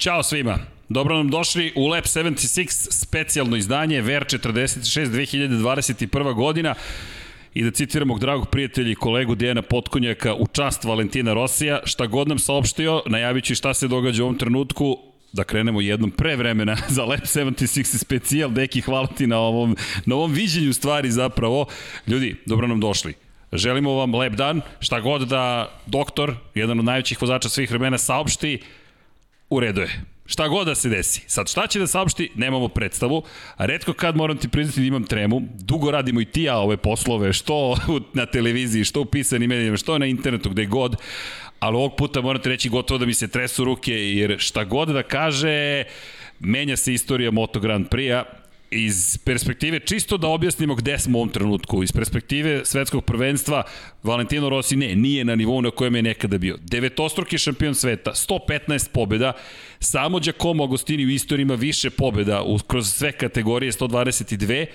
Ćao 0.00 0.22
svima. 0.22 0.58
Dobro 0.88 1.16
nam 1.16 1.30
došli 1.30 1.72
u 1.76 1.86
Lab 1.86 2.04
76 2.04 2.88
specijalno 2.90 3.56
izdanje 3.56 4.00
VR 4.00 4.24
46 4.24 5.06
2021. 5.06 6.34
godina 6.34 6.74
i 7.54 7.64
da 7.64 7.70
citiramo 7.70 8.18
dragog 8.18 8.48
prijatelja 8.48 8.90
i 8.90 8.94
kolegu 8.94 9.34
Dijana 9.34 9.62
Potkonjaka 9.62 10.34
u 10.34 10.46
čast 10.46 10.84
Valentina 10.84 11.34
Rosija, 11.34 11.80
šta 11.84 12.06
god 12.06 12.28
nam 12.28 12.38
saopštio, 12.38 13.02
najavit 13.06 13.44
ću 13.44 13.54
šta 13.54 13.74
se 13.74 13.88
događa 13.88 14.22
u 14.22 14.26
ovom 14.26 14.38
trenutku, 14.38 14.98
da 15.32 15.44
krenemo 15.44 15.80
jednom 15.80 16.10
pre 16.10 16.36
vremena 16.36 16.76
za 16.96 17.04
Lab 17.04 17.20
76 17.20 17.98
specijal. 17.98 18.50
Deki, 18.50 18.80
hvala 18.80 19.06
ti 19.06 19.26
na 19.26 19.38
ovom, 19.38 19.76
na 20.06 20.14
ovom 20.14 20.32
viđenju 20.32 20.72
stvari 20.72 21.10
zapravo. 21.10 21.66
Ljudi, 22.06 22.36
dobro 22.46 22.66
nam 22.66 22.80
došli. 22.80 23.14
Želimo 23.52 23.92
vam 23.92 24.14
lep 24.14 24.32
dan, 24.32 24.60
šta 24.80 25.00
god 25.00 25.28
da 25.28 25.70
doktor, 25.86 26.34
jedan 26.54 26.78
od 26.78 26.84
najvećih 26.84 27.22
vozača 27.22 27.48
svih 27.48 27.70
vremena, 27.70 27.98
saopšti, 27.98 28.58
u 29.50 29.60
redu 29.60 29.80
je. 29.80 30.04
Šta 30.26 30.48
god 30.48 30.66
da 30.66 30.74
se 30.74 30.88
desi. 30.88 31.22
Sad, 31.26 31.48
šta 31.48 31.66
će 31.66 31.78
da 31.78 31.86
saopšti, 31.86 32.30
nemamo 32.34 32.68
predstavu. 32.68 33.22
Redko 33.58 33.92
kad 33.92 34.16
moram 34.16 34.36
ti 34.36 34.48
priznati 34.48 34.80
da 34.80 34.86
imam 34.86 35.04
tremu. 35.04 35.42
Dugo 35.58 35.90
radimo 35.90 36.20
i 36.20 36.24
ti 36.24 36.42
ja 36.42 36.58
ove 36.58 36.76
poslove, 36.76 37.32
što 37.32 37.76
na 38.14 38.26
televiziji, 38.26 38.84
što 38.84 39.00
u 39.00 39.04
pisanim 39.04 39.48
medijima, 39.48 39.76
što 39.76 39.98
na 39.98 40.06
internetu, 40.06 40.50
gde 40.50 40.66
god. 40.66 40.96
Ali 41.60 41.76
ovog 41.76 41.96
puta 41.96 42.20
moram 42.20 42.42
ti 42.42 42.48
reći 42.48 42.68
gotovo 42.68 42.98
da 42.98 43.06
mi 43.06 43.14
se 43.14 43.28
tresu 43.28 43.64
ruke, 43.64 43.92
jer 43.92 44.36
šta 44.38 44.64
god 44.64 44.88
da 44.88 45.02
kaže, 45.02 45.84
menja 46.40 46.76
se 46.76 46.94
istorija 46.94 47.30
Moto 47.30 47.60
Grand 47.60 47.88
Prix-a 47.88 48.24
iz 48.70 49.18
perspektive, 49.24 49.80
čisto 49.80 50.16
da 50.16 50.28
objasnimo 50.28 50.74
gde 50.74 50.98
smo 50.98 51.18
u 51.18 51.20
ovom 51.20 51.32
trenutku, 51.32 51.82
iz 51.82 51.92
perspektive 51.92 52.60
svetskog 52.64 53.04
prvenstva, 53.04 53.62
Valentino 54.02 54.48
Rossi 54.48 54.76
ne, 54.76 54.94
nije 54.94 55.24
na 55.24 55.34
nivou 55.34 55.62
na 55.62 55.70
kojem 55.70 55.96
je 55.96 56.02
nekada 56.02 56.38
bio. 56.38 56.58
Devetostruki 56.62 57.38
šampion 57.38 57.74
sveta, 57.74 58.10
115 58.10 58.90
pobjeda, 58.92 59.32
samo 59.78 60.20
Giacomo 60.20 60.64
Agostini 60.64 61.06
u 61.06 61.10
istoriji 61.10 61.42
ima 61.42 61.54
više 61.54 61.90
pobjeda 61.90 62.44
kroz 62.66 62.92
sve 62.92 63.12
kategorije, 63.12 63.72
122, 63.72 64.66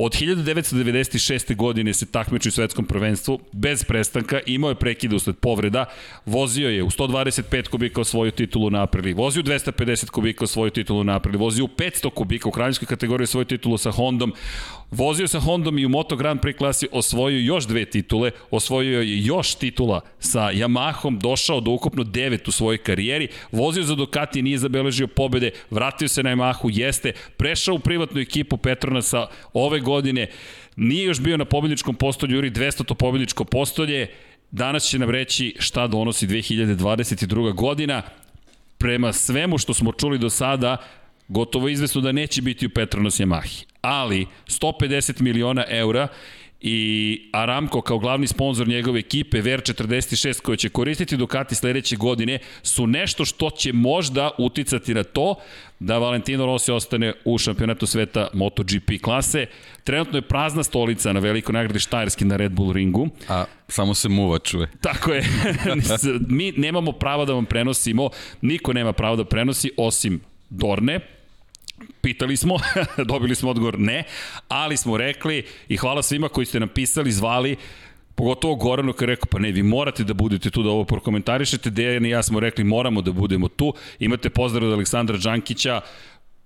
Od 0.00 0.12
1996. 0.12 1.56
godine 1.56 1.94
se 1.94 2.06
takmiči 2.06 2.48
u 2.48 2.52
svetskom 2.52 2.84
prvenstvu 2.84 3.40
bez 3.52 3.84
prestanka, 3.84 4.40
imao 4.46 4.68
je 4.68 4.74
prekide 4.74 5.16
usled 5.16 5.36
povreda, 5.36 5.84
vozio 6.26 6.70
je 6.70 6.82
u 6.82 6.90
125 6.90 7.68
kubika 7.68 8.00
osvojio 8.00 8.30
titulu 8.30 8.70
na 8.70 8.82
aprili, 8.82 9.12
vozio 9.12 9.40
u 9.40 9.42
250 9.42 10.10
kubika 10.10 10.44
osvojio 10.44 10.70
titulu 10.70 11.04
na 11.04 11.16
aprili, 11.16 11.38
vozio 11.38 11.64
u 11.64 11.68
500 11.68 12.10
kubika 12.10 12.48
u 12.48 12.52
kraljinskoj 12.52 12.86
kategoriji 12.86 13.24
osvojio 13.24 13.44
titulu 13.44 13.78
sa 13.78 13.90
Hondom, 13.90 14.32
Vozio 14.90 15.28
sa 15.28 15.40
Hondom 15.40 15.78
i 15.78 15.86
u 15.86 15.88
Moto 15.88 16.16
Grand 16.16 16.40
Prix 16.40 16.58
klasi 16.58 16.88
osvojio 16.92 17.38
još 17.38 17.66
dve 17.66 17.84
titule, 17.84 18.30
osvojio 18.50 19.00
je 19.00 19.24
još 19.24 19.54
titula 19.54 20.00
sa 20.18 20.40
Yamahom, 20.40 21.18
došao 21.18 21.60
do 21.60 21.70
ukupno 21.70 22.04
devet 22.04 22.48
u 22.48 22.52
svojoj 22.52 22.78
karijeri, 22.78 23.28
vozio 23.52 23.82
za 23.82 23.94
Ducati, 23.94 24.42
nije 24.42 24.58
zabeležio 24.58 25.06
pobede, 25.06 25.50
vratio 25.70 26.08
se 26.08 26.22
na 26.22 26.30
Yamahu, 26.30 26.70
jeste, 26.72 27.12
prešao 27.36 27.74
u 27.74 27.78
privatnu 27.78 28.20
ekipu 28.20 28.56
Petronasa 28.56 29.26
ove 29.52 29.80
godine, 29.80 30.26
nije 30.76 31.04
još 31.04 31.20
bio 31.20 31.36
na 31.36 31.44
pobedničkom 31.44 31.94
postolju, 31.94 32.36
juri 32.36 32.50
200 32.50 32.84
to 32.84 32.94
pobedničko 32.94 33.44
postolje, 33.44 34.06
danas 34.50 34.84
će 34.84 34.98
nam 34.98 35.10
reći 35.10 35.56
šta 35.58 35.86
donosi 35.86 36.26
2022. 36.26 37.54
godina, 37.54 38.02
prema 38.78 39.12
svemu 39.12 39.58
što 39.58 39.74
smo 39.74 39.92
čuli 39.92 40.18
do 40.18 40.30
sada, 40.30 40.76
gotovo 41.28 41.68
izvesno 41.68 42.00
da 42.00 42.12
neće 42.12 42.42
biti 42.42 42.66
u 42.66 42.70
Petronas 42.70 43.20
Yamahi. 43.20 43.64
Ali 43.88 44.26
150 44.46 45.20
miliona 45.20 45.64
eura 45.68 46.08
i 46.60 47.30
Aramco 47.32 47.80
kao 47.80 47.98
glavni 47.98 48.26
sponsor 48.26 48.68
njegove 48.68 49.00
ekipe 49.00 49.42
VR46 49.42 50.40
koje 50.40 50.56
će 50.56 50.68
koristiti 50.68 51.16
Ducati 51.16 51.54
sledeće 51.54 51.96
godine 51.96 52.38
su 52.62 52.86
nešto 52.86 53.24
što 53.24 53.50
će 53.50 53.72
možda 53.72 54.30
uticati 54.38 54.94
na 54.94 55.02
to 55.02 55.34
da 55.78 55.98
Valentino 55.98 56.46
Rossi 56.46 56.72
ostane 56.72 57.12
u 57.24 57.38
šampionatu 57.38 57.86
sveta 57.86 58.28
MotoGP 58.32 58.90
klase. 59.02 59.46
Trenutno 59.84 60.18
je 60.18 60.22
prazna 60.22 60.62
stolica 60.62 61.12
na 61.12 61.20
velikoj 61.20 61.52
nagradi 61.52 61.78
Štajerski 61.78 62.24
na 62.24 62.36
Red 62.36 62.52
Bull 62.52 62.72
ringu. 62.72 63.08
A 63.28 63.44
samo 63.68 63.94
se 63.94 64.08
muva 64.08 64.38
čuje. 64.38 64.70
Tako 64.80 65.12
je. 65.12 65.24
Mi 66.28 66.52
nemamo 66.52 66.92
pravo 66.92 67.24
da 67.24 67.32
vam 67.32 67.46
prenosimo, 67.46 68.10
niko 68.40 68.72
nema 68.72 68.92
pravo 68.92 69.16
da 69.16 69.24
prenosi 69.24 69.70
osim 69.76 70.20
Dorne, 70.50 71.00
Pitali 72.00 72.36
smo, 72.36 72.56
dobili 73.10 73.34
smo 73.34 73.50
odgovor 73.50 73.78
ne, 73.78 74.04
ali 74.48 74.76
smo 74.76 74.96
rekli 74.96 75.46
i 75.68 75.76
hvala 75.76 76.02
svima 76.02 76.28
koji 76.28 76.46
ste 76.46 76.60
nam 76.60 76.68
pisali, 76.68 77.12
zvali, 77.12 77.56
pogotovo 78.14 78.54
Goranu 78.54 78.92
koji 78.92 79.06
je 79.06 79.14
rekao, 79.14 79.26
pa 79.30 79.38
ne, 79.38 79.52
vi 79.52 79.62
morate 79.62 80.04
da 80.04 80.14
budete 80.14 80.50
tu 80.50 80.62
da 80.62 80.70
ovo 80.70 80.84
prokomentarišete, 80.84 81.70
Dejan 81.70 82.06
i 82.06 82.10
ja 82.10 82.22
smo 82.22 82.40
rekli, 82.40 82.64
moramo 82.64 83.02
da 83.02 83.12
budemo 83.12 83.48
tu, 83.48 83.74
imate 83.98 84.30
pozdrav 84.30 84.68
od 84.68 84.74
Aleksandra 84.74 85.16
Đankića, 85.16 85.80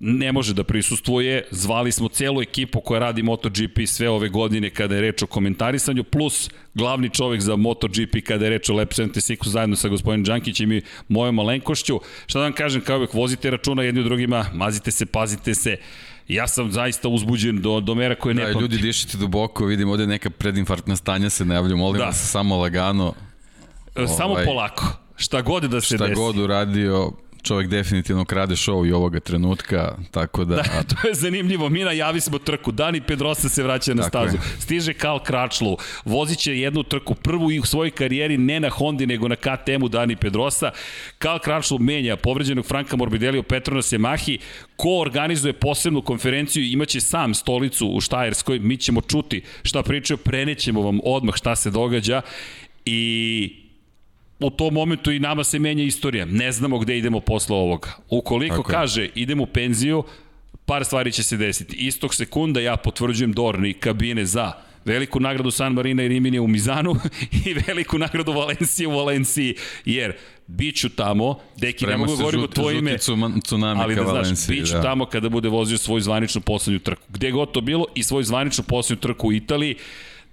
ne 0.04 0.32
može 0.32 0.54
da 0.54 0.64
prisustvuje. 0.64 1.44
Zvali 1.50 1.92
smo 1.92 2.08
celu 2.08 2.42
ekipu 2.42 2.80
koja 2.80 3.00
radi 3.00 3.22
MotoGP 3.22 3.78
sve 3.86 4.08
ove 4.10 4.28
godine 4.28 4.70
kada 4.70 4.94
je 4.94 5.00
reč 5.00 5.22
o 5.22 5.26
komentarisanju, 5.26 6.04
plus 6.04 6.50
glavni 6.74 7.10
čovek 7.10 7.40
za 7.40 7.56
MotoGP 7.56 8.16
kada 8.26 8.44
je 8.44 8.50
reč 8.50 8.70
o 8.70 8.74
Lab 8.74 8.88
76 8.88 9.48
zajedno 9.48 9.76
sa 9.76 9.88
gospodinom 9.88 10.24
Đankićem 10.24 10.72
i 10.72 10.82
mojom 11.08 11.34
malenkošću. 11.34 12.00
Šta 12.26 12.38
da 12.38 12.44
vam 12.44 12.52
kažem, 12.52 12.80
kao 12.80 12.96
uvek, 12.96 13.14
vozite 13.14 13.50
računa 13.50 13.82
jedni 13.82 14.00
u 14.00 14.04
drugima, 14.04 14.46
mazite 14.54 14.90
se, 14.90 15.06
pazite 15.06 15.54
se. 15.54 15.76
Ja 16.28 16.48
sam 16.48 16.72
zaista 16.72 17.08
uzbuđen 17.08 17.62
do, 17.62 17.80
do 17.80 17.94
mera 17.94 18.14
koje 18.14 18.34
ne 18.34 18.52
da, 18.52 18.60
ljudi 18.60 18.78
dišite 18.78 19.19
duboko, 19.19 19.64
vidim 19.64 19.90
ovde 19.90 20.06
neka 20.06 20.30
predinfarktna 20.30 20.96
stanja 20.96 21.30
se 21.30 21.44
najavlju, 21.44 21.76
molim 21.76 21.98
da. 21.98 22.04
vas 22.04 22.30
samo 22.30 22.56
lagano. 22.56 23.14
Samo 24.16 24.32
ovaj, 24.32 24.44
polako. 24.44 24.86
Šta 25.16 25.42
god 25.42 25.62
da 25.62 25.80
se 25.80 25.86
šta 25.86 25.96
desi. 25.96 26.12
Šta 26.12 26.20
god 26.20 26.38
uradio, 26.38 27.12
čovjek 27.42 27.70
definitivno 27.70 28.25
krade 28.25 28.54
show 28.54 28.88
i 28.88 28.92
ovoga 28.92 29.20
trenutka, 29.20 29.97
tako 30.10 30.44
da... 30.44 30.56
Da, 30.56 30.62
to 31.03 31.08
je 31.08 31.14
zanimljivo. 31.14 31.69
Mi 31.69 31.84
najavi 31.84 32.20
smo 32.20 32.38
trku. 32.38 32.72
Dani 32.72 33.00
Pedrosa 33.00 33.48
se 33.48 33.62
vraća 33.62 33.94
na 33.94 34.03
tako 34.03 34.28
stazu. 34.28 34.36
Je. 34.36 34.60
Stiže 34.60 34.94
Kal 34.94 35.19
Kračlu. 35.22 35.76
Vozit 36.04 36.38
će 36.38 36.58
jednu 36.58 36.82
trku, 36.82 37.14
prvu 37.14 37.52
i 37.52 37.58
u 37.58 37.64
svojoj 37.64 37.91
karijeri 37.91 38.38
ne 38.38 38.60
na 38.60 38.69
Hondi, 38.69 39.06
nego 39.06 39.28
na 39.28 39.36
KTM-u 39.36 39.88
Dani 39.88 40.16
Pedrosa. 40.16 40.70
Kal 41.19 41.38
Kračlu 41.38 41.78
menja 41.78 42.16
povređenog 42.16 42.66
Franka 42.66 42.97
Morbidelli 42.97 43.38
u 43.38 43.42
Petronas 43.42 43.92
Yamahi. 43.92 44.38
Ko 44.76 44.98
organizuje 44.98 45.52
posebnu 45.52 46.02
konferenciju 46.02 46.64
imaće 46.64 47.00
sam 47.00 47.34
stolicu 47.34 47.88
u 47.88 48.00
Štajerskoj. 48.00 48.58
Mi 48.58 48.76
ćemo 48.76 49.00
čuti 49.00 49.42
šta 49.62 49.82
pričaju, 49.82 50.19
prenećemo 50.19 50.82
vam 50.82 50.98
odmah 51.04 51.34
šta 51.36 51.56
se 51.56 51.70
događa 51.70 52.22
i 52.84 53.61
u 54.47 54.50
tom 54.50 54.75
momentu 54.75 55.12
i 55.12 55.19
nama 55.19 55.44
se 55.44 55.58
menja 55.58 55.84
istorija. 55.84 56.25
Ne 56.25 56.53
znamo 56.53 56.78
gde 56.78 56.98
idemo 56.98 57.20
posle 57.20 57.56
ovoga. 57.56 57.88
Ukoliko 58.10 58.56
Tako 58.56 58.70
kaže 58.70 59.08
idemo 59.14 59.42
u 59.42 59.47
penziju, 59.47 60.04
par 60.66 60.84
stvari 60.84 61.12
će 61.12 61.22
se 61.22 61.36
desiti. 61.36 61.76
Istog 61.76 62.14
sekunda 62.14 62.60
ja 62.60 62.76
potvrđujem 62.76 63.32
Dorni 63.32 63.72
kabine 63.72 64.25
za 64.25 64.52
veliku 64.84 65.20
nagradu 65.20 65.50
San 65.50 65.72
Marina 65.72 66.02
i 66.02 66.08
Rimini 66.08 66.38
u 66.38 66.47
Mizanu 66.47 66.97
i 67.47 67.54
veliku 67.66 67.98
nagradu 67.98 68.32
Valencije 68.32 68.86
u 68.88 68.91
Valenciji, 68.91 69.54
jer 69.84 70.12
biću 70.47 70.88
tamo, 70.88 71.38
deki, 71.56 71.86
ne 71.86 71.97
mogu 71.97 72.12
da 72.12 72.16
govoriti 72.16 72.44
o 72.44 72.47
tvoje 72.47 72.78
ime, 72.78 72.97
ali 73.76 73.94
da 73.94 74.04
znaš, 74.04 74.47
biću 74.48 74.72
da. 74.72 74.82
tamo 74.82 75.06
kada 75.06 75.28
bude 75.28 75.48
vozio 75.48 75.78
svoju 75.78 76.00
zvaničnu 76.00 76.41
poslednju 76.41 76.78
trku. 76.78 77.02
Gde 77.08 77.31
god 77.31 77.52
to 77.52 77.60
bilo 77.60 77.86
i 77.94 78.02
svoju 78.02 78.25
zvaničnu 78.25 78.64
poslednju 78.64 79.00
trku 79.00 79.28
u 79.28 79.32
Italiji, 79.32 79.76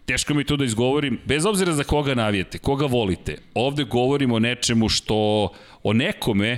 teško 0.10 0.34
mi 0.34 0.44
to 0.44 0.58
da 0.58 0.66
izgovorim, 0.66 1.20
bez 1.26 1.46
obzira 1.46 1.74
za 1.74 1.84
koga 1.84 2.16
navijete, 2.16 2.58
koga 2.58 2.86
volite, 2.86 3.36
ovde 3.54 3.84
govorimo 3.84 4.36
o 4.36 4.40
nečemu 4.40 4.90
što, 4.90 5.50
o 5.84 5.94
nekome 5.94 6.58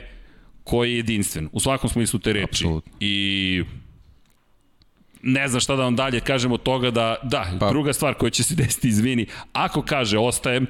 koji 0.63 0.91
je 0.91 0.97
jedinstven, 0.97 1.49
u 1.51 1.59
svakom 1.59 1.89
smislu 1.89 2.19
te 2.19 2.33
reči. 2.33 2.63
Absolutno. 2.63 2.91
I 2.99 3.63
ne 5.21 5.47
znam 5.47 5.61
šta 5.61 5.75
da 5.75 5.83
vam 5.83 5.95
dalje 5.95 6.19
kažem 6.19 6.51
od 6.51 6.63
toga 6.63 6.91
da, 6.91 7.15
da, 7.23 7.45
pa. 7.59 7.69
druga 7.69 7.93
stvar 7.93 8.13
koja 8.13 8.29
će 8.29 8.43
se 8.43 8.55
desiti, 8.55 8.87
izvini, 8.87 9.25
ako 9.53 9.81
kaže 9.81 10.17
ostajem, 10.17 10.67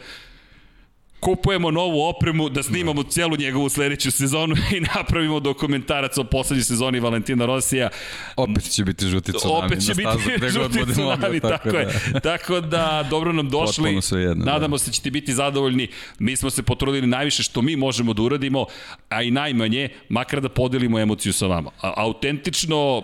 kupujemo 1.22 1.72
novu 1.72 2.02
opremu 2.02 2.50
da 2.50 2.64
snimamo 2.64 3.04
celu 3.04 3.36
njegovu 3.38 3.70
sledeću 3.70 4.12
sezonu 4.12 4.56
i 4.78 4.80
napravimo 4.96 5.40
dokumentarac 5.40 6.18
o 6.18 6.24
poslednjoj 6.24 6.64
sezoni 6.64 7.00
Valentina 7.00 7.46
Rosija. 7.46 7.90
Opet 8.36 8.72
će 8.72 8.84
biti 8.84 9.06
žuti 9.06 9.32
tsunami 9.34 9.66
Opet 9.66 9.86
će 9.86 9.94
biti 9.94 10.50
žuti 10.50 10.92
tsunami, 10.92 11.40
tako, 11.40 11.58
tako, 11.64 11.78
je. 11.78 11.88
tako 12.24 12.60
da, 12.62 13.08
dobro 13.10 13.34
nam 13.34 13.50
došli. 13.50 14.00
Jedno, 14.12 14.46
da. 14.46 14.52
Nadamo 14.52 14.76
da. 14.76 14.80
se 14.80 14.90
da 14.90 14.94
ćete 14.94 15.12
biti 15.12 15.34
zadovoljni. 15.34 15.88
Mi 16.20 16.36
smo 16.36 16.50
se 16.50 16.64
potrudili 16.64 17.08
najviše 17.08 17.44
što 17.44 17.62
mi 17.62 17.76
možemo 17.76 18.14
da 18.14 18.22
uradimo, 18.22 18.66
a 19.10 19.22
i 19.22 19.32
najmanje, 19.32 19.90
makar 20.10 20.42
da 20.42 20.50
podelimo 20.50 21.00
emociju 21.00 21.34
sa 21.34 21.48
vama. 21.48 21.72
A, 21.82 21.94
autentično, 21.98 23.04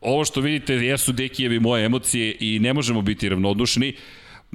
ovo 0.00 0.24
što 0.24 0.40
vidite 0.40 0.74
jesu 0.74 1.12
Dekijevi 1.12 1.60
moje 1.60 1.84
emocije 1.84 2.36
i 2.40 2.58
ne 2.58 2.72
možemo 2.72 3.02
biti 3.02 3.28
ravnodušni 3.28 3.94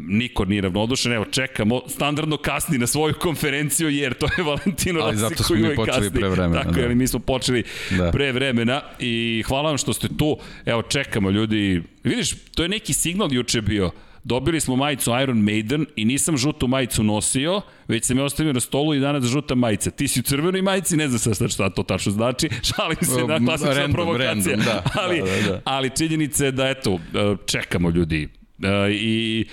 niko 0.08 0.46
nije 0.46 0.62
ravnodušan, 0.62 1.14
evo 1.14 1.26
čekamo, 1.26 1.82
standardno 1.88 2.38
kasni 2.38 2.78
na 2.78 2.88
svoju 2.88 3.14
konferenciju 3.20 3.90
jer 3.90 4.14
to 4.14 4.28
je 4.38 4.44
Valentino 4.44 5.00
Rossi 5.00 5.44
koji 5.48 5.64
uvek 5.64 5.80
kasni. 5.86 6.12
pre 6.12 6.30
vremena. 6.30 6.64
Tako, 6.64 6.76
da. 6.76 6.86
ali 6.86 6.96
mi 6.96 7.08
smo 7.08 7.20
počeli 7.20 7.64
da. 7.98 8.12
pre 8.12 8.32
vremena 8.32 8.82
i 9.00 9.44
hvala 9.48 9.70
vam 9.70 9.78
što 9.78 9.94
ste 9.94 10.08
tu, 10.18 10.38
evo 10.66 10.82
čekamo 10.82 11.30
ljudi, 11.30 11.84
vidiš, 12.04 12.36
to 12.56 12.64
je 12.64 12.70
neki 12.70 12.94
signal 12.94 13.34
juče 13.34 13.62
bio, 13.62 13.92
Dobili 14.24 14.60
smo 14.60 14.76
majicu 14.76 15.12
Iron 15.24 15.38
Maiden 15.38 15.86
i 15.96 16.06
nisam 16.06 16.38
žutu 16.38 16.68
majicu 16.68 17.04
nosio, 17.04 17.62
već 17.88 18.06
sam 18.06 18.18
je 18.18 18.24
ostavio 18.24 18.54
na 18.54 18.60
stolu 18.60 18.94
i 18.94 19.00
danas 19.00 19.24
žuta 19.24 19.56
majica. 19.56 19.92
Ti 19.92 20.08
si 20.08 20.20
u 20.20 20.24
crvenoj 20.24 20.62
majici, 20.62 20.98
ne 20.98 21.08
znam 21.08 21.36
sad 21.36 21.50
šta 21.52 21.70
to 21.70 21.84
tačno 21.84 22.12
znači, 22.12 22.50
šalim 22.76 22.98
se 23.02 23.24
na 23.28 23.46
klasična 23.46 23.74
random, 23.74 23.94
provokacija. 23.94 24.56
Random, 24.56 24.66
da, 24.66 24.84
ali, 24.94 25.20
da, 25.20 25.26
da, 25.26 25.52
da. 25.52 25.62
ali 25.64 25.90
činjenica 25.98 26.46
je 26.46 26.52
da, 26.52 26.70
eto, 26.70 26.94
e, 26.94 27.36
čekamo 27.46 27.90
ljudi. 27.90 28.28
E, 28.64 28.92
I 28.92 29.46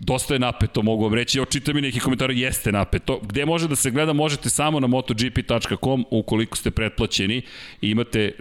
dosta 0.00 0.34
je 0.34 0.40
napeto, 0.40 0.82
mogu 0.82 1.04
vam 1.04 1.14
reći. 1.14 1.40
Očitam 1.40 1.74
mi 1.74 1.80
neki 1.80 2.00
komentar, 2.00 2.30
jeste 2.30 2.72
napeto. 2.72 3.20
Gde 3.22 3.46
može 3.46 3.68
da 3.68 3.76
se 3.76 3.90
gleda, 3.90 4.12
možete 4.12 4.50
samo 4.50 4.80
na 4.80 4.86
motogp.com 4.86 6.04
ukoliko 6.10 6.56
ste 6.56 6.70
pretplaćeni. 6.70 7.42
I 7.80 7.90
imate 7.90 8.32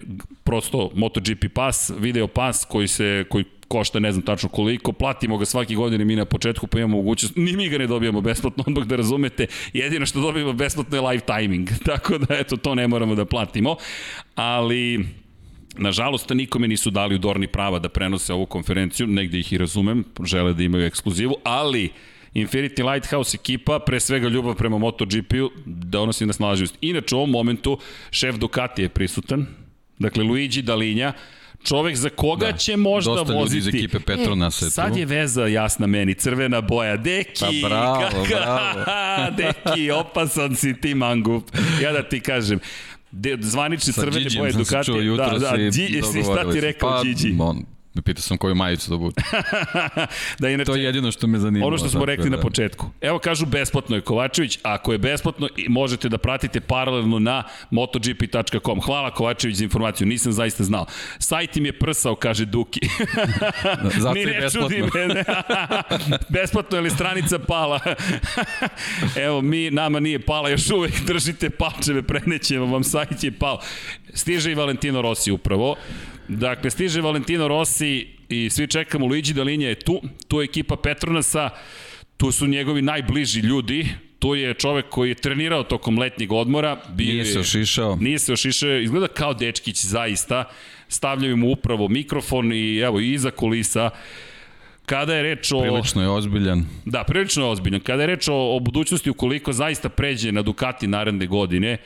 prosto 0.44 0.92
MotoGP 0.96 1.46
pas, 1.54 1.92
video 2.00 2.28
pas 2.28 2.66
koji 2.66 2.88
se 2.88 3.26
koji 3.30 3.46
košta 3.70 4.00
ne 4.00 4.12
znam 4.12 4.26
tačno 4.26 4.50
koliko, 4.50 4.92
platimo 4.92 5.38
ga 5.38 5.46
svaki 5.46 5.76
godine 5.76 6.06
mi 6.06 6.16
na 6.16 6.26
početku 6.26 6.68
pa 6.68 6.80
imamo 6.80 6.98
mogućnost, 6.98 7.36
ni 7.36 7.56
mi 7.56 7.70
ga 7.70 7.78
ne 7.78 7.88
dobijamo 7.88 8.22
besplatno, 8.22 8.64
odmah 8.68 8.88
da 8.88 8.96
razumete, 8.96 9.48
jedino 9.74 10.06
što 10.06 10.22
dobijamo 10.22 10.54
besplatno 10.54 10.98
je 10.98 11.02
live 11.02 11.22
timing, 11.26 11.70
tako 11.86 12.18
da 12.18 12.36
eto 12.36 12.58
to 12.58 12.76
ne 12.76 12.88
moramo 12.88 13.16
da 13.16 13.26
platimo, 13.26 13.76
ali 14.36 15.06
Nažalost, 15.80 16.30
nikome 16.30 16.68
nisu 16.68 16.90
dali 16.90 17.16
u 17.16 17.18
Dorni 17.18 17.48
prava 17.48 17.80
da 17.80 17.90
prenose 17.90 18.34
ovu 18.34 18.46
konferenciju, 18.46 19.08
negde 19.08 19.40
ih 19.40 19.54
i 19.54 19.58
razumem, 19.58 20.04
žele 20.24 20.54
da 20.54 20.64
imaju 20.64 20.86
ekskluzivu, 20.86 21.36
ali 21.44 21.90
Infinity 22.34 22.94
Lighthouse 22.94 23.36
ekipa, 23.36 23.80
pre 23.80 24.00
svega 24.00 24.28
ljubav 24.28 24.56
prema 24.56 24.78
MotoGP-u, 24.78 25.52
donosi 25.66 26.26
nas 26.26 26.40
nalažnost. 26.40 26.78
Inače, 26.82 27.16
u 27.16 27.18
ovom 27.18 27.32
momentu 27.32 27.80
šef 28.12 28.36
Ducati 28.36 28.82
je 28.82 28.90
prisutan, 28.90 29.46
dakle 30.00 30.24
Luigi 30.24 30.62
Dalinja, 30.62 31.14
čovek 31.64 31.96
za 31.96 32.10
koga 32.10 32.52
da, 32.52 32.58
će 32.58 32.78
možda 32.78 33.12
dosta 33.12 33.34
voziti. 33.34 33.58
Dosta 33.58 33.70
ljudi 33.70 33.78
iz 33.78 33.84
ekipe 33.84 34.00
Petronas 34.00 34.62
e, 34.62 34.70
Sad 34.70 34.98
je 34.98 35.06
veza 35.06 35.48
jasna 35.48 35.88
meni, 35.88 36.14
crvena 36.14 36.62
boja. 36.62 36.98
Deki, 36.98 37.62
pa 37.62 37.68
bravo, 37.70 38.02
kaka, 38.02 38.24
bravo. 38.30 39.32
Deki, 39.38 39.92
opasan 39.92 40.56
si 40.56 40.82
ti 40.82 40.96
mangup. 40.96 41.44
Ja 41.82 41.92
da 41.92 42.04
ti 42.04 42.20
kažem, 42.20 42.60
de, 43.12 43.38
zvanični 43.42 43.94
crvene 43.94 44.30
boje 44.38 44.52
Ducati. 44.52 44.92
Da, 45.18 45.38
da, 45.40 45.58
Gigi, 45.58 46.02
šta 46.24 46.52
ti 46.52 46.62
rekao 46.62 46.90
pa, 46.90 47.04
Gigi? 47.04 47.36
On, 47.40 47.66
Pitao 48.02 48.22
sam 48.22 48.38
koju 48.38 48.56
majicu 48.56 48.92
da 48.92 48.98
bude. 48.98 49.22
da, 50.40 50.50
inače, 50.50 50.72
to 50.72 50.76
je 50.76 50.84
jedino 50.84 51.12
što 51.12 51.28
me 51.28 51.40
zanima. 51.40 51.66
Ono 51.66 51.78
što 51.78 51.90
smo 51.90 52.06
rekli 52.06 52.30
da. 52.30 52.36
na 52.36 52.42
početku. 52.42 52.90
Evo 53.02 53.20
kažu 53.20 53.46
besplatno 53.46 53.96
je 53.96 54.02
Kovačević, 54.02 54.60
ako 54.64 54.92
je 54.92 54.98
besplatno 54.98 55.50
možete 55.68 56.10
da 56.10 56.18
pratite 56.18 56.60
paralelno 56.60 57.20
na 57.20 57.44
motogp.com. 57.70 58.82
Hvala 58.82 59.14
Kovačević 59.14 59.58
za 59.58 59.64
informaciju, 59.64 60.08
nisam 60.08 60.32
zaista 60.32 60.64
znao. 60.64 60.86
Sajt 61.20 61.58
im 61.58 61.66
je 61.66 61.80
prsao, 61.80 62.16
kaže 62.16 62.46
Duki. 62.46 62.80
Zato 63.98 64.14
Ni 64.14 64.20
je 64.20 64.42
besplatno. 64.42 64.78
Me, 65.14 65.24
besplatno 66.40 66.78
je 66.78 66.82
li 66.82 66.90
stranica 66.90 67.40
pala? 67.40 67.80
Evo, 69.16 69.42
mi, 69.42 69.72
nama 69.72 70.00
nije 70.00 70.20
pala, 70.20 70.50
još 70.50 70.72
uvek 70.72 71.02
držite 71.06 71.50
palčeve, 71.50 72.02
prenećemo 72.02 72.66
vam, 72.66 72.84
sajt 72.84 73.24
je 73.24 73.32
pao. 73.32 73.60
Stiže 74.14 74.52
i 74.52 74.56
Valentino 74.56 75.02
Rossi 75.02 75.32
upravo. 75.32 75.76
Dakle, 76.30 76.70
stiže 76.70 77.02
Valentino 77.02 77.48
Rossi 77.48 78.08
i 78.30 78.50
svi 78.50 78.68
čekamo 78.68 79.06
Luigi 79.06 79.34
Dalinja 79.34 79.70
je 79.70 79.76
tu, 79.76 80.02
tu 80.28 80.42
je 80.42 80.44
ekipa 80.44 80.76
Petronasa, 80.76 81.50
tu 82.18 82.32
su 82.32 82.48
njegovi 82.48 82.82
najbliži 82.82 83.40
ljudi, 83.40 83.88
tu 84.20 84.36
je 84.36 84.54
čovek 84.54 84.86
koji 84.90 85.10
je 85.10 85.16
trenirao 85.16 85.64
tokom 85.64 86.00
letnjeg 86.00 86.32
odmora. 86.32 86.78
Bio 86.94 87.14
nije 87.14 87.26
se 87.26 87.40
ošišao. 87.40 87.98
Nije 88.02 88.20
se 88.20 88.34
ošišao, 88.34 88.80
izgleda 88.80 89.08
kao 89.08 89.34
dečkić 89.34 89.86
zaista. 89.86 90.44
Stavljaju 90.88 91.38
mu 91.38 91.52
upravo 91.52 91.88
mikrofon 91.88 92.54
i 92.54 92.78
evo 92.78 93.00
iza 93.00 93.32
kulisa. 93.32 93.90
Kada 94.86 95.16
je 95.16 95.24
reč 95.24 95.52
o... 95.52 95.62
Prilično 95.62 96.02
je 96.02 96.10
ozbiljan. 96.10 96.66
Da, 96.86 97.04
prilično 97.04 97.44
je 97.44 97.50
ozbiljan. 97.50 97.82
Kada 97.82 98.04
je 98.04 98.08
reč 98.08 98.28
o, 98.28 98.56
o 98.56 98.60
budućnosti, 98.60 99.10
ukoliko 99.10 99.54
zaista 99.54 99.90
pređe 99.90 100.32
na 100.32 100.42
Ducati 100.42 100.88
naredne 100.88 101.28
godine, 101.28 101.78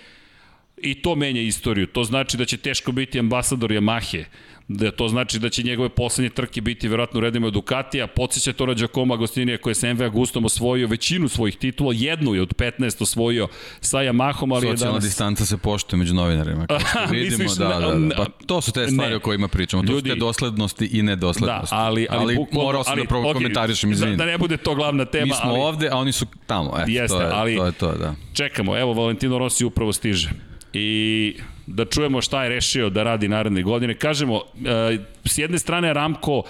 I 0.83 0.95
to 0.95 1.15
menja 1.15 1.41
istoriju. 1.41 1.87
To 1.87 2.03
znači 2.03 2.37
da 2.37 2.45
će 2.45 2.57
teško 2.57 2.91
biti 2.91 3.19
ambasador 3.19 3.71
Yamahe. 3.71 4.23
Da 4.67 4.91
to 4.91 5.07
znači 5.07 5.39
da 5.39 5.49
će 5.49 5.63
njegove 5.63 5.89
poslednje 5.89 6.29
trke 6.29 6.61
biti 6.61 6.87
verovatno 6.87 7.17
u 7.17 7.21
redima 7.21 7.49
Ducatija. 7.49 8.07
Podsjeća 8.07 8.53
to 8.53 8.65
na 8.65 8.73
Giacomo 8.73 9.13
Agostinija 9.13 9.57
koji 9.57 9.71
je 9.71 9.75
sa 9.75 9.93
MV 9.93 10.03
Agustom 10.03 10.45
osvojio 10.45 10.87
većinu 10.87 11.27
svojih 11.27 11.57
titula. 11.57 11.93
Jednu 11.95 12.33
je 12.33 12.41
od 12.41 12.55
15 12.55 13.03
osvojio 13.03 13.47
sa 13.81 13.97
Yamahom, 13.97 14.55
ali 14.55 14.67
je 14.67 14.73
danas... 14.73 15.03
distanca 15.03 15.45
se 15.45 15.57
poštuje 15.57 15.97
među 15.97 16.13
novinarima. 16.13 16.67
Vidimo, 17.11 17.55
da, 17.55 17.67
da, 17.67 17.93
da. 17.95 18.15
Pa 18.15 18.25
to 18.45 18.61
su 18.61 18.71
te 18.71 18.87
stvari 18.87 19.09
ne. 19.09 19.15
o 19.15 19.19
kojima 19.19 19.47
pričamo. 19.47 19.83
To 19.83 19.91
Ljudi, 19.91 20.09
su 20.09 20.15
te 20.15 20.19
doslednosti 20.19 20.85
i 20.85 21.01
nedoslednosti. 21.01 21.75
Da, 21.75 21.81
ali, 21.81 22.07
ali, 22.09 22.21
ali 22.21 22.35
bukvalno, 22.35 22.65
morao 22.65 22.83
sam 22.83 22.97
da 22.97 23.05
prvo 23.05 23.23
okay, 23.23 23.33
komentarišem, 23.33 23.91
izvini. 23.91 24.17
Da, 24.17 24.25
da 24.25 24.31
ne 24.31 24.37
bude 24.37 24.57
to 24.57 24.75
glavna 24.75 25.05
tema. 25.05 25.25
Mi 25.25 25.31
smo 25.31 25.51
ali, 25.51 25.59
ovde, 25.59 25.89
a 25.91 25.95
oni 25.95 26.11
su 26.11 26.25
tamo. 26.47 26.77
E, 26.77 26.83
jeste, 26.87 27.17
to 27.17 27.21
je, 27.21 27.29
ali 27.33 27.57
to 27.57 27.65
je 27.65 27.71
to, 27.71 27.91
da. 27.91 28.15
Čekamo, 28.33 28.77
evo 28.77 28.93
Valentino 28.93 29.37
Rossi 29.37 29.65
upravo 29.65 29.93
stiže 29.93 30.29
i 30.73 31.35
da 31.67 31.85
čujemo 31.85 32.21
šta 32.21 32.43
je 32.43 32.49
rešio 32.49 32.89
da 32.89 33.03
radi 33.03 33.27
naredne 33.27 33.63
godine. 33.63 33.93
Kažemo, 33.93 34.41
e, 34.65 34.97
s 35.25 35.37
jedne 35.37 35.59
strane 35.59 35.93
Ramko 35.93 36.43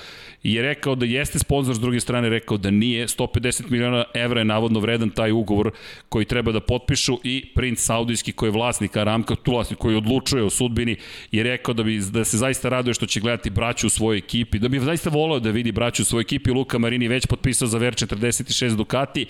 je 0.44 0.62
rekao 0.62 0.96
da 0.96 1.06
jeste 1.06 1.40
sponsor, 1.40 1.76
s 1.76 1.80
druge 1.80 2.00
strane 2.00 2.30
rekao 2.30 2.58
da 2.58 2.72
nije. 2.72 3.08
150 3.08 3.70
miliona 3.70 4.04
evra 4.14 4.42
je 4.42 4.46
navodno 4.46 4.80
vredan 4.80 5.10
taj 5.10 5.32
ugovor 5.32 5.72
koji 6.10 6.26
treba 6.26 6.52
da 6.52 6.60
potpišu 6.60 7.20
i 7.24 7.46
princ 7.56 7.80
Saudijski 7.80 8.32
koji 8.32 8.48
je 8.48 8.52
vlasnik 8.52 8.98
Aramka, 8.98 9.36
tu 9.36 9.52
vlasnik 9.52 9.80
koji 9.80 9.96
odlučuje 9.96 10.44
o 10.44 10.50
sudbini 10.50 10.96
je 11.32 11.44
rekao 11.44 11.74
da, 11.74 11.84
bi, 11.84 12.00
da 12.12 12.24
se 12.24 12.38
zaista 12.38 12.70
raduje 12.70 12.94
što 12.94 13.06
će 13.06 13.20
gledati 13.20 13.50
braću 13.50 13.88
u 13.88 13.90
svojoj 13.90 14.18
ekipi, 14.18 14.60
da 14.60 14.68
bi 14.68 14.80
zaista 14.80 15.10
volao 15.10 15.40
da 15.40 15.50
vidi 15.50 15.72
braću 15.72 16.02
u 16.02 16.06
svojoj 16.06 16.22
ekipi. 16.22 16.52
Luka 16.52 16.78
Marini 16.78 17.08
već 17.08 17.26
potpisao 17.28 17.68
za 17.68 17.78
Ver 17.78 17.94
46 17.94 18.76
Ducati. 18.76 19.26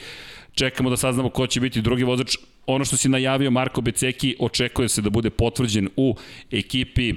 Čekamo 0.53 0.89
da 0.89 0.97
saznamo 0.97 1.29
ko 1.29 1.47
će 1.47 1.59
biti 1.59 1.81
drugi 1.81 2.03
vozač. 2.03 2.37
Ono 2.65 2.85
što 2.85 2.97
si 2.97 3.09
najavio 3.09 3.51
Marko 3.51 3.81
Beceki 3.81 4.35
očekuje 4.39 4.89
se 4.89 5.01
da 5.01 5.09
bude 5.09 5.29
potvrđen 5.29 5.89
u 5.95 6.15
ekipi 6.51 7.13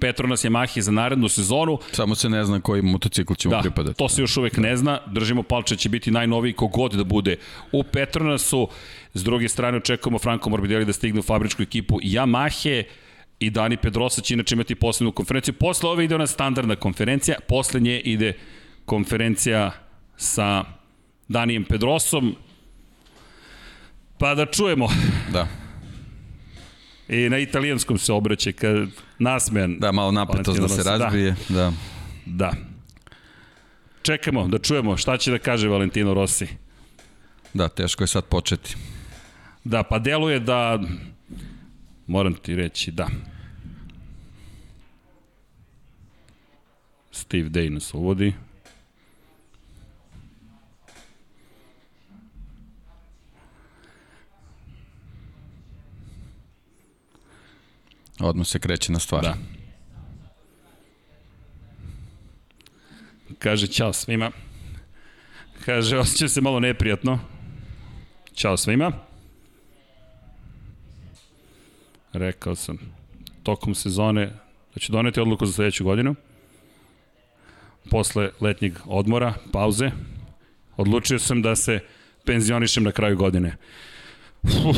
Petronas 0.00 0.44
Yamaha 0.44 0.80
za 0.80 0.92
narednu 0.92 1.28
sezonu. 1.28 1.78
Samo 1.92 2.14
se 2.14 2.28
ne 2.28 2.44
zna 2.44 2.60
koji 2.60 2.82
motocikl 2.82 3.34
će 3.34 3.48
mu 3.48 3.54
da, 3.54 3.60
pripadati. 3.60 3.98
to 3.98 4.08
se 4.08 4.22
još 4.22 4.36
uvek 4.36 4.56
ne 4.56 4.76
zna. 4.76 4.98
Držimo 5.06 5.42
palče 5.42 5.76
će 5.76 5.88
biti 5.88 6.10
najnoviji 6.10 6.52
kogod 6.52 6.92
da 6.92 7.04
bude 7.04 7.36
u 7.72 7.82
Petronasu. 7.82 8.68
S 9.14 9.24
druge 9.24 9.48
strane 9.48 9.76
očekujemo 9.76 10.18
Franco 10.18 10.50
Morbidelli 10.50 10.84
da 10.84 10.92
stigne 10.92 11.20
u 11.20 11.22
fabričku 11.22 11.62
ekipu 11.62 12.00
Yamahe 12.00 12.82
i 13.38 13.50
Dani 13.50 13.76
Pedrosa 13.76 14.20
će 14.20 14.34
inače 14.34 14.54
imati 14.54 14.74
posebnu 14.74 15.12
konferenciju. 15.12 15.54
Posle 15.54 15.90
ove 15.90 16.04
ide 16.04 16.14
ona 16.14 16.26
standardna 16.26 16.76
konferencija, 16.76 17.36
posle 17.48 17.80
nje 17.80 18.00
ide 18.00 18.32
konferencija 18.84 19.70
sa 20.16 20.64
Danijem 21.28 21.64
Pedrosom. 21.64 22.34
Pa 24.18 24.34
da 24.34 24.46
čujemo. 24.46 24.88
Da. 25.32 25.48
I 27.08 27.28
na 27.28 27.38
italijanskom 27.38 27.98
se 27.98 28.12
obraća 28.12 28.52
kad 28.52 28.88
nasmejan. 29.18 29.78
Da, 29.78 29.92
malo 29.92 30.12
napetost 30.12 30.60
da 30.60 30.68
se 30.68 30.82
da. 30.82 30.96
razbije. 30.96 31.34
Da. 31.48 31.54
da. 31.54 31.72
Da. 32.26 32.52
Čekamo 34.02 34.48
da 34.48 34.58
čujemo 34.58 34.96
šta 34.96 35.16
će 35.16 35.30
da 35.30 35.38
kaže 35.38 35.68
Valentino 35.68 36.14
Rossi. 36.14 36.46
Da, 37.54 37.68
teško 37.68 38.04
je 38.04 38.08
sad 38.08 38.24
početi. 38.24 38.76
Da, 39.64 39.82
pa 39.82 39.98
deluje 39.98 40.40
da 40.40 40.80
moram 42.06 42.34
ti 42.34 42.54
reći 42.54 42.90
da. 42.90 43.08
Steve 47.12 47.48
Day 47.48 47.68
nas 47.68 47.94
uvodi. 47.94 48.34
Odmah 58.20 58.46
se 58.46 58.58
kreće 58.58 58.92
na 58.92 58.98
stvar. 58.98 59.22
Da. 59.22 59.36
Kaže, 63.38 63.66
ćao 63.66 63.92
svima. 63.92 64.30
Kaže, 65.64 65.98
osjećam 65.98 66.28
se 66.28 66.40
malo 66.40 66.60
neprijatno. 66.60 67.18
Ćao 68.34 68.56
svima. 68.56 68.92
Rekao 72.12 72.54
sam, 72.54 72.78
tokom 73.42 73.74
sezone 73.74 74.26
da 74.74 74.80
ću 74.80 74.92
doneti 74.92 75.20
odluku 75.20 75.46
za 75.46 75.52
sledeću 75.52 75.84
godinu. 75.84 76.14
Posle 77.90 78.30
letnjeg 78.40 78.78
odmora, 78.84 79.34
pauze, 79.52 79.90
odlučio 80.76 81.18
sam 81.18 81.42
da 81.42 81.56
se 81.56 81.80
penzionišem 82.24 82.84
na 82.84 82.92
kraju 82.92 83.16
godine. 83.16 83.56
Uf, 84.42 84.76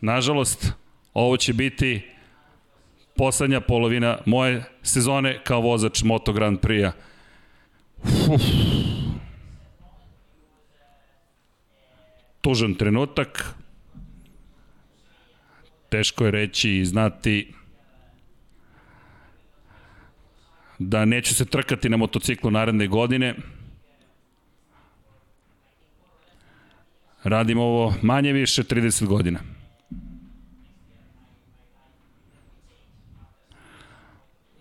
nažalost, 0.00 0.72
Ovo 1.16 1.36
će 1.36 1.52
biti 1.52 2.02
poslednja 3.14 3.60
polovina 3.60 4.18
moje 4.26 4.64
sezone 4.82 5.40
kao 5.44 5.60
vozač 5.60 6.02
Moto 6.02 6.32
Grand 6.32 6.58
Prix-a. 6.60 6.92
Tužan 12.40 12.74
trenutak. 12.74 13.54
Teško 15.88 16.24
je 16.24 16.30
reći 16.30 16.70
i 16.70 16.84
znati 16.84 17.54
da 20.78 21.04
neću 21.04 21.34
se 21.34 21.44
trkati 21.44 21.88
na 21.88 21.96
motociklu 21.96 22.50
naredne 22.50 22.86
godine. 22.86 23.34
Radim 27.24 27.58
ovo 27.58 27.94
manje 28.02 28.32
više 28.32 28.62
30 28.62 29.06
godina. 29.06 29.55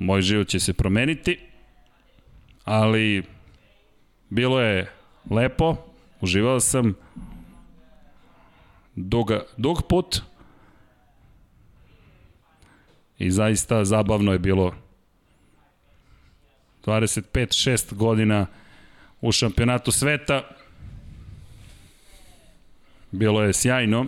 Moj 0.05 0.21
život 0.21 0.47
će 0.47 0.59
se 0.59 0.73
promeniti, 0.73 1.39
ali 2.63 3.23
bilo 4.29 4.61
je 4.61 4.91
lepo, 5.29 5.75
uživao 6.21 6.59
sam 6.59 6.93
duga, 8.95 9.45
dug 9.57 9.81
put 9.89 10.21
i 13.17 13.31
zaista 13.31 13.85
zabavno 13.85 14.31
je 14.31 14.39
bilo 14.39 14.75
25-6 16.85 17.93
godina 17.93 18.47
u 19.21 19.31
šampionatu 19.31 19.91
sveta. 19.91 20.41
Bilo 23.11 23.43
je 23.43 23.53
sjajno. 23.53 24.05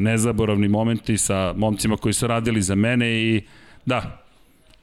Nezaboravni 0.00 0.68
momenti 0.68 1.18
sa 1.18 1.52
momcima 1.56 1.96
koji 1.96 2.12
su 2.12 2.26
radili 2.26 2.62
za 2.62 2.74
mene 2.74 3.10
i 3.10 3.42
da, 3.86 4.24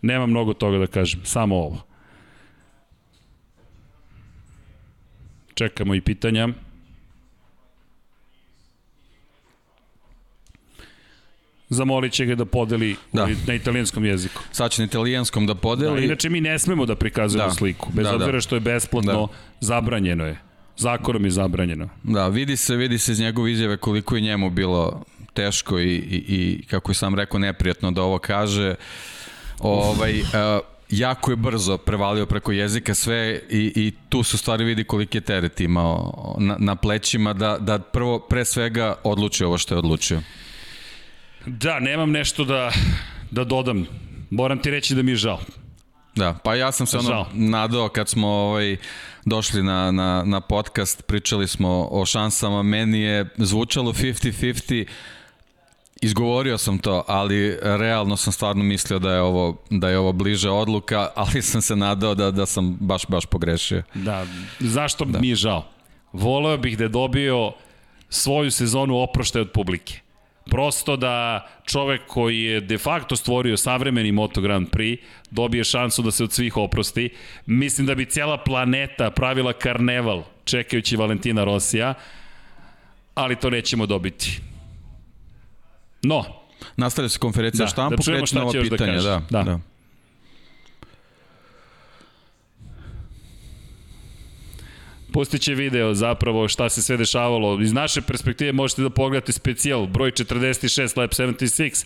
nema 0.02 0.26
mnogo 0.26 0.54
toga 0.54 0.78
da 0.78 0.88
kažem, 0.88 1.22
samo 1.24 1.56
ovo. 1.56 1.84
Čekamo 5.54 5.96
i 5.96 6.02
pitanja. 6.02 6.48
zamolit 11.70 12.14
će 12.14 12.26
ga 12.26 12.36
da 12.36 12.46
podeli 12.46 12.96
da. 13.14 13.28
na 13.48 13.54
italijanskom 13.54 14.06
jeziku. 14.06 14.42
Sad 14.52 14.72
će 14.72 14.82
na 14.82 14.86
italijanskom 14.86 15.48
da 15.48 15.56
podeli. 15.56 16.00
Da, 16.02 16.06
inače 16.06 16.30
mi 16.30 16.42
ne 16.42 16.60
smemo 16.60 16.86
da 16.86 16.96
prikazujemo 16.96 17.50
da. 17.50 17.56
sliku, 17.56 17.90
bez 17.94 18.06
da, 18.06 18.16
obzira 18.16 18.32
da. 18.32 18.42
što 18.42 18.56
je 18.56 18.60
besplatno, 18.60 19.28
da. 19.28 19.34
zabranjeno 19.60 20.26
je. 20.26 20.47
Zakonom 20.78 21.26
je 21.26 21.32
zabranjeno. 21.32 21.90
Da, 22.04 22.28
vidi 22.28 22.58
se, 22.58 22.76
vidi 22.76 22.98
se 22.98 23.12
iz 23.12 23.20
njegove 23.20 23.52
izjave 23.52 23.78
koliko 23.78 24.16
je 24.16 24.22
njemu 24.22 24.50
bilo 24.50 25.04
teško 25.34 25.80
i, 25.80 25.96
i, 25.96 26.24
i 26.28 26.66
kako 26.68 26.92
je 26.92 26.96
sam 26.96 27.16
rekao, 27.16 27.40
neprijatno 27.40 27.92
da 27.92 28.02
ovo 28.02 28.20
kaže. 28.20 28.76
Ovaj, 29.60 30.22
uh, 30.22 30.28
jako 30.90 31.32
je 31.32 31.36
brzo 31.36 31.78
prevalio 31.78 32.26
preko 32.26 32.52
jezika 32.52 32.94
sve 32.94 33.42
i, 33.50 33.72
i 33.76 33.94
tu 34.10 34.24
se 34.24 34.38
stvari 34.38 34.64
vidi 34.64 34.84
koliki 34.84 35.18
je 35.18 35.22
teret 35.22 35.62
imao 35.62 36.36
na, 36.40 36.56
na 36.60 36.76
plećima 36.76 37.34
da, 37.34 37.58
da 37.60 37.80
prvo, 37.80 38.20
pre 38.20 38.46
svega 38.46 38.96
odluči 39.04 39.44
ovo 39.44 39.58
što 39.58 39.76
je 39.76 39.80
odlučio. 39.80 40.22
Da, 41.46 41.80
nemam 41.80 42.12
nešto 42.12 42.46
da, 42.46 42.72
da 43.32 43.44
dodam. 43.44 43.86
Moram 44.30 44.62
ti 44.62 44.72
reći 44.72 44.96
da 44.96 45.02
mi 45.02 45.12
je 45.12 45.16
žao. 45.16 45.40
Da, 46.18 46.34
pa 46.44 46.56
ja 46.56 46.72
sam 46.72 46.88
se 46.88 46.98
ono 46.98 47.08
žao. 47.08 47.26
nadao 47.34 47.90
kad 47.90 48.10
smo 48.10 48.28
ovaj, 48.28 48.78
došli 49.26 49.64
na, 49.64 49.92
na, 49.92 50.24
na 50.26 50.42
podcast, 50.42 51.06
pričali 51.06 51.48
smo 51.48 51.88
o 51.92 52.06
šansama, 52.06 52.64
meni 52.64 53.00
je 53.00 53.30
zvučalo 53.38 53.94
50-50, 53.94 54.86
Izgovorio 56.02 56.58
sam 56.58 56.80
to, 56.80 57.04
ali 57.08 57.58
realno 57.62 58.18
sam 58.18 58.34
stvarno 58.34 58.64
mislio 58.64 59.00
da 59.00 59.14
je 59.14 59.22
ovo 59.22 59.58
da 59.70 59.90
je 59.90 59.98
ovo 59.98 60.12
bliže 60.12 60.50
odluka, 60.50 61.10
ali 61.16 61.42
sam 61.42 61.62
se 61.62 61.76
nadao 61.76 62.16
da 62.16 62.32
da 62.32 62.46
sam 62.46 62.78
baš 62.80 63.08
baš 63.08 63.26
pogrešio. 63.26 63.84
Da, 63.94 64.26
zašto 64.60 65.06
da. 65.06 65.20
mi 65.20 65.30
je 65.30 65.36
žao? 65.36 65.66
Voleo 66.14 66.58
bih 66.58 66.78
da 66.78 66.84
je 66.84 66.90
dobio 66.90 67.52
svoju 68.10 68.52
sezonu 68.52 68.98
oproštaj 68.98 69.42
od 69.42 69.52
publike. 69.52 70.00
Prosto 70.50 70.96
da 70.96 71.48
čovek 71.66 72.02
koji 72.08 72.42
je 72.42 72.62
de 72.62 72.78
facto 72.78 73.16
stvorio 73.16 73.58
savremeni 73.58 74.12
Moto 74.12 74.42
Grand 74.42 74.70
Prix 74.70 74.98
dobije 75.32 75.64
šansu 75.64 76.02
da 76.02 76.12
se 76.12 76.24
od 76.24 76.32
svih 76.32 76.58
oprosti. 76.58 77.10
Mislim 77.46 77.88
da 77.88 77.96
bi 77.96 78.06
cijela 78.06 78.38
planeta 78.38 79.12
pravila 79.12 79.54
karneval 79.54 80.24
čekajući 80.44 80.96
Valentina 80.96 81.44
Rosija, 81.44 81.94
ali 83.16 83.36
to 83.36 83.50
nećemo 83.50 83.86
dobiti. 83.86 84.42
No. 86.04 86.24
Nastavlja 86.78 87.10
se 87.10 87.20
konferencija 87.20 87.66
da, 87.66 87.70
štampu, 87.70 87.96
da 87.96 88.04
kreće 88.04 88.36
na 88.36 88.42
ovo 88.42 88.54
da 88.54 88.62
pitanje. 88.62 88.98
Da, 88.98 89.22
da. 89.30 89.44
da. 89.44 89.60
Pustit 95.14 95.42
će 95.42 95.54
video 95.54 95.94
zapravo 95.94 96.48
šta 96.48 96.70
se 96.70 96.82
sve 96.82 96.98
dešavalo. 96.98 97.62
Iz 97.62 97.74
naše 97.74 98.02
perspektive 98.02 98.52
možete 98.52 98.82
da 98.82 98.90
pogledate 98.90 99.32
specijal, 99.32 99.86
broj 99.86 100.12
46, 100.12 100.98
Lab 100.98 101.10
76, 101.10 101.86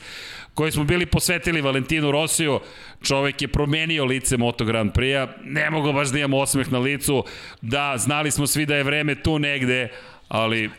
koji 0.54 0.72
smo 0.72 0.84
bili 0.84 1.06
posvetili 1.06 1.62
Valentinu 1.62 2.12
Rosiju. 2.12 2.60
Čovek 3.04 3.42
je 3.42 3.48
promenio 3.48 4.06
lice 4.06 4.38
Moto 4.38 4.66
Grand 4.66 4.92
Prix-a. 4.92 5.28
Ne 5.44 5.70
mogu 5.70 5.94
baš 5.94 6.10
da 6.10 6.20
imamo 6.20 6.38
osmeh 6.38 6.72
na 6.72 6.80
licu. 6.80 7.24
Da, 7.62 7.94
znali 7.98 8.32
smo 8.32 8.48
svi 8.48 8.66
da 8.66 8.76
je 8.76 8.84
vreme 8.84 9.16
tu 9.16 9.40
negde, 9.40 9.90
ali 10.28 10.70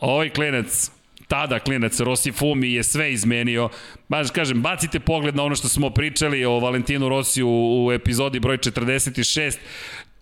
ovaj 0.00 0.30
klinac 0.30 0.90
tada 1.32 1.58
klinac 1.58 2.00
Rossi 2.00 2.32
Fumi 2.32 2.72
je 2.72 2.82
sve 2.82 3.12
izmenio. 3.12 3.68
Baš 4.08 4.30
kažem, 4.30 4.62
bacite 4.62 5.00
pogled 5.00 5.36
na 5.36 5.42
ono 5.42 5.54
što 5.54 5.68
smo 5.68 5.90
pričali 5.90 6.44
o 6.44 6.58
Valentinu 6.58 7.08
Rosiju 7.08 7.48
u 7.48 7.92
epizodi 7.92 8.40
broj 8.40 8.58
46 8.58 9.58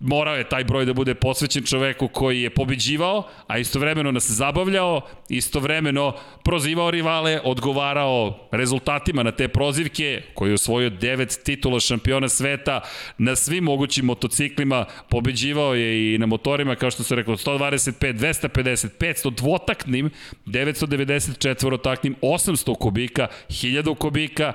morao 0.01 0.37
je 0.37 0.49
taj 0.49 0.65
broj 0.65 0.85
da 0.85 0.93
bude 0.93 1.15
posvećen 1.15 1.65
čoveku 1.65 2.09
koji 2.09 2.43
je 2.43 2.51
pobeđivao, 2.51 3.29
a 3.47 3.59
istovremeno 3.59 4.13
nas 4.13 4.31
zabavljao, 4.31 5.01
istovremeno 5.29 6.15
prozivao 6.45 6.91
rivale, 6.91 7.41
odgovarao 7.45 8.49
rezultatima 8.51 9.23
na 9.23 9.31
te 9.33 9.49
prozivke, 9.49 10.23
koji 10.35 10.51
je 10.51 10.55
osvojio 10.55 10.91
devet 10.91 11.41
titula 11.45 11.81
šampiona 11.81 12.29
sveta 12.29 12.81
na 13.19 13.37
svim 13.37 13.65
mogućim 13.65 14.05
motociklima, 14.05 14.85
pobeđivao 15.11 15.75
je 15.75 16.15
i 16.15 16.19
na 16.19 16.27
motorima, 16.27 16.75
kao 16.75 16.91
što 16.91 17.03
se 17.03 17.15
rekao, 17.15 17.37
125, 17.37 18.13
250, 18.13 18.89
500 18.99 19.35
dvotaknim, 19.35 20.11
994 20.47 21.83
taknim, 21.83 22.17
800 22.23 22.79
kubika, 22.79 23.27
1000 23.49 23.95
kubika, 23.99 24.53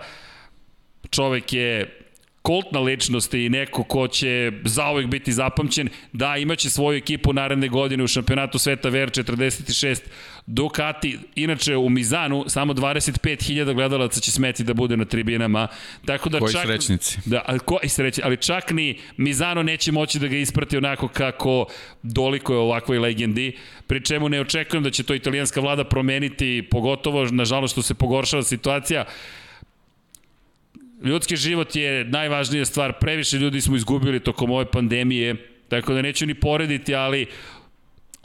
čovek 1.09 1.53
je 1.53 2.04
kultna 2.45 2.79
ličnost 2.79 3.33
i 3.33 3.49
neko 3.49 3.83
ko 3.83 4.07
će 4.07 4.51
zauvek 4.63 5.07
biti 5.07 5.33
zapamćen. 5.33 5.89
Da, 6.13 6.37
imaće 6.37 6.69
svoju 6.69 6.97
ekipu 6.97 7.33
naredne 7.33 7.67
godine 7.67 8.03
u 8.03 8.07
šampionatu 8.07 8.59
sveta 8.59 8.89
VR46 8.89 9.99
Ducati, 10.47 11.19
inače 11.35 11.77
u 11.77 11.89
Mizanu 11.89 12.45
samo 12.47 12.73
25.000 12.73 13.73
gledalaca 13.73 14.19
će 14.19 14.31
smeti 14.31 14.63
da 14.63 14.73
bude 14.73 14.97
na 14.97 15.05
tribinama. 15.05 15.67
Tako 16.05 16.29
da 16.29 16.39
Koji 16.39 16.53
čak, 16.53 16.65
srećnici. 16.65 17.17
Da, 17.25 17.41
ali 17.45 17.59
koji 17.59 17.89
srećnici, 17.89 18.21
ali 18.25 18.37
čak 18.37 18.71
ni 18.71 18.99
Mizano 19.17 19.63
neće 19.63 19.91
moći 19.91 20.19
da 20.19 20.27
ga 20.27 20.37
isprati 20.37 20.77
onako 20.77 21.07
kako 21.07 21.65
doliko 22.03 22.53
je 22.53 22.59
ovakvoj 22.59 22.99
legendi. 22.99 23.57
Pri 23.87 24.05
čemu 24.05 24.29
ne 24.29 24.41
očekujem 24.41 24.83
da 24.83 24.89
će 24.89 25.03
to 25.03 25.15
italijanska 25.15 25.61
vlada 25.61 25.83
promeniti, 25.83 26.67
pogotovo 26.71 27.25
nažalost 27.25 27.71
što 27.71 27.81
se 27.81 27.93
pogoršava 27.93 28.43
situacija 28.43 29.05
ljudski 31.03 31.35
život 31.35 31.75
je 31.75 32.03
najvažnija 32.03 32.65
stvar, 32.65 32.93
previše 32.99 33.37
ljudi 33.37 33.61
smo 33.61 33.75
izgubili 33.75 34.19
tokom 34.19 34.51
ove 34.51 34.65
pandemije, 34.71 35.35
tako 35.69 35.93
da 35.93 36.01
neću 36.01 36.25
ni 36.25 36.33
porediti, 36.33 36.95
ali 36.95 37.27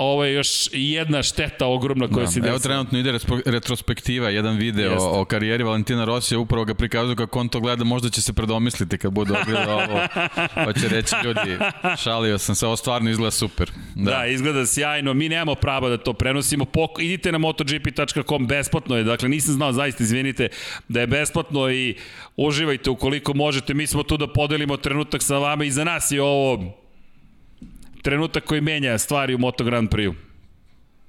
ovo 0.03 0.25
je 0.25 0.35
još 0.35 0.69
jedna 0.73 1.23
šteta 1.23 1.67
ogromna 1.67 2.09
koja 2.09 2.25
da, 2.25 2.31
se 2.31 2.41
desila. 2.41 2.51
Evo 2.51 2.59
trenutno 2.59 2.99
ide 2.99 3.19
retrospektiva, 3.47 4.29
jedan 4.29 4.57
video 4.57 4.93
Jeste. 4.93 5.09
o 5.09 5.25
karijeri 5.25 5.65
Valentina 5.65 6.05
Rosija, 6.05 6.39
upravo 6.39 6.65
ga 6.65 6.75
prikazuju 6.75 7.17
kako 7.17 7.41
on 7.41 7.49
to 7.49 7.61
gleda, 7.61 7.85
možda 7.85 8.11
će 8.11 8.23
se 8.23 8.33
predomisliti 8.33 8.99
kad 8.99 9.13
bude 9.13 9.33
ogledao 9.43 9.75
ovo, 9.75 10.01
pa 10.55 10.73
će 10.73 10.89
reći 10.89 11.15
ljudi, 11.25 11.59
šalio 12.03 12.39
sam 12.39 12.55
se, 12.55 12.67
ovo 12.67 12.77
stvarno 12.77 13.11
izgleda 13.11 13.31
super. 13.31 13.71
Da. 13.95 14.11
da, 14.11 14.27
izgleda 14.27 14.67
sjajno, 14.67 15.15
mi 15.15 15.29
nemamo 15.29 15.55
prava 15.55 15.89
da 15.89 15.97
to 15.97 16.13
prenosimo, 16.13 16.65
Pok 16.65 16.91
idite 16.99 17.33
na 17.33 17.39
motogp.com, 17.39 18.47
besplatno 18.47 18.97
je, 18.97 19.05
dakle 19.05 19.29
nisam 19.29 19.55
znao, 19.55 19.73
zaista 19.73 20.03
izvinite, 20.03 20.49
da 20.89 21.01
je 21.01 21.07
besplatno 21.07 21.71
i 21.71 21.97
uživajte 22.37 22.91
ukoliko 22.91 23.35
možete, 23.35 23.75
mi 23.75 23.87
smo 23.87 24.03
tu 24.03 24.17
da 24.17 24.33
podelimo 24.33 24.77
trenutak 24.77 25.23
sa 25.23 25.39
vama 25.39 25.65
i 25.65 25.71
za 25.71 25.85
nas 25.85 26.11
je 26.11 26.23
ovo 26.23 26.80
trenutak 28.03 28.45
koji 28.45 28.61
menja 28.61 28.99
stvari 28.99 29.35
u 29.35 29.39
Moto 29.39 29.65
Grand 29.65 29.91
Prix-u. 29.91 30.31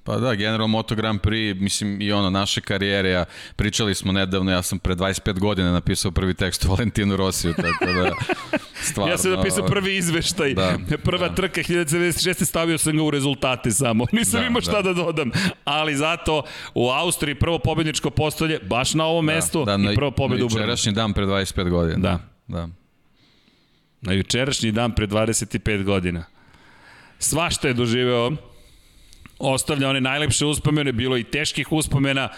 Pa 0.03 0.17
da, 0.17 0.35
generalno 0.35 0.67
Moto 0.67 0.95
Grand 0.95 1.21
Prix, 1.21 1.61
mislim 1.61 2.01
i 2.01 2.11
ono, 2.11 2.29
naše 2.29 2.61
karijere, 2.61 3.09
ja, 3.09 3.25
pričali 3.55 3.95
smo 3.95 4.11
nedavno, 4.11 4.51
ja 4.51 4.61
sam 4.61 4.79
pre 4.79 4.95
25 4.95 5.39
godina 5.39 5.71
napisao 5.71 6.11
prvi 6.11 6.33
tekst 6.33 6.65
o 6.65 6.69
Valentinu 6.69 7.15
Rosiju, 7.15 7.53
tako 7.53 7.85
da, 7.85 8.11
stvarno... 8.89 9.13
ja 9.13 9.17
sam 9.17 9.31
napisao 9.31 9.65
prvi 9.65 9.97
izveštaj, 9.97 10.53
da, 10.53 10.77
prva 11.03 11.29
da. 11.29 11.35
trka 11.35 11.61
1996. 11.61 12.45
stavio 12.45 12.77
sam 12.77 12.97
ga 12.97 13.03
u 13.03 13.11
rezultate 13.11 13.71
samo, 13.71 14.05
nisam 14.11 14.39
da, 14.39 14.47
imao 14.47 14.61
šta 14.61 14.81
da. 14.81 14.81
da 14.81 14.93
dodam, 14.93 15.31
ali 15.63 15.95
zato 15.95 16.43
u 16.73 16.89
Austriji 16.89 17.35
prvo 17.35 17.59
pobedničko 17.59 18.09
postolje, 18.09 18.59
baš 18.59 18.93
na 18.93 19.05
ovom 19.05 19.25
da, 19.25 19.33
mestu 19.33 19.65
da, 19.65 19.77
na, 19.77 19.91
i 19.91 19.95
prvo 19.95 20.11
pobedu 20.11 20.45
u 20.45 20.47
Brnu. 20.47 20.59
Na 20.59 20.63
jučerašnji 20.63 20.91
dan 20.91 21.13
pre 21.13 21.25
25 21.25 21.69
godina. 21.69 21.99
Da. 21.99 22.19
da. 22.47 22.67
Na 24.01 24.13
jučerašnji 24.13 24.71
dan 24.71 24.91
pre 24.91 25.07
25 25.07 25.83
godina 25.83 26.25
svašta 27.21 27.67
je 27.67 27.73
doživeo, 27.73 28.31
ostavlja 29.39 29.89
one 29.89 30.01
najlepše 30.01 30.45
uspomene, 30.45 30.91
bilo 30.91 31.17
i 31.17 31.23
teških 31.23 31.71
uspomena, 31.71 32.29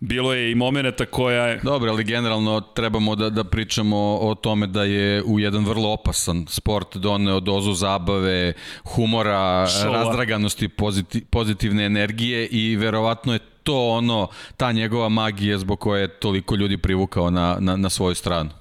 bilo 0.00 0.32
je 0.34 0.50
i 0.50 0.54
momenata 0.54 1.06
koja 1.06 1.46
je... 1.46 1.60
Dobro, 1.62 1.90
ali 1.90 2.04
generalno 2.04 2.60
trebamo 2.60 3.16
da, 3.16 3.30
da 3.30 3.44
pričamo 3.44 3.96
o 4.20 4.34
tome 4.34 4.66
da 4.66 4.84
je 4.84 5.22
u 5.22 5.40
jedan 5.40 5.64
vrlo 5.64 5.92
opasan 5.92 6.46
sport 6.48 6.96
doneo 6.96 7.40
dozu 7.40 7.72
zabave, 7.72 8.52
humora, 8.84 9.66
Šova. 9.66 9.96
razdraganosti, 9.96 10.68
poziti, 10.68 11.24
pozitivne 11.30 11.84
energije 11.84 12.46
i 12.46 12.76
verovatno 12.76 13.32
je 13.32 13.38
to 13.62 13.88
ono, 13.88 14.28
ta 14.56 14.72
njegova 14.72 15.08
magija 15.08 15.58
zbog 15.58 15.80
koje 15.80 16.00
je 16.00 16.08
toliko 16.08 16.54
ljudi 16.54 16.78
privukao 16.78 17.30
na, 17.30 17.56
na, 17.60 17.76
na 17.76 17.90
svoju 17.90 18.14
stranu. 18.14 18.59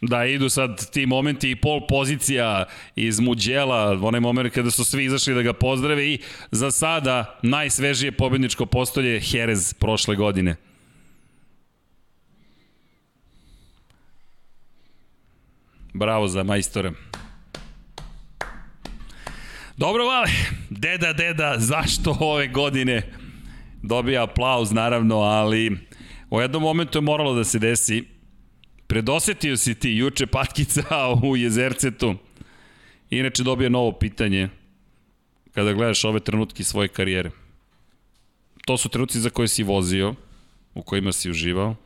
Da, 0.00 0.24
idu 0.24 0.48
sad 0.48 0.90
ti 0.90 1.06
momenti 1.06 1.50
i 1.50 1.56
pol 1.56 1.86
pozicija 1.86 2.64
iz 2.96 3.20
Muđela, 3.20 3.98
onaj 4.02 4.20
moment 4.20 4.54
kada 4.54 4.70
su 4.70 4.84
svi 4.84 5.04
izašli 5.04 5.34
da 5.34 5.42
ga 5.42 5.52
pozdrave 5.52 6.06
i 6.06 6.18
za 6.50 6.70
sada 6.70 7.38
najsvežije 7.42 8.12
pobedničko 8.12 8.66
postolje 8.66 9.20
Jerez 9.32 9.74
prošle 9.74 10.16
godine. 10.16 10.56
Bravo 15.94 16.28
za 16.28 16.42
majstore. 16.42 16.92
Dobro, 19.76 20.04
Vale. 20.06 20.28
Deda, 20.70 21.12
deda, 21.12 21.54
zašto 21.58 22.16
ove 22.20 22.48
godine 22.48 23.02
dobija 23.82 24.22
aplauz, 24.22 24.72
naravno, 24.72 25.16
ali 25.16 25.78
u 26.30 26.40
jednom 26.40 26.62
momentu 26.62 26.98
je 26.98 27.02
moralo 27.02 27.34
da 27.34 27.44
se 27.44 27.58
desi 27.58 28.19
Predosetio 28.90 29.56
si 29.56 29.74
ti 29.74 29.90
juče 29.90 30.26
patkica 30.26 30.82
u 31.30 31.36
Jezercetu. 31.36 32.14
Inače 33.10 33.42
dobije 33.42 33.70
novo 33.70 33.92
pitanje 33.92 34.48
kada 35.54 35.72
gledaš 35.72 36.04
ove 36.04 36.20
trenutke 36.20 36.64
svoje 36.64 36.88
karijere. 36.88 37.30
To 38.66 38.76
su 38.76 38.88
trenutci 38.88 39.20
za 39.20 39.30
koje 39.30 39.48
si 39.48 39.62
vozio, 39.62 40.14
u 40.74 40.82
kojima 40.82 41.12
si 41.12 41.30
uživao. 41.30 41.76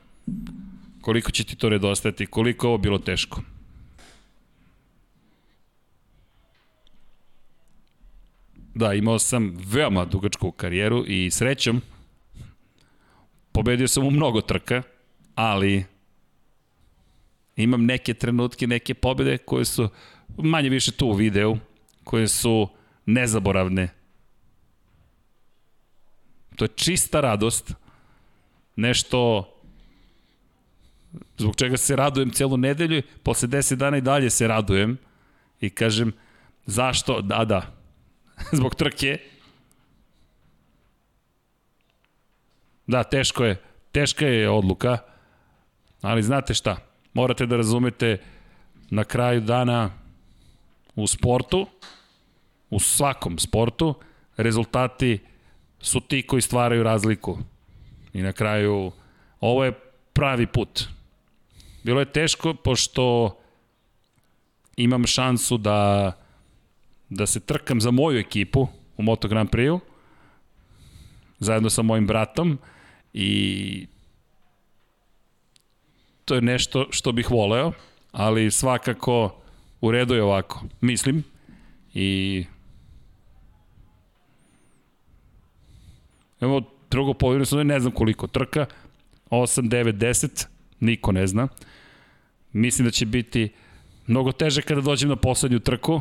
Koliko 1.00 1.30
će 1.30 1.44
ti 1.44 1.56
to 1.56 1.68
redostajati, 1.68 2.26
koliko 2.26 2.68
ovo 2.68 2.78
bilo 2.78 2.98
teško? 2.98 3.42
Da, 8.74 8.94
imao 8.94 9.18
sam 9.18 9.56
veoma 9.66 10.04
dugačku 10.04 10.50
karijeru 10.50 11.04
i 11.06 11.30
srećom 11.30 11.82
pobedio 13.52 13.88
sam 13.88 14.06
u 14.06 14.10
mnogo 14.10 14.40
trka, 14.40 14.82
ali 15.34 15.93
imam 17.56 17.84
neke 17.84 18.14
trenutke, 18.14 18.66
neke 18.66 18.94
pobede 18.94 19.38
koje 19.38 19.64
su 19.64 19.88
manje 20.36 20.68
više 20.68 20.92
tu 20.92 21.06
u 21.06 21.12
videu, 21.12 21.56
koje 22.04 22.28
su 22.28 22.68
nezaboravne. 23.06 23.88
To 26.56 26.64
je 26.64 26.68
čista 26.68 27.20
radost. 27.20 27.74
Nešto 28.76 29.50
zbog 31.38 31.56
čega 31.56 31.76
se 31.76 31.96
radujem 31.96 32.30
celu 32.30 32.56
nedelju, 32.56 33.02
posle 33.22 33.48
10 33.48 33.74
dana 33.74 33.96
i 33.96 34.00
dalje 34.00 34.30
se 34.30 34.48
radujem 34.48 34.98
i 35.60 35.70
kažem 35.70 36.12
zašto, 36.66 37.20
da, 37.20 37.44
da, 37.44 37.72
zbog 38.58 38.74
trke. 38.74 39.18
Da, 42.86 43.02
teško 43.02 43.44
je, 43.44 43.62
teška 43.92 44.26
je 44.26 44.50
odluka, 44.50 44.98
ali 46.00 46.22
znate 46.22 46.54
šta, 46.54 46.76
morate 47.14 47.46
da 47.46 47.56
razumete 47.56 48.18
na 48.90 49.04
kraju 49.04 49.40
dana 49.40 49.90
u 50.96 51.06
sportu, 51.06 51.66
u 52.70 52.80
svakom 52.80 53.38
sportu, 53.38 53.94
rezultati 54.36 55.18
su 55.80 56.00
ti 56.00 56.22
koji 56.22 56.42
stvaraju 56.42 56.82
razliku. 56.82 57.38
I 58.12 58.22
na 58.22 58.32
kraju, 58.32 58.92
ovo 59.40 59.64
je 59.64 59.72
pravi 60.12 60.46
put. 60.46 60.84
Bilo 61.82 62.00
je 62.00 62.12
teško, 62.12 62.54
pošto 62.54 63.36
imam 64.76 65.06
šansu 65.06 65.58
da, 65.58 66.12
da 67.08 67.26
se 67.26 67.40
trkam 67.40 67.80
za 67.80 67.90
moju 67.90 68.18
ekipu 68.18 68.68
u 68.96 69.02
Moto 69.02 69.28
Grand 69.28 69.50
Prix-u, 69.50 69.80
zajedno 71.38 71.70
sa 71.70 71.82
mojim 71.82 72.06
bratom 72.06 72.58
i 73.12 73.86
to 76.24 76.34
je 76.34 76.40
nešto 76.40 76.86
što 76.90 77.12
bih 77.12 77.30
voleo, 77.30 77.72
ali 78.12 78.50
svakako 78.50 79.36
u 79.80 79.90
redu 79.90 80.14
je 80.14 80.22
ovako, 80.22 80.64
mislim. 80.80 81.24
I 81.94 82.44
evo 86.40 86.62
drugo 86.90 87.44
sam 87.44 87.66
ne 87.66 87.80
znam 87.80 87.92
koliko 87.92 88.26
trka, 88.26 88.66
8, 89.30 89.68
9, 89.68 89.92
10, 89.92 90.46
niko 90.80 91.12
ne 91.12 91.26
zna. 91.26 91.48
Mislim 92.52 92.84
da 92.84 92.90
će 92.90 93.06
biti 93.06 93.52
mnogo 94.06 94.32
teže 94.32 94.62
kada 94.62 94.80
dođem 94.80 95.08
na 95.08 95.16
poslednju 95.16 95.58
trku. 95.58 96.00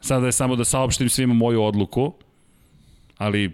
Sada 0.00 0.26
je 0.26 0.32
samo 0.32 0.56
da 0.56 0.64
saopštim 0.64 1.08
svima 1.08 1.34
moju 1.34 1.62
odluku, 1.62 2.12
ali 3.18 3.52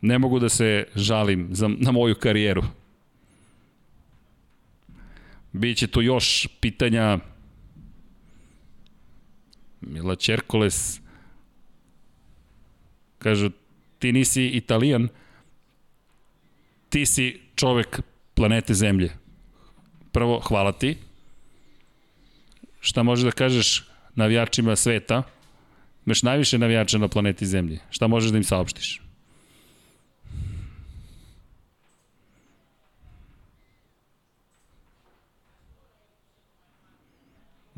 ne 0.00 0.18
mogu 0.18 0.38
da 0.38 0.48
se 0.48 0.86
žalim 0.94 1.48
za, 1.52 1.68
na 1.68 1.92
moju 1.92 2.14
karijeru. 2.14 2.62
Biće 5.52 5.86
tu 5.86 6.02
još 6.02 6.48
pitanja. 6.60 7.18
Mila 9.80 10.16
Čerkoles 10.16 11.00
kažu 13.18 13.50
ti 13.98 14.12
nisi 14.12 14.46
italijan 14.46 15.08
ti 16.88 17.06
si 17.06 17.40
čovek 17.54 18.00
planete 18.34 18.74
Zemlje. 18.74 19.10
Prvo 20.12 20.40
hvala 20.40 20.72
ti. 20.72 20.96
Šta 22.80 23.02
možeš 23.02 23.24
da 23.24 23.30
kažeš 23.30 23.84
navijačima 24.14 24.76
sveta? 24.76 25.22
Imaš 26.06 26.22
najviše 26.22 26.58
navijača 26.58 26.98
na 26.98 27.08
planeti 27.08 27.46
Zemlje 27.46 27.78
šta 27.90 28.06
možeš 28.06 28.30
da 28.30 28.36
im 28.36 28.44
saopštiš 28.44 29.09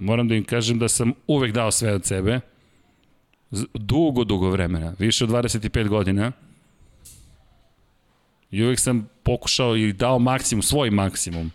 moram 0.02 0.28
da 0.28 0.34
im 0.34 0.44
kažem 0.44 0.78
da 0.78 0.88
sam 0.88 1.12
uvek 1.26 1.52
dao 1.52 1.70
sve 1.70 1.94
od 1.94 2.04
sebe, 2.04 2.40
dugo, 3.74 4.24
dugo 4.24 4.50
vremena, 4.50 4.94
više 4.98 5.24
od 5.24 5.30
25 5.30 5.88
godina, 5.88 6.32
i 8.50 8.64
uvek 8.64 8.80
sam 8.80 9.08
pokušao 9.22 9.76
i 9.76 9.92
dao 9.92 10.18
maksimum, 10.18 10.62
svoj 10.62 10.90
maksimum, 10.90 11.50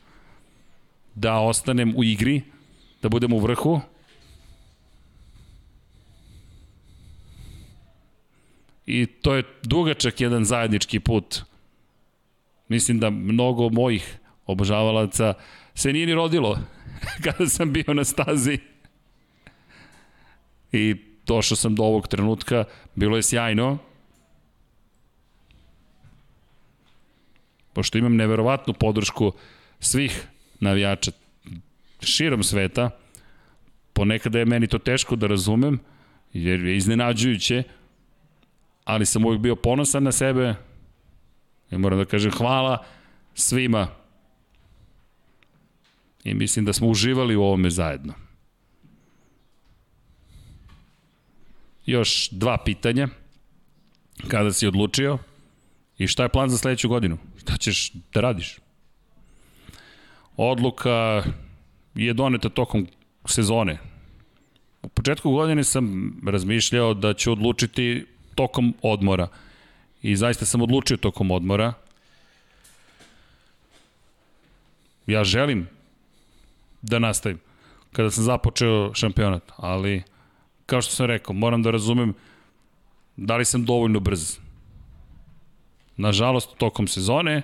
da 1.16 1.40
ostanem 1.40 1.94
u 1.98 2.04
igri, 2.04 2.42
da 3.02 3.10
budem 3.10 3.34
u 3.34 3.40
vrhu, 3.40 3.82
I 8.88 9.06
to 9.06 9.36
je 9.36 9.44
dugačak 9.64 10.22
jedan 10.22 10.46
zajednički 10.46 11.00
put. 11.00 11.42
Mislim 12.68 13.00
da 13.00 13.10
mnogo 13.10 13.70
mojih 13.70 14.18
obožavalaca 14.46 15.34
se 15.78 15.94
nije 15.94 16.06
ni 16.06 16.14
rodilo 16.14 16.60
kada 17.24 17.50
sam 17.50 17.74
bio 17.74 17.94
na 17.94 18.04
stazi. 18.04 18.60
I 20.72 20.96
došao 21.28 21.56
sam 21.56 21.76
do 21.76 21.84
ovog 21.84 22.08
trenutka, 22.08 22.64
bilo 22.96 23.16
je 23.16 23.24
sjajno. 23.24 23.78
Pošto 27.74 27.98
imam 27.98 28.16
neverovatnu 28.16 28.74
podršku 28.74 29.32
svih 29.80 30.28
navijača 30.60 31.12
širom 32.02 32.44
sveta, 32.44 32.90
ponekada 33.94 34.40
je 34.40 34.46
meni 34.46 34.68
to 34.68 34.78
teško 34.78 35.16
da 35.16 35.28
razumem, 35.28 35.80
jer 36.34 36.66
je 36.66 36.78
iznenađujuće, 36.78 37.64
ali 38.84 39.06
sam 39.06 39.26
uvijek 39.26 39.42
bio 39.42 39.56
ponosan 39.56 40.04
na 40.04 40.12
sebe 40.12 40.56
i 41.72 41.78
moram 41.78 42.00
da 42.00 42.06
kažem 42.06 42.32
hvala 42.32 42.86
svima 43.34 43.97
i 46.24 46.34
mislim 46.34 46.66
da 46.66 46.74
smo 46.74 46.88
uživali 46.88 47.36
u 47.36 47.44
ovome 47.44 47.70
zajedno. 47.70 48.14
Još 51.86 52.30
dva 52.32 52.58
pitanja. 52.66 53.08
Kada 54.28 54.54
si 54.54 54.68
odlučio 54.68 55.18
i 55.98 56.08
šta 56.08 56.24
je 56.24 56.30
plan 56.30 56.50
za 56.50 56.58
sledeću 56.58 56.90
godinu? 56.90 57.18
Šta 57.38 57.58
ćeš 57.58 57.92
da 58.14 58.22
radiš? 58.22 58.58
Odluka 60.38 61.24
je 61.96 62.14
doneta 62.14 62.50
tokom 62.50 62.88
sezone. 63.26 63.78
U 64.82 64.88
početku 64.90 65.32
godine 65.32 65.64
sam 65.64 66.14
razmišljao 66.28 66.94
da 66.94 67.14
ću 67.14 67.32
odlučiti 67.32 68.06
tokom 68.36 68.74
odmora. 68.82 69.28
I 70.02 70.16
zaista 70.16 70.46
sam 70.46 70.62
odlučio 70.62 70.98
tokom 70.98 71.32
odmora. 71.32 71.74
Ja 75.08 75.24
želim 75.24 75.68
da 76.82 77.00
nastavim 77.00 77.40
kada 77.92 78.12
sam 78.12 78.24
započeo 78.24 78.94
šampionat, 78.94 79.44
ali 79.56 80.04
kao 80.66 80.82
što 80.82 80.94
sam 80.94 81.06
rekao, 81.06 81.34
moram 81.34 81.64
da 81.64 81.72
razumem 81.72 82.14
da 83.16 83.38
li 83.38 83.46
sam 83.46 83.66
dovoljno 83.66 84.00
brz. 84.00 84.38
Nažalost, 85.98 86.58
tokom 86.58 86.88
sezone 86.88 87.42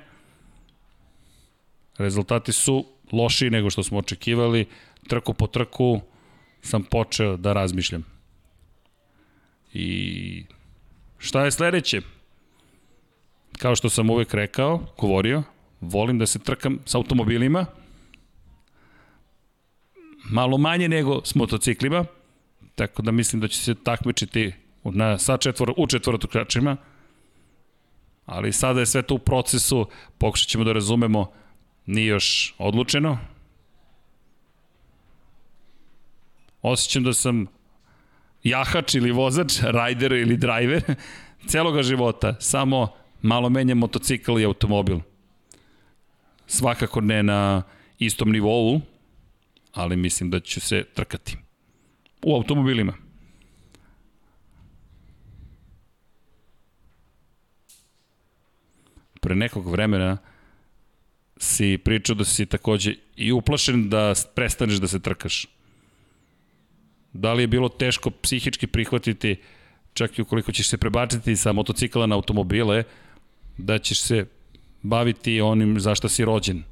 rezultati 1.97 2.51
su 2.51 2.85
lošiji 3.11 3.49
nego 3.49 3.69
što 3.69 3.83
smo 3.83 3.97
očekivali. 3.97 4.65
Trku 5.07 5.33
po 5.33 5.47
trku 5.47 6.01
sam 6.61 6.83
počeo 6.83 7.37
da 7.37 7.53
razmišljam. 7.53 8.03
I 9.73 10.45
šta 11.17 11.45
je 11.45 11.51
sledeće? 11.51 12.01
Kao 13.57 13.75
što 13.75 13.89
sam 13.89 14.09
uvek 14.09 14.33
rekao, 14.33 14.85
govorio, 14.97 15.43
volim 15.81 16.19
da 16.19 16.25
se 16.25 16.39
trkam 16.39 16.79
sa 16.85 16.97
automobilima, 16.97 17.65
malo 20.23 20.57
manje 20.57 20.89
nego 20.89 21.21
s 21.25 21.35
motociklima, 21.35 22.05
tako 22.75 23.01
da 23.01 23.11
mislim 23.11 23.41
da 23.41 23.47
će 23.47 23.59
se 23.59 23.75
takmičiti 23.75 24.53
na, 24.83 25.17
sa 25.17 25.37
četvor, 25.37 25.73
u 25.77 25.87
četvorotokačima, 25.87 26.77
ali 28.25 28.53
sada 28.53 28.79
je 28.79 28.85
sve 28.85 29.01
to 29.01 29.15
u 29.15 29.19
procesu, 29.19 29.87
pokušat 30.17 30.49
ćemo 30.49 30.63
da 30.63 30.73
razumemo, 30.73 31.31
nije 31.85 32.07
još 32.07 32.55
odlučeno. 32.57 33.17
Osjećam 36.61 37.03
da 37.03 37.13
sam 37.13 37.45
jahač 38.43 38.95
ili 38.95 39.11
vozač, 39.11 39.59
rajder 39.77 40.11
ili 40.11 40.37
driver 40.37 40.83
celoga 41.49 41.83
života, 41.83 42.35
samo 42.39 42.87
malo 43.21 43.49
menjam 43.49 43.77
motocikl 43.77 44.39
i 44.39 44.45
automobil. 44.45 44.99
Svakako 46.47 47.01
ne 47.01 47.23
na 47.23 47.63
istom 47.99 48.31
nivou, 48.31 48.81
ali 49.73 49.95
mislim 49.95 50.29
da 50.29 50.39
ću 50.39 50.61
se 50.61 50.83
trkati. 50.93 51.37
U 52.21 52.35
automobilima. 52.35 52.93
Pre 59.21 59.35
nekog 59.35 59.71
vremena 59.71 60.17
si 61.37 61.77
pričao 61.77 62.15
da 62.15 62.25
si 62.25 62.45
takođe 62.45 62.95
i 63.15 63.31
uplašen 63.31 63.89
da 63.89 64.13
prestaneš 64.35 64.75
da 64.75 64.87
se 64.87 64.99
trkaš. 64.99 65.47
Da 67.13 67.33
li 67.33 67.43
je 67.43 67.47
bilo 67.47 67.69
teško 67.69 68.11
psihički 68.11 68.67
prihvatiti, 68.67 69.35
čak 69.93 70.19
i 70.19 70.21
ukoliko 70.21 70.51
ćeš 70.51 70.69
se 70.69 70.77
prebaciti 70.77 71.35
sa 71.35 71.51
motocikla 71.51 72.05
na 72.05 72.15
automobile, 72.15 72.83
da 73.57 73.79
ćeš 73.79 74.01
se 74.01 74.25
baviti 74.81 75.41
onim 75.41 75.79
za 75.79 75.95
šta 75.95 76.09
si 76.09 76.25
rođen. 76.25 76.63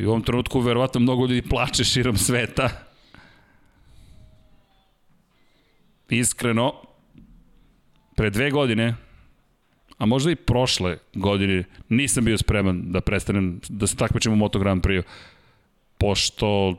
I 0.00 0.06
u 0.06 0.10
ovom 0.10 0.22
trenutku 0.22 0.60
verovatno 0.60 1.00
mnogo 1.00 1.26
ljudi 1.26 1.48
plače 1.48 1.84
širom 1.84 2.16
sveta. 2.16 2.68
Iskreno, 6.08 6.74
pre 8.16 8.30
dve 8.30 8.50
godine, 8.50 8.94
a 9.98 10.06
možda 10.06 10.30
i 10.30 10.36
prošle 10.36 10.98
godine, 11.14 11.64
nisam 11.88 12.24
bio 12.24 12.38
spreman 12.38 12.82
da 12.92 13.00
prestanem, 13.00 13.60
da 13.68 13.86
se 13.86 13.96
takmičem 13.96 14.32
u 14.32 14.36
Moto 14.36 14.58
Grand 14.58 14.82
Prix, 14.82 15.02
pošto 15.98 16.76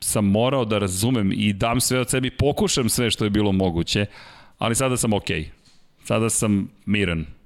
sam 0.00 0.24
morao 0.24 0.64
da 0.64 0.78
razumem 0.78 1.32
i 1.32 1.52
dam 1.52 1.80
sve 1.80 2.00
od 2.00 2.10
sebi, 2.10 2.30
pokušam 2.30 2.88
sve 2.88 3.10
što 3.10 3.24
je 3.24 3.30
bilo 3.30 3.52
moguće, 3.52 4.06
ali 4.58 4.74
sada 4.74 4.96
sam 4.96 5.12
okej. 5.12 5.40
Okay. 5.40 5.48
Sada 6.04 6.30
sam 6.30 6.70
miran. 6.86 7.39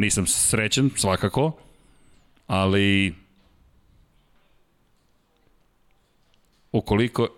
Nisam 0.00 0.26
srećen, 0.26 0.90
svakako, 0.96 1.52
ali 2.46 3.14
ukoliko 6.72 7.28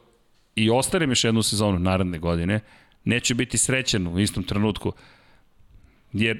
i 0.56 0.70
ostanem 0.70 1.10
još 1.10 1.24
jednu 1.24 1.42
sezonu 1.42 1.78
naredne 1.78 2.18
godine, 2.18 2.60
neću 3.04 3.34
biti 3.34 3.58
srećen 3.58 4.06
u 4.06 4.20
istom 4.20 4.44
trenutku, 4.44 4.92
jer 6.12 6.38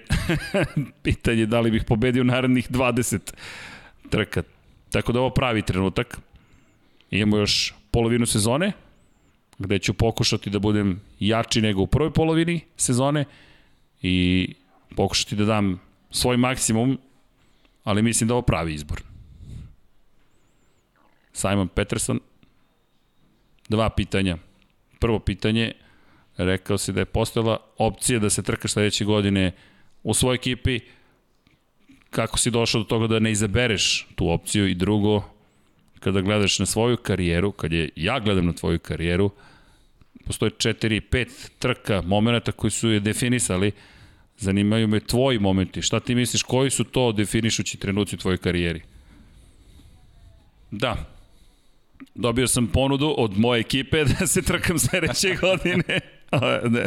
pitanje 1.04 1.46
da 1.46 1.61
li 1.61 1.70
bih 1.70 1.85
pobedio 1.87 2.24
narednih 2.24 2.70
20 2.70 3.32
trka. 4.11 4.42
Tako 4.90 5.12
da 5.12 5.20
ovo 5.20 5.30
pravi 5.30 5.62
trenutak. 5.62 6.18
Imamo 7.11 7.37
još 7.37 7.74
polovinu 7.90 8.26
sezone, 8.26 8.72
gde 9.58 9.78
ću 9.78 9.94
pokušati 9.94 10.50
da 10.50 10.58
budem 10.58 11.00
jači 11.20 11.61
nego 11.61 11.82
u 11.82 11.87
prvoj 11.87 12.12
polovini 12.12 12.61
sezone 12.76 13.24
i 14.02 14.48
pokušati 14.96 15.37
da 15.37 15.44
dam 15.44 15.91
svoj 16.12 16.37
maksimum, 16.37 16.98
ali 17.85 18.03
mislim 18.03 18.29
da 18.29 18.35
ovo 18.35 18.42
pravi 18.42 18.75
izbor. 18.75 19.03
Simon 21.33 21.68
Peterson, 21.68 22.20
dva 23.68 23.90
pitanja. 23.90 24.37
Prvo 24.98 25.18
pitanje, 25.18 25.72
rekao 26.37 26.79
si 26.79 26.92
da 26.92 27.01
je 27.01 27.05
postojala 27.05 27.59
opcija 27.79 28.18
da 28.18 28.31
se 28.31 28.42
trkaš 28.42 28.72
sledeće 28.72 29.05
godine 29.05 29.53
u 30.03 30.14
svojoj 30.14 30.35
ekipi, 30.35 30.81
kako 32.11 32.38
si 32.38 32.51
došao 32.51 32.81
do 32.81 32.85
toga 32.85 33.07
da 33.07 33.18
ne 33.18 33.33
izabereš 33.33 34.09
tu 34.14 34.31
opciju 34.31 34.68
i 34.68 34.75
drugo, 34.75 35.22
kada 36.01 36.20
gledaš 36.20 36.59
na 36.59 36.66
svoju 36.66 36.96
karijeru, 36.96 37.53
kad 37.53 37.72
je 37.72 37.88
ja 37.96 38.20
gledam 38.20 38.46
na 38.46 38.53
tvoju 38.53 38.79
karijeru, 38.79 39.31
postoje 40.27 40.51
4 40.51 41.01
5 41.11 41.51
trka, 41.59 42.03
momenta 42.03 42.53
koji 42.53 42.70
su 42.70 42.90
je 42.90 43.01
definisali, 43.01 43.72
zanimaju 44.42 44.88
me 44.88 45.00
tvoji 45.00 45.38
momenti. 45.38 45.83
Šta 45.83 46.00
ti 46.00 46.14
misliš, 46.14 46.42
koji 46.42 46.70
su 46.70 46.85
to 46.85 47.12
definišući 47.12 47.78
trenuci 47.78 48.16
u 48.16 48.18
tvojoj 48.18 48.38
karijeri? 48.38 48.83
Da, 50.70 50.96
dobio 52.14 52.46
sam 52.48 52.66
ponudu 52.66 53.14
od 53.18 53.38
moje 53.38 53.61
ekipe 53.61 54.05
da 54.18 54.26
se 54.26 54.42
trkam 54.42 54.78
sledeće 54.78 55.35
godine. 55.46 56.00
ne. 56.74 56.87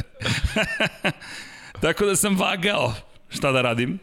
Tako 1.81 2.05
da 2.05 2.15
sam 2.15 2.37
vagao 2.37 2.93
šta 3.29 3.51
da 3.51 3.61
radim 3.61 3.99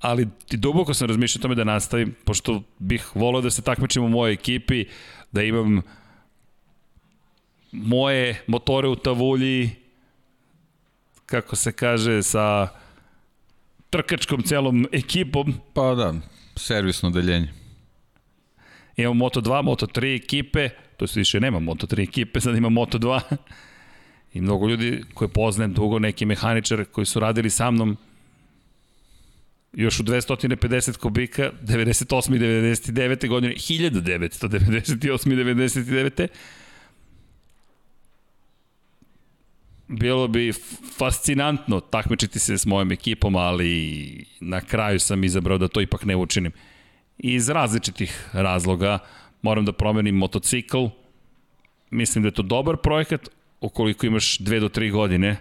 ali 0.00 0.28
duboko 0.50 0.94
sam 0.94 1.08
razmišljao 1.08 1.40
o 1.40 1.42
tome 1.42 1.54
da 1.54 1.64
nastavim, 1.64 2.14
pošto 2.24 2.62
bih 2.78 3.16
volao 3.16 3.40
da 3.40 3.50
se 3.50 3.62
takmičim 3.62 4.04
u 4.04 4.08
mojoj 4.08 4.32
ekipi, 4.32 4.84
da 5.32 5.42
imam 5.42 5.82
moje 7.72 8.42
motore 8.46 8.88
u 8.88 8.96
tavulji, 8.96 9.70
kako 11.26 11.56
se 11.56 11.72
kaže, 11.72 12.22
sa 12.22 12.68
trkačkom 13.90 14.42
celom 14.42 14.86
ekipom. 14.92 15.54
Pa 15.74 15.94
da, 15.94 16.14
servisno 16.56 17.10
deljenje. 17.10 17.52
Imamo 18.96 19.24
Moto2, 19.24 19.62
Moto3 19.62 20.16
ekipe, 20.24 20.68
to 20.96 21.06
se 21.06 21.20
više 21.20 21.40
nema 21.40 21.60
Moto3 21.60 22.02
ekipe, 22.08 22.40
sad 22.44 22.56
ima 22.56 22.68
Moto2. 22.68 23.20
I 24.34 24.40
mnogo 24.40 24.68
ljudi 24.68 25.04
koje 25.14 25.28
poznajem 25.28 25.72
dugo, 25.72 25.98
neki 25.98 26.26
mehaničar 26.26 26.84
koji 26.84 27.06
su 27.06 27.20
radili 27.20 27.50
sa 27.50 27.70
mnom, 27.70 27.96
još 29.72 30.00
u 30.00 30.02
250 30.02 30.96
kubika, 30.96 31.50
98. 31.62 32.36
i 32.36 32.38
99. 32.38 33.28
godine, 33.28 33.54
1998. 33.54 35.32
i 35.32 35.36
99. 35.36 36.28
Bilo 39.88 40.28
bi 40.28 40.52
fascinantno 40.98 41.80
takmičiti 41.80 42.38
se 42.38 42.58
s 42.58 42.66
mojom 42.66 42.92
ekipom, 42.92 43.36
ali 43.36 44.24
na 44.40 44.60
kraju 44.60 45.00
sam 45.00 45.24
izabrao 45.24 45.58
da 45.58 45.68
to 45.68 45.80
ipak 45.80 46.04
ne 46.04 46.16
učinim. 46.16 46.52
Iz 47.18 47.48
različitih 47.48 48.28
razloga 48.32 48.98
moram 49.42 49.64
da 49.64 49.72
promenim 49.72 50.16
motocikl. 50.16 50.86
Mislim 51.90 52.22
da 52.22 52.28
je 52.28 52.32
to 52.32 52.42
dobar 52.42 52.76
projekat 52.76 53.28
ukoliko 53.60 54.06
imaš 54.06 54.38
dve 54.38 54.60
do 54.60 54.68
tri 54.68 54.90
godine, 54.90 55.36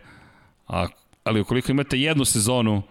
a, 0.67 0.87
ali 1.23 1.41
ukoliko 1.41 1.71
imate 1.71 1.99
jednu 1.99 2.25
sezonu, 2.25 2.81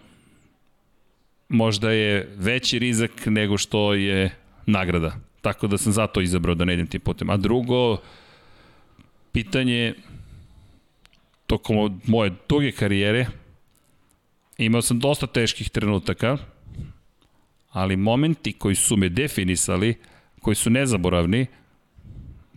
možda 1.49 1.91
je 1.91 2.35
veći 2.37 2.79
rizak 2.79 3.11
nego 3.25 3.57
što 3.57 3.93
je 3.93 4.35
nagrada. 4.65 5.15
Tako 5.41 5.67
da 5.67 5.77
sam 5.77 5.93
zato 5.93 6.21
izabrao 6.21 6.55
da 6.55 6.65
ne 6.65 6.73
idem 6.73 6.87
tim 6.87 7.01
putem. 7.01 7.29
A 7.29 7.37
drugo, 7.37 7.97
pitanje 9.31 9.93
tokom 11.47 12.01
moje 12.05 12.31
duge 12.49 12.71
karijere 12.71 13.25
imao 14.57 14.81
sam 14.81 14.99
dosta 14.99 15.27
teških 15.27 15.69
trenutaka, 15.69 16.37
ali 17.69 17.95
momenti 17.95 18.53
koji 18.53 18.75
su 18.75 18.97
me 18.97 19.09
definisali, 19.09 19.95
koji 20.41 20.55
su 20.55 20.69
nezaboravni, 20.69 21.45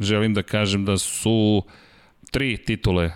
želim 0.00 0.34
da 0.34 0.42
kažem 0.42 0.84
da 0.84 0.98
su 0.98 1.62
tri 2.30 2.56
titule 2.56 3.10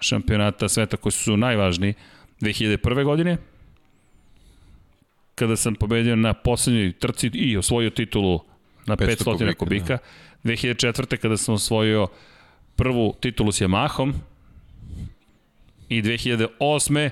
šampionata 0.00 0.68
sveta 0.68 0.96
koji 0.96 1.12
su 1.12 1.36
najvažniji 1.36 1.94
2001. 2.40 3.04
godine, 3.04 3.36
kada 5.34 5.56
sam 5.56 5.74
pobedio 5.74 6.16
na 6.16 6.32
poslednjoj 6.32 6.92
trci 6.92 7.30
i 7.34 7.56
osvojio 7.56 7.90
titulu 7.90 8.40
na 8.86 8.96
500, 8.96 9.06
500 9.06 9.24
kubika, 9.24 9.54
kubika. 9.54 9.98
Da. 10.44 10.50
2004. 10.50 11.16
kada 11.16 11.36
sam 11.36 11.54
osvojio 11.54 12.08
prvu 12.76 13.14
titulu 13.20 13.52
s 13.52 13.60
Yamahom 13.60 14.12
i 15.88 16.02
2008. 16.02 17.10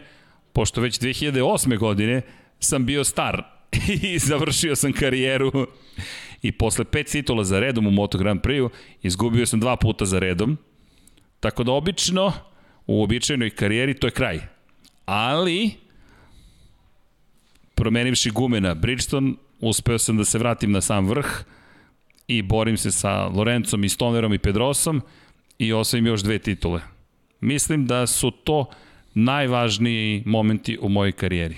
pošto 0.53 0.81
već 0.81 1.01
2008. 1.01 1.79
godine 1.79 2.23
sam 2.61 2.87
bio 2.87 3.05
star 3.05 3.43
i 4.03 4.19
završio 4.19 4.77
sam 4.77 4.93
karijeru 4.93 5.67
i 6.43 6.53
posle 6.53 6.85
pet 6.85 7.07
titula 7.07 7.45
za 7.45 7.61
redom 7.61 7.87
u 7.87 7.91
Moto 7.91 8.19
Grand 8.19 8.41
Prix 8.41 8.69
izgubio 9.03 9.47
sam 9.47 9.61
dva 9.61 9.77
puta 9.77 10.05
za 10.05 10.19
redom. 10.19 10.59
Tako 11.41 11.65
da 11.65 11.73
obično 11.73 12.33
u 12.87 13.03
običajnoj 13.03 13.51
karijeri, 13.51 13.95
to 13.95 14.07
je 14.07 14.11
kraj. 14.11 14.41
Ali, 15.05 15.71
promenivši 17.75 18.31
gume 18.31 18.61
na 18.61 18.75
Bridgestone, 18.75 19.33
uspeo 19.61 19.99
sam 19.99 20.17
da 20.17 20.25
se 20.25 20.39
vratim 20.39 20.73
na 20.73 20.81
sam 20.81 21.07
vrh 21.07 21.45
i 22.29 22.43
borim 22.43 22.77
se 22.77 22.91
sa 22.91 23.27
Lorencom 23.27 23.85
i 23.85 23.89
Stonerom 23.89 24.35
i 24.35 24.39
Pedrosom 24.39 25.03
i 25.59 25.73
osvojim 25.73 26.07
još 26.07 26.21
dve 26.21 26.39
titule. 26.39 26.94
Mislim 27.45 27.87
da 27.87 28.07
su 28.07 28.31
to 28.31 28.67
najvažniji 29.15 30.23
momenti 30.27 30.79
u 30.81 30.89
mojoj 30.89 31.13
karijeri. 31.13 31.57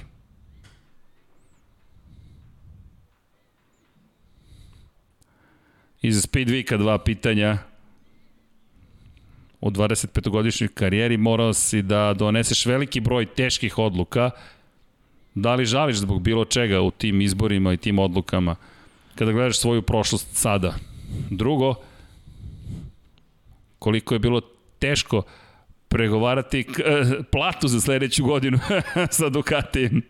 Iz 6.03 6.23
Speedweeka 6.23 6.79
dva 6.79 6.99
pitanja 6.99 7.59
u 9.61 9.71
25-godišnjoj 9.71 10.69
karijeri 10.69 11.17
morao 11.17 11.53
si 11.53 11.83
da 11.83 12.15
doneseš 12.15 12.67
veliki 12.67 13.01
broj 13.01 13.27
teških 13.27 13.79
odluka. 13.79 14.31
Da 15.35 15.55
li 15.55 15.65
žališ 15.67 15.97
zbog 15.97 16.23
bilo 16.23 16.45
čega 16.45 16.81
u 16.81 16.91
tim 16.91 17.21
izborima 17.21 17.73
i 17.73 17.77
tim 17.77 17.99
odlukama 17.99 18.57
kada 19.15 19.33
gledaš 19.33 19.59
svoju 19.59 19.83
prošlost 19.83 20.29
sada? 20.33 20.75
Drugo, 21.31 21.75
koliko 23.79 24.15
je 24.15 24.19
bilo 24.19 24.41
teško 24.79 25.23
pregovarati 25.89 26.61
eh, 26.61 27.23
platu 27.33 27.69
za 27.69 27.81
sledeću 27.81 28.25
godinu 28.25 28.59
sa 29.19 29.29
Ducatijem. 29.29 30.03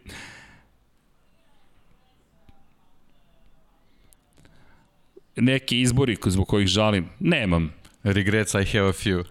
Neki 5.37 5.81
izbori 5.81 6.17
zbog 6.27 6.49
kojih 6.49 6.69
žalim, 6.69 7.09
nemam. 7.21 7.73
Regrets, 8.03 8.55
I 8.55 8.65
have 8.65 8.89
a 8.89 8.93
few. 8.93 9.25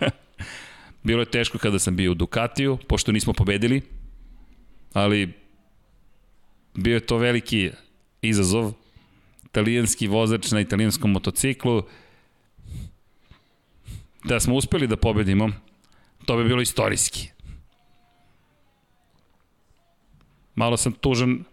Bilo 1.02 1.20
je 1.22 1.30
teško 1.30 1.58
kada 1.58 1.78
sam 1.78 1.96
bio 1.96 2.10
u 2.10 2.14
Ducatiju, 2.14 2.78
pošto 2.88 3.12
nismo 3.12 3.32
pobedili, 3.32 3.82
ali 4.92 5.32
bio 6.74 6.94
je 6.94 7.00
to 7.00 7.18
veliki 7.18 7.70
izazov. 8.22 8.72
Italijanski 9.44 10.08
vozač 10.08 10.50
na 10.50 10.60
italijanskom 10.60 11.10
motociklu, 11.10 11.82
da 14.24 14.40
smo 14.40 14.54
uspeli 14.54 14.86
da 14.86 14.96
pobedimo, 14.96 15.50
to 16.24 16.36
bi 16.36 16.44
bilo 16.44 16.62
istorijski. 16.62 17.28
Malo 20.54 20.76
sam 20.76 20.92
tužan 20.92 21.44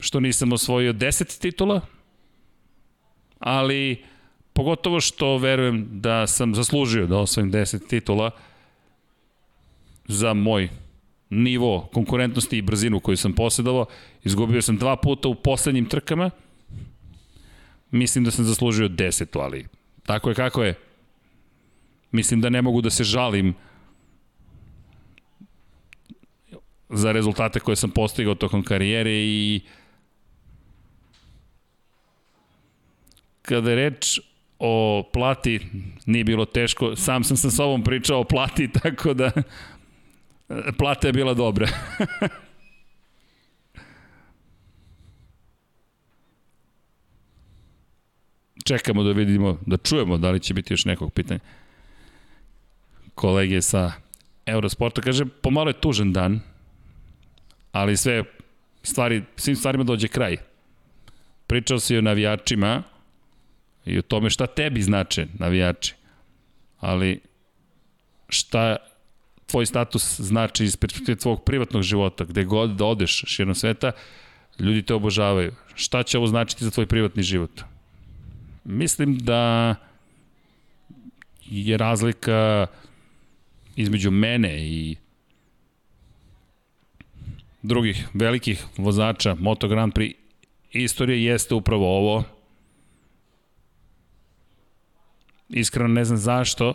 što 0.00 0.20
nisam 0.20 0.52
osvojio 0.52 0.92
10 0.92 1.40
titula, 1.40 1.80
ali 3.38 4.04
pogotovo 4.52 5.00
što 5.00 5.36
verujem 5.38 5.88
da 5.90 6.26
sam 6.26 6.54
zaslužio 6.54 7.06
da 7.06 7.16
osvojim 7.16 7.52
10 7.52 7.88
titula 7.88 8.30
za 10.08 10.34
moj 10.34 10.68
nivo 11.30 11.88
konkurentnosti 11.92 12.58
i 12.58 12.62
brzinu 12.62 13.00
koju 13.00 13.16
sam 13.16 13.32
posjedovao. 13.32 13.86
Izgubio 14.24 14.62
sam 14.62 14.76
dva 14.76 14.96
puta 14.96 15.28
u 15.28 15.34
poslednjim 15.34 15.86
trkama. 15.86 16.30
Mislim 17.90 18.24
da 18.24 18.30
sam 18.30 18.44
zaslužio 18.44 18.88
10, 18.88 19.40
ali 19.40 19.66
tako 20.06 20.28
je 20.28 20.34
kako 20.34 20.62
je. 20.62 20.87
Mislim 22.12 22.40
da 22.40 22.50
ne 22.50 22.62
mogu 22.62 22.80
da 22.80 22.90
se 22.90 23.04
žalim 23.04 23.54
za 26.88 27.12
rezultate 27.12 27.60
koje 27.60 27.76
sam 27.76 27.90
postigao 27.90 28.34
tokom 28.34 28.62
karijere 28.62 29.12
i 29.12 29.60
kada 33.42 33.70
je 33.70 33.76
reč 33.76 34.20
o 34.58 35.04
plati, 35.12 35.60
nije 36.06 36.24
bilo 36.24 36.44
teško, 36.44 36.96
sam 36.96 37.24
sam 37.24 37.36
sa 37.36 37.50
sobom 37.50 37.82
pričao 37.84 38.20
o 38.20 38.24
plati, 38.24 38.72
tako 38.82 39.14
da 39.14 39.30
plata 40.78 41.06
je 41.08 41.12
bila 41.12 41.34
dobra. 41.34 41.68
Čekamo 48.64 49.02
da 49.02 49.12
vidimo, 49.12 49.58
da 49.66 49.76
čujemo 49.76 50.18
da 50.18 50.30
li 50.30 50.40
će 50.40 50.54
biti 50.54 50.72
još 50.72 50.84
nekog 50.84 51.12
pitanja 51.12 51.40
kolege 53.18 53.58
sa 53.62 53.92
Eurosporta. 54.46 55.02
Kaže, 55.02 55.26
pomalo 55.26 55.74
je 55.74 55.80
tužan 55.82 56.12
dan, 56.14 56.40
ali 57.72 57.96
sve 57.96 58.22
stvari, 58.82 59.22
svim 59.36 59.56
stvarima 59.56 59.84
dođe 59.84 60.08
kraj. 60.08 60.36
Pričao 61.46 61.78
si 61.78 61.98
o 61.98 62.02
navijačima 62.02 62.82
i 63.84 63.98
o 63.98 64.02
tome 64.02 64.30
šta 64.30 64.46
tebi 64.46 64.82
znače 64.82 65.26
navijači. 65.38 65.94
Ali 66.80 67.20
šta 68.28 68.76
tvoj 69.46 69.66
status 69.66 70.20
znači 70.20 70.64
iz 70.64 70.76
perspektive 70.76 71.16
tvog 71.16 71.44
privatnog 71.44 71.82
života, 71.82 72.24
gde 72.24 72.44
god 72.44 72.76
da 72.76 72.84
odeš 72.84 73.24
širom 73.26 73.54
sveta, 73.54 73.92
ljudi 74.58 74.82
te 74.82 74.94
obožavaju. 74.94 75.54
Šta 75.74 76.02
će 76.02 76.18
ovo 76.18 76.26
značiti 76.26 76.64
za 76.64 76.70
tvoj 76.70 76.86
privatni 76.86 77.22
život? 77.22 77.62
Mislim 78.64 79.18
da 79.18 79.74
je 81.44 81.76
razlika 81.76 82.66
između 83.78 84.10
mene 84.10 84.68
i 84.68 84.96
drugih 87.62 88.08
velikih 88.14 88.64
vozača 88.76 89.34
Moto 89.34 89.68
Grand 89.68 89.92
Prix 89.92 90.14
istorije 90.72 91.24
jeste 91.24 91.54
upravo 91.54 91.96
ovo. 91.98 92.24
Iskreno 95.48 95.88
ne 95.88 96.04
znam 96.04 96.18
zašto, 96.18 96.74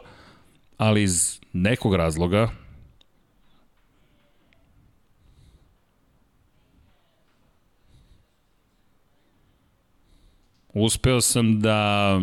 ali 0.77 1.03
iz 1.03 1.39
nekog 1.53 1.95
razloga 1.95 2.51
uspeo 10.73 11.21
sam 11.21 11.59
da 11.59 12.21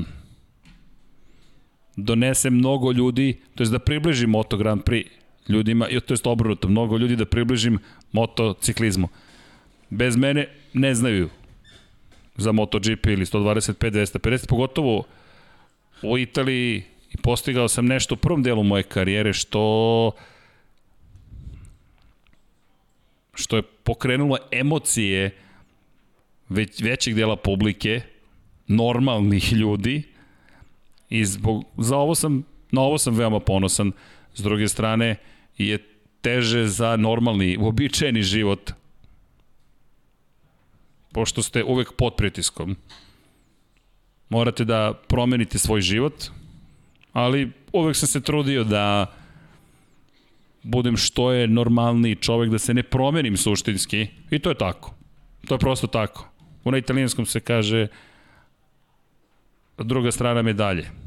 donese 1.96 2.50
mnogo 2.50 2.92
ljudi, 2.92 3.40
to 3.54 3.62
je 3.62 3.68
da 3.68 3.78
približim 3.78 4.30
Moto 4.30 4.56
Grand 4.56 4.82
Prix 4.82 5.08
ljudima, 5.48 5.86
to 6.06 6.14
je 6.14 6.18
obrnuto, 6.24 6.68
mnogo 6.68 6.96
ljudi 6.96 7.16
da 7.16 7.24
približim 7.24 7.78
motociklizmu. 8.12 9.08
Bez 9.90 10.16
mene 10.16 10.48
ne 10.72 10.94
znaju 10.94 11.28
za 12.36 12.52
MotoGP 12.52 13.06
ili 13.06 13.24
125, 13.24 13.90
250, 13.90 14.48
pogotovo 14.48 15.04
u 16.02 16.18
Italiji 16.18 16.82
i 17.12 17.16
postigao 17.16 17.68
sam 17.68 17.86
nešto 17.86 18.14
u 18.14 18.18
prvom 18.18 18.42
delu 18.42 18.62
moje 18.62 18.82
karijere 18.82 19.32
što 19.32 20.12
što 23.34 23.56
je 23.56 23.62
pokrenulo 23.62 24.38
emocije 24.50 25.30
već, 26.48 26.80
većeg 26.82 27.14
dela 27.14 27.36
publike, 27.36 28.00
normalnih 28.66 29.52
ljudi, 29.52 30.02
I 31.10 31.24
zbog, 31.24 31.64
za 31.78 31.96
ovo 31.96 32.14
sam, 32.14 32.42
na 32.70 32.80
ovo 32.80 32.98
sam 32.98 33.14
veoma 33.14 33.40
ponosan. 33.40 33.92
S 34.34 34.42
druge 34.42 34.68
strane, 34.68 35.16
je 35.58 35.78
teže 36.20 36.66
za 36.68 36.96
normalni, 36.96 37.56
uobičajeni 37.56 38.22
život. 38.22 38.72
Pošto 41.12 41.42
ste 41.42 41.64
uvek 41.64 41.92
pod 41.98 42.14
pritiskom. 42.16 42.76
Morate 44.28 44.64
da 44.64 44.94
promenite 45.08 45.58
svoj 45.58 45.80
život, 45.80 46.30
ali 47.12 47.50
uvek 47.72 47.96
sam 47.96 48.08
se 48.08 48.20
trudio 48.20 48.64
da 48.64 49.06
budem 50.62 50.96
što 50.96 51.32
je 51.32 51.48
normalniji 51.48 52.16
čovek, 52.16 52.50
da 52.50 52.58
se 52.58 52.74
ne 52.74 52.82
promenim 52.82 53.36
suštinski. 53.36 54.06
I 54.30 54.38
to 54.38 54.48
je 54.48 54.58
tako. 54.58 54.94
To 55.46 55.54
je 55.54 55.58
prosto 55.58 55.86
tako. 55.86 56.28
U 56.64 56.70
na 56.70 56.78
italijanskom 56.78 57.26
se 57.26 57.40
kaže 57.40 57.86
druga 59.78 60.12
strana 60.12 60.42
medalje. 60.42 60.99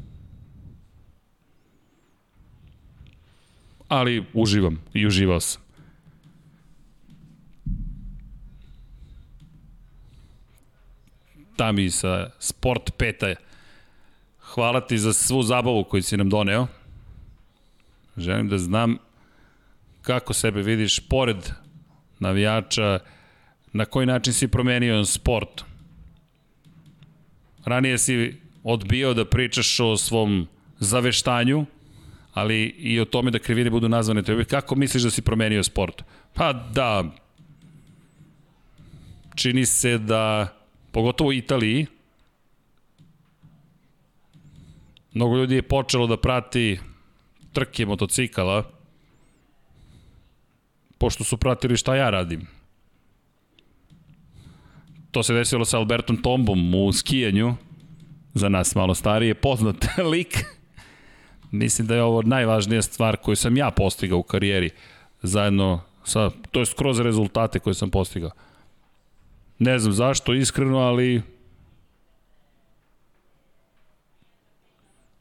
Ali 3.88 4.24
uživam 4.32 4.80
i 4.92 5.06
uživao 5.06 5.40
sam. 5.40 5.62
Tami 11.56 11.90
sa 11.90 12.30
Sport 12.38 12.90
Peta. 12.98 13.34
Hvala 14.40 14.80
ti 14.80 14.98
za 14.98 15.12
svu 15.12 15.42
zabavu 15.42 15.84
koju 15.84 16.02
si 16.02 16.16
nam 16.16 16.30
doneo. 16.30 16.66
Želim 18.16 18.48
da 18.48 18.58
znam 18.58 18.96
kako 20.02 20.32
sebe 20.32 20.62
vidiš 20.62 21.00
pored 21.08 21.36
navijača, 22.18 22.98
na 23.72 23.84
koji 23.84 24.06
način 24.06 24.32
si 24.32 24.48
promenio 24.48 25.04
sport. 25.04 25.64
Ranije 27.64 27.98
si 27.98 28.40
odbio 28.62 29.14
da 29.14 29.24
pričaš 29.24 29.80
o 29.80 29.96
svom 29.96 30.48
zaveštanju, 30.78 31.66
ali 32.34 32.64
i 32.64 33.00
o 33.00 33.04
tome 33.04 33.30
da 33.30 33.38
krivine 33.38 33.70
budu 33.70 33.88
nazvane 33.88 34.22
tebi. 34.22 34.44
Kako 34.44 34.74
misliš 34.74 35.02
da 35.02 35.10
si 35.10 35.22
promenio 35.22 35.62
sport? 35.62 36.02
Pa 36.34 36.52
da, 36.52 37.04
čini 39.34 39.66
se 39.66 39.98
da, 39.98 40.48
pogotovo 40.92 41.28
u 41.28 41.32
Italiji, 41.32 41.86
mnogo 45.12 45.36
ljudi 45.36 45.54
je 45.54 45.62
počelo 45.62 46.06
da 46.06 46.16
prati 46.16 46.80
trke 47.52 47.86
motocikala, 47.86 48.64
pošto 50.98 51.24
su 51.24 51.36
pratili 51.36 51.76
šta 51.76 51.96
ja 51.96 52.10
radim. 52.10 52.46
To 55.10 55.22
se 55.22 55.34
desilo 55.34 55.64
sa 55.64 55.78
Albertom 55.78 56.16
Tombom 56.16 56.74
u 56.74 56.92
skijanju, 56.92 57.54
za 58.34 58.48
nas 58.48 58.74
malo 58.74 58.94
starije, 58.94 59.34
poznat 59.34 59.76
lik. 60.12 60.44
Mislim 61.54 61.86
da 61.86 61.94
je 61.94 62.02
ovo 62.02 62.22
najvažnija 62.22 62.82
stvar 62.82 63.16
koju 63.16 63.36
sam 63.36 63.56
ja 63.56 63.70
postigao 63.70 64.18
u 64.18 64.22
karijeri, 64.22 64.70
zajedno 65.22 65.80
sa, 66.04 66.30
to 66.50 66.60
je 66.60 66.66
skroz 66.66 67.00
rezultate 67.00 67.58
koje 67.58 67.74
sam 67.74 67.90
postigao. 67.90 68.30
Ne 69.58 69.78
znam 69.78 69.92
zašto, 69.92 70.34
iskreno, 70.34 70.78
ali 70.78 71.22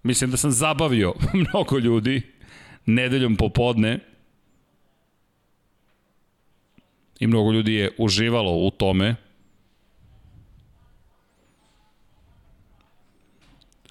mislim 0.03 0.31
da 0.31 0.37
sam 0.37 0.51
zabavio 0.51 1.13
mnogo 1.51 1.77
ljudi 1.79 2.21
nedeljom 2.85 3.35
popodne 3.35 3.99
i 7.19 7.27
mnogo 7.27 7.51
ljudi 7.51 7.73
je 7.73 7.91
uživalo 7.97 8.51
u 8.51 8.71
tome. 8.71 9.15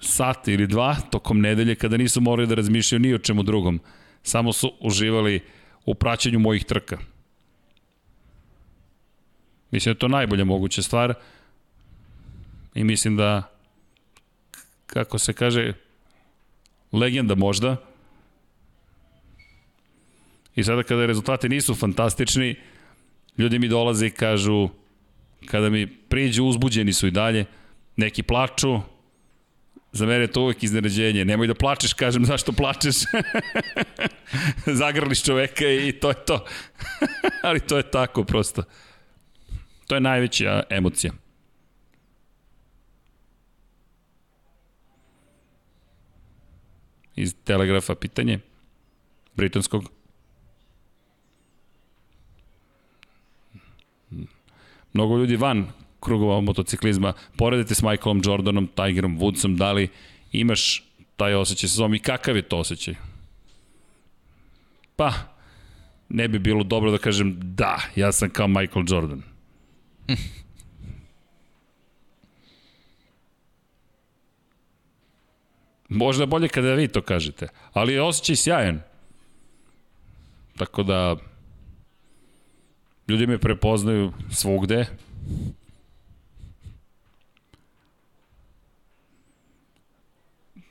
Sat 0.03 0.47
ili 0.47 0.67
dva 0.67 0.95
tokom 1.11 1.41
nedelje 1.41 1.75
kada 1.75 1.97
nisu 1.97 2.21
morali 2.21 2.47
da 2.47 2.55
razmišljaju 2.55 2.99
ni 2.99 3.13
o 3.13 3.17
čemu 3.17 3.43
drugom. 3.43 3.79
Samo 4.23 4.53
su 4.53 4.71
uživali 4.79 5.41
u 5.85 5.95
praćenju 5.95 6.39
mojih 6.39 6.65
trka. 6.65 6.97
Mislim 9.71 9.93
da 9.93 9.95
je 9.95 9.99
to 9.99 10.07
najbolja 10.07 10.43
moguća 10.43 10.81
stvar 10.81 11.13
i 12.75 12.83
mislim 12.83 13.17
da 13.17 13.49
kako 14.85 15.19
se 15.19 15.33
kaže 15.33 15.73
legenda 16.91 17.35
možda 17.35 17.75
i 20.55 20.63
sada 20.63 20.83
kada 20.83 21.05
rezultati 21.05 21.49
nisu 21.49 21.75
fantastični 21.75 22.55
ljudi 23.37 23.59
mi 23.59 23.67
dolaze 23.67 24.07
i 24.07 24.11
kažu 24.11 24.69
kada 25.45 25.69
mi 25.69 25.87
priđu 25.87 26.45
uzbuđeni 26.45 26.93
su 26.93 27.07
i 27.07 27.11
dalje 27.11 27.45
neki 27.95 28.23
plaču 28.23 28.79
Za 29.93 30.05
mene 30.05 30.23
je 30.23 30.27
to 30.27 30.41
uvek 30.41 30.63
iznenađenje. 30.63 31.25
Nemoj 31.25 31.47
da 31.47 31.53
plačeš, 31.53 31.93
kažem, 31.93 32.25
zašto 32.25 32.51
plačeš? 32.51 32.95
Zagrliš 34.81 35.23
čoveka 35.23 35.69
i 35.69 35.91
to 35.91 36.09
je 36.09 36.25
to. 36.25 36.45
Ali 37.47 37.59
to 37.59 37.77
je 37.77 37.91
tako 37.91 38.23
prosto. 38.23 38.63
To 39.87 39.95
je 39.95 40.01
najveća 40.01 40.63
emocija. 40.69 41.13
Iz 47.15 47.35
Telegrafa 47.43 47.95
pitanje 47.95 48.39
britanskog. 49.35 49.83
Mnogo 54.93 55.17
ljudi 55.17 55.35
van 55.35 55.82
krugova 56.03 56.41
motociklizma, 56.41 57.13
poredite 57.37 57.75
s 57.75 57.81
Michaelom 57.81 58.21
Jordanom, 58.25 58.67
Tigerom 58.67 59.19
Woodsom, 59.19 59.55
da 59.57 59.71
li 59.71 59.89
imaš 60.31 60.83
taj 61.17 61.35
osjećaj 61.35 61.69
sa 61.69 61.75
zvom 61.75 61.93
i 61.93 61.99
kakav 61.99 62.35
je 62.35 62.41
to 62.41 62.57
osjećaj? 62.57 62.95
Pa, 64.95 65.13
ne 66.09 66.27
bi 66.27 66.39
bilo 66.39 66.63
dobro 66.63 66.91
da 66.91 66.97
kažem 66.97 67.39
da, 67.41 67.81
ja 67.95 68.11
sam 68.11 68.29
kao 68.29 68.47
Michael 68.47 68.85
Jordan. 68.87 69.21
Možda 75.89 76.25
bolje 76.25 76.47
kada 76.47 76.73
vi 76.73 76.87
to 76.87 77.01
kažete, 77.01 77.47
ali 77.73 77.93
je 77.93 78.01
osjećaj 78.01 78.35
sjajan. 78.35 78.81
Tako 80.57 80.83
da, 80.83 81.15
ljudi 83.07 83.27
me 83.27 83.37
prepoznaju 83.37 84.13
svugde, 84.31 84.85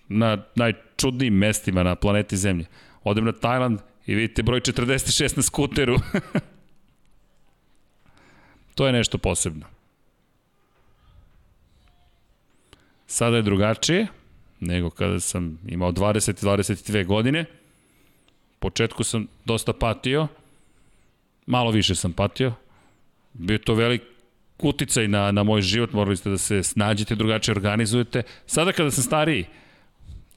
na 0.09 0.39
najčudnijim 0.55 1.35
mestima 1.35 1.83
na 1.83 1.95
planeti 1.95 2.37
Zemlje. 2.37 2.67
Odem 3.05 3.25
na 3.25 3.33
Tajland 3.33 3.81
i 4.07 4.15
vidite 4.15 4.43
broj 4.43 4.61
46 4.61 5.37
na 5.37 5.43
skuteru. 5.43 5.97
to 8.75 8.87
je 8.87 8.93
nešto 8.93 9.19
posebno. 9.19 9.67
Sada 13.07 13.37
je 13.37 13.43
drugačije 13.43 14.07
nego 14.63 14.91
kada 14.91 15.21
sam 15.21 15.59
imao 15.67 15.93
20-22 15.93 17.07
godine. 17.07 17.45
početku 18.59 19.05
sam 19.05 19.27
dosta 19.45 19.73
patio, 19.73 20.29
malo 21.47 21.71
više 21.71 21.95
sam 21.95 22.13
patio. 22.13 22.53
Bio 23.33 23.59
to 23.59 23.75
velik 23.75 24.03
uticaj 24.59 25.09
na, 25.09 25.31
na 25.33 25.43
moj 25.43 25.63
život, 25.63 25.93
morali 25.93 26.17
ste 26.17 26.31
da 26.31 26.39
se 26.39 26.63
snađete, 26.63 27.15
drugačije 27.15 27.53
organizujete. 27.53 28.23
Sada 28.47 28.73
kada 28.73 28.91
sam 28.91 29.05
stariji, 29.05 29.47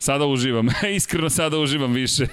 Sada 0.05 0.25
uživam, 0.25 0.67
iskreno 0.97 1.29
sada 1.29 1.57
uživam 1.57 1.93
više. 1.93 2.27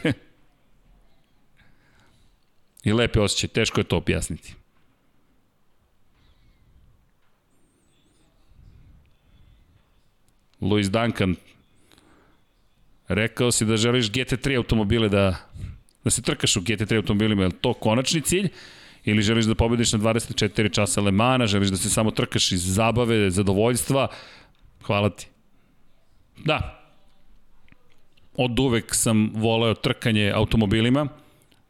I 2.85 2.93
lepe 2.93 3.21
osjećaj, 3.21 3.49
teško 3.49 3.81
je 3.81 3.85
to 3.85 3.97
objasniti. 3.97 4.55
Louis 10.61 10.91
Duncan, 10.91 11.35
rekao 13.09 13.53
si 13.53 13.65
da 13.65 13.77
želiš 13.77 14.11
GT3 14.11 14.57
automobile 14.57 15.09
da, 15.09 15.37
da 16.05 16.11
se 16.11 16.23
trkaš 16.23 16.57
u 16.57 16.61
GT3 16.61 16.97
automobilima, 16.97 17.43
je 17.43 17.49
li 17.49 17.61
to 17.61 17.75
konačni 17.75 18.21
cilj? 18.21 18.49
Ili 19.05 19.23
želiš 19.23 19.45
da 19.45 19.55
pobediš 19.55 19.93
na 19.93 19.99
24 19.99 20.75
časa 20.75 21.01
Le 21.01 21.11
Mana, 21.11 21.47
želiš 21.47 21.69
da 21.69 21.77
se 21.77 21.91
samo 21.91 22.11
trkaš 22.11 22.53
iz 22.53 22.75
zabave, 22.75 23.31
zadovoljstva? 23.31 24.09
Hvala 24.83 25.11
ti. 25.11 25.27
Da, 26.45 26.82
od 28.35 28.59
uvek 28.59 28.95
sam 28.95 29.31
voleo 29.35 29.75
trkanje 29.75 30.33
automobilima. 30.35 31.09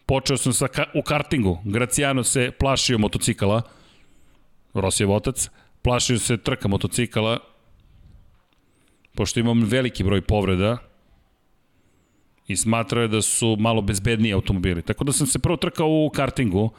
Počeo 0.06 0.36
sam 0.36 0.52
sa 0.52 0.68
ka 0.68 0.84
u 0.94 1.02
kartingu. 1.02 1.58
Graciano 1.64 2.24
se 2.24 2.50
plašio 2.58 2.98
motocikala. 2.98 3.62
Rosijev 4.74 5.10
otac. 5.10 5.48
Plašio 5.82 6.18
se 6.18 6.36
trka 6.36 6.68
motocikala. 6.68 7.38
Pošto 9.14 9.40
imam 9.40 9.64
veliki 9.64 10.04
broj 10.04 10.20
povreda 10.20 10.78
i 12.48 12.56
smatrao 12.56 13.02
je 13.02 13.08
da 13.08 13.22
su 13.22 13.56
malo 13.60 13.82
bezbedniji 13.82 14.32
automobili. 14.32 14.82
Tako 14.82 15.04
da 15.04 15.12
sam 15.12 15.26
se 15.26 15.38
prvo 15.38 15.56
trkao 15.56 15.88
u 15.88 16.10
kartingu 16.14 16.70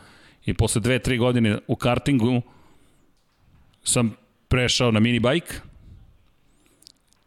i 0.46 0.54
posle 0.54 0.82
dve, 0.82 1.00
tri 1.00 1.17
godine 1.17 1.58
u 1.67 1.76
kartingu 1.76 2.41
sam 3.84 4.15
prešao 4.48 4.91
na 4.91 5.00
mini 5.00 5.19
bike 5.19 5.54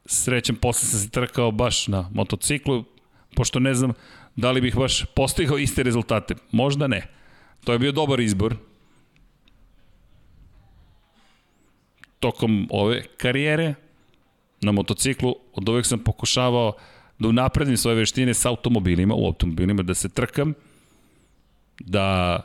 srećem 0.06 0.56
posle 0.56 0.88
sam 0.88 1.00
se 1.00 1.10
trkao 1.10 1.50
baš 1.50 1.88
na 1.88 2.10
motociklu, 2.14 2.84
pošto 3.34 3.60
ne 3.60 3.74
znam 3.74 3.92
da 4.36 4.50
li 4.50 4.60
bih 4.60 4.76
baš 4.76 5.04
postigao 5.04 5.58
iste 5.58 5.82
rezultate. 5.82 6.34
Možda 6.52 6.86
ne. 6.86 7.06
To 7.64 7.72
je 7.72 7.78
bio 7.78 7.92
dobar 7.92 8.20
izbor. 8.20 8.56
Tokom 12.20 12.68
ove 12.70 13.02
karijere 13.16 13.74
na 14.60 14.72
motociklu 14.72 15.34
od 15.54 15.68
uvek 15.68 15.86
sam 15.86 15.98
pokušavao 15.98 16.72
da 17.18 17.28
unapredim 17.28 17.76
svoje 17.76 17.96
veštine 17.96 18.34
sa 18.34 18.48
automobilima, 18.48 19.14
u 19.14 19.26
automobilima, 19.26 19.82
da 19.82 19.94
se 19.94 20.08
trkam, 20.08 20.54
da 21.80 22.40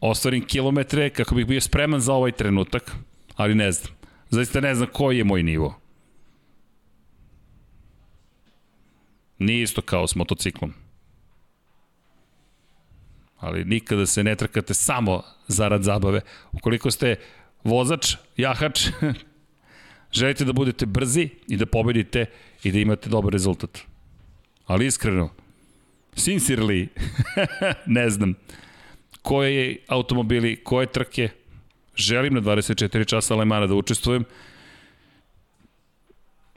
ostvarim 0.00 0.46
kilometre 0.46 1.10
kako 1.10 1.34
bih 1.34 1.46
bio 1.46 1.60
spreman 1.60 2.00
za 2.00 2.14
ovaj 2.14 2.32
trenutak, 2.32 2.96
ali 3.36 3.54
ne 3.54 3.72
znam. 3.72 3.92
Zaista 4.30 4.60
ne 4.60 4.74
znam 4.74 4.88
koji 4.92 5.18
je 5.18 5.24
moj 5.24 5.42
nivo. 5.42 5.81
Nije 9.42 9.62
isto 9.62 9.82
kao 9.82 10.06
s 10.06 10.14
motociklom. 10.14 10.72
Ali 13.38 13.64
nikada 13.64 14.06
se 14.06 14.24
ne 14.24 14.36
trkate 14.36 14.74
samo 14.74 15.22
zarad 15.48 15.82
zabave. 15.82 16.20
Ukoliko 16.52 16.90
ste 16.90 17.16
vozač, 17.64 18.16
jahač, 18.36 18.86
želite 20.18 20.44
da 20.44 20.52
budete 20.52 20.86
brzi 20.86 21.28
i 21.48 21.56
da 21.56 21.66
pobedite 21.66 22.26
i 22.62 22.72
da 22.72 22.78
imate 22.78 23.10
dobar 23.10 23.32
rezultat. 23.32 23.78
Ali 24.66 24.86
iskreno, 24.86 25.30
sincerely, 26.14 26.86
ne 27.86 28.10
znam, 28.10 28.34
koje 29.22 29.54
je 29.54 29.76
automobili, 29.88 30.64
koje 30.64 30.86
trke, 30.86 31.28
želim 31.96 32.34
na 32.34 32.40
24 32.40 33.06
časa 33.06 33.34
Lemana 33.34 33.66
da 33.66 33.74
učestvujem 33.74 34.24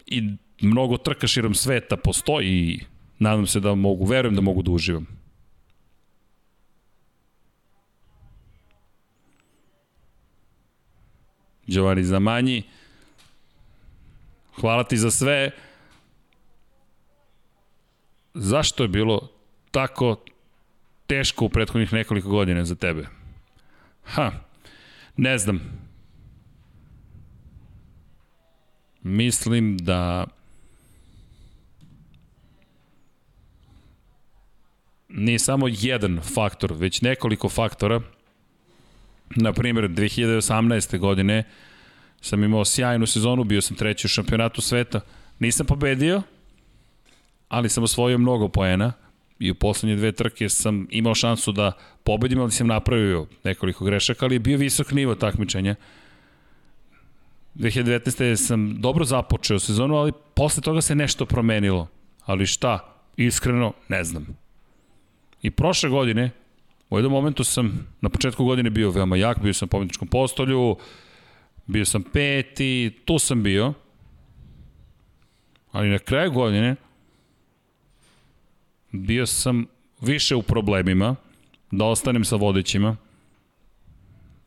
i 0.05 0.36
mnogo 0.62 0.97
trka 0.97 1.28
širom 1.28 1.53
sveta 1.56 1.97
postoji 1.97 2.47
i 2.47 2.80
nadam 3.20 3.47
se 3.47 3.60
da 3.60 3.76
mogu, 3.76 4.06
verujem 4.06 4.36
da 4.36 4.41
mogu 4.41 4.62
da 4.62 4.72
uživam. 4.72 5.08
Giovanni 11.68 12.03
Zamanji, 12.03 12.64
hvala 14.60 14.84
ti 14.84 14.97
za 14.97 15.12
sve. 15.12 15.51
Zašto 18.34 18.84
je 18.84 18.88
bilo 18.88 19.30
tako 19.72 20.16
teško 21.08 21.45
u 21.45 21.49
prethodnih 21.49 21.93
nekoliko 21.93 22.30
godina 22.30 22.66
za 22.66 22.76
tebe? 22.76 23.08
Ha, 24.03 24.32
ne 25.18 25.38
znam. 25.38 25.62
Mislim 29.03 29.78
da 29.78 30.26
nije 35.10 35.39
samo 35.39 35.68
jedan 35.68 36.20
faktor, 36.22 36.74
već 36.74 37.01
nekoliko 37.01 37.49
faktora. 37.49 38.01
Na 39.36 39.53
primjer, 39.53 39.89
2018. 39.89 40.97
godine 40.97 41.43
sam 42.22 42.43
imao 42.43 42.66
sjajnu 42.66 43.06
sezonu, 43.06 43.43
bio 43.43 43.62
sam 43.62 43.78
treći 43.78 44.08
u 44.08 44.10
šampionatu 44.10 44.62
sveta. 44.62 45.01
Nisam 45.39 45.66
pobedio, 45.66 46.22
ali 47.49 47.70
sam 47.70 47.84
osvojio 47.84 48.18
mnogo 48.18 48.47
poena 48.47 48.93
i 49.39 49.51
u 49.51 49.56
poslednje 49.56 49.95
dve 49.95 50.12
trke 50.12 50.49
sam 50.49 50.88
imao 50.89 51.16
šansu 51.16 51.51
da 51.51 51.72
pobedim, 52.03 52.39
ali 52.39 52.51
sam 52.51 52.68
napravio 52.68 53.28
nekoliko 53.43 53.86
grešaka, 53.86 54.26
ali 54.26 54.36
je 54.36 54.39
bio 54.39 54.58
visok 54.58 54.91
nivo 54.91 55.16
takmičenja. 55.16 55.76
2019. 57.56 58.36
sam 58.36 58.82
dobro 58.82 59.06
započeo 59.06 59.60
sezonu, 59.60 59.95
ali 59.95 60.12
posle 60.34 60.64
toga 60.64 60.82
se 60.82 60.95
nešto 60.95 61.26
promenilo. 61.26 61.88
Ali 62.26 62.45
šta? 62.45 62.95
Iskreno, 63.18 63.74
ne 63.89 64.03
znam. 64.03 64.45
I 65.46 65.52
prošle 65.52 65.89
godine, 65.89 66.32
u 66.89 66.98
jednom 66.98 67.12
momentu 67.14 67.43
sam 67.43 67.88
na 68.02 68.10
početku 68.10 68.46
godine 68.46 68.70
bio 68.70 68.91
veoma 68.91 69.18
jak, 69.18 69.41
bio 69.41 69.54
sam 69.54 69.66
u 69.66 69.70
pobedničkom 69.70 70.08
postolju, 70.08 70.78
bio 71.66 71.86
sam 71.86 72.04
peti, 72.04 73.00
tu 73.06 73.20
sam 73.20 73.43
bio. 73.43 73.74
Ali 75.72 75.89
na 75.89 76.00
kraju 76.00 76.32
godine 76.32 76.76
bio 78.91 79.26
sam 79.26 79.66
više 80.02 80.36
u 80.36 80.41
problemima, 80.41 81.16
da 81.72 81.86
ostanem 81.86 82.26
sa 82.26 82.36
vodećima. 82.36 82.98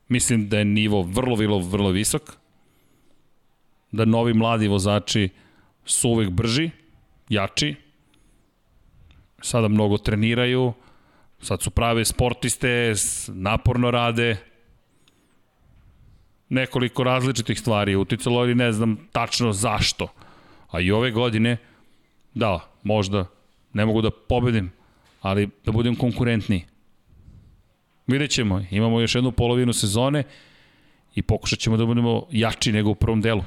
Mislim 0.09 0.49
da 0.49 0.59
je 0.59 0.65
nivo 0.65 1.03
vrlo, 1.03 1.37
vrlo, 1.37 1.59
vrlo 1.59 1.91
visok. 1.91 2.23
Da 3.93 4.05
novi 4.05 4.35
mladi 4.35 4.69
vozači 4.69 5.29
su 5.85 6.09
uvek 6.09 6.31
brži, 6.31 6.71
jači. 7.29 7.75
Sada 9.41 9.69
mnogo 9.69 9.99
treniraju, 9.99 10.73
sad 11.41 11.63
su 11.63 11.71
prave 11.71 12.05
sportiste, 12.05 12.95
naporno 13.29 13.91
rade. 13.91 14.37
Nekoliko 16.49 17.05
različitih 17.05 17.61
stvari 17.61 17.97
uticalo, 17.97 18.39
ali 18.41 18.55
ne 18.55 18.73
znam 18.73 19.09
tačno 19.13 19.53
zašto. 19.53 20.09
A 20.71 20.81
i 20.81 20.91
ove 20.91 21.11
godine, 21.11 21.57
da, 22.35 22.61
možda 22.83 23.27
ne 23.73 23.87
mogu 23.87 24.03
da 24.03 24.11
pobedim, 24.11 24.73
ali 25.21 25.49
da 25.65 25.73
budem 25.73 25.97
konkurentniji. 25.97 26.65
Vidjet 28.07 28.31
ćemo, 28.31 28.65
imamo 28.71 29.01
još 29.01 29.15
jednu 29.15 29.33
polovinu 29.33 29.73
sezone 29.73 30.23
i 31.15 31.23
pokušat 31.23 31.59
ćemo 31.59 31.77
da 31.77 31.87
budemo 31.87 32.27
jači 32.31 32.73
nego 32.73 32.91
u 32.91 32.95
prvom 32.95 33.21
delu. 33.21 33.43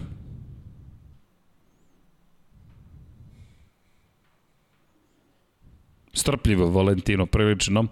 Strpljivo, 6.14 6.70
Valentino, 6.70 7.26
prilično. 7.26 7.88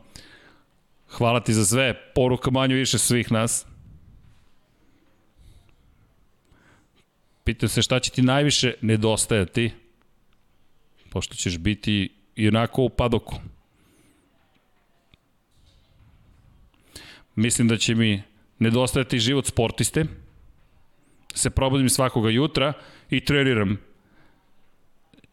Hvala 1.10 1.40
ti 1.40 1.54
za 1.54 1.66
sve, 1.66 2.14
poruka 2.16 2.52
manju 2.52 2.76
više 2.76 2.98
svih 2.98 3.32
nas. 3.32 3.66
Pitam 7.44 7.70
se 7.70 7.82
šta 7.82 8.00
će 8.00 8.12
ti 8.12 8.22
najviše 8.22 8.74
nedostajati, 8.82 9.72
pošto 11.10 11.36
ćeš 11.36 11.58
biti 11.58 12.10
i 12.36 12.48
onako 12.48 12.84
u 12.84 12.90
padoku. 12.90 13.36
Mislim 17.36 17.68
da 17.68 17.78
će 17.78 17.96
mi 17.96 18.24
nedostajati 18.60 19.20
život 19.20 19.46
sportiste, 19.46 20.06
se 21.34 21.50
probudim 21.50 21.90
svakoga 21.90 22.30
jutra 22.30 22.74
i 23.10 23.26
treniram 23.26 23.78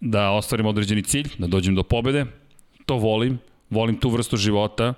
da 0.00 0.30
ostvarim 0.30 0.66
određeni 0.66 1.02
cilj, 1.02 1.28
da 1.38 1.46
dođem 1.46 1.74
do 1.74 1.82
pobede. 1.82 2.26
To 2.86 2.96
volim, 2.96 3.38
volim 3.70 3.96
tu 4.00 4.10
vrstu 4.10 4.36
života. 4.36 4.94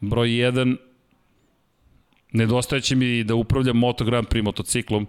Broj 0.00 0.28
1, 0.28 0.76
nedostaje 2.32 2.82
će 2.82 2.96
mi 2.96 3.24
da 3.24 3.34
upravljam 3.34 3.76
Moto 3.76 4.04
Grand 4.04 4.26
Prix 4.26 4.44
motociklom, 4.44 5.06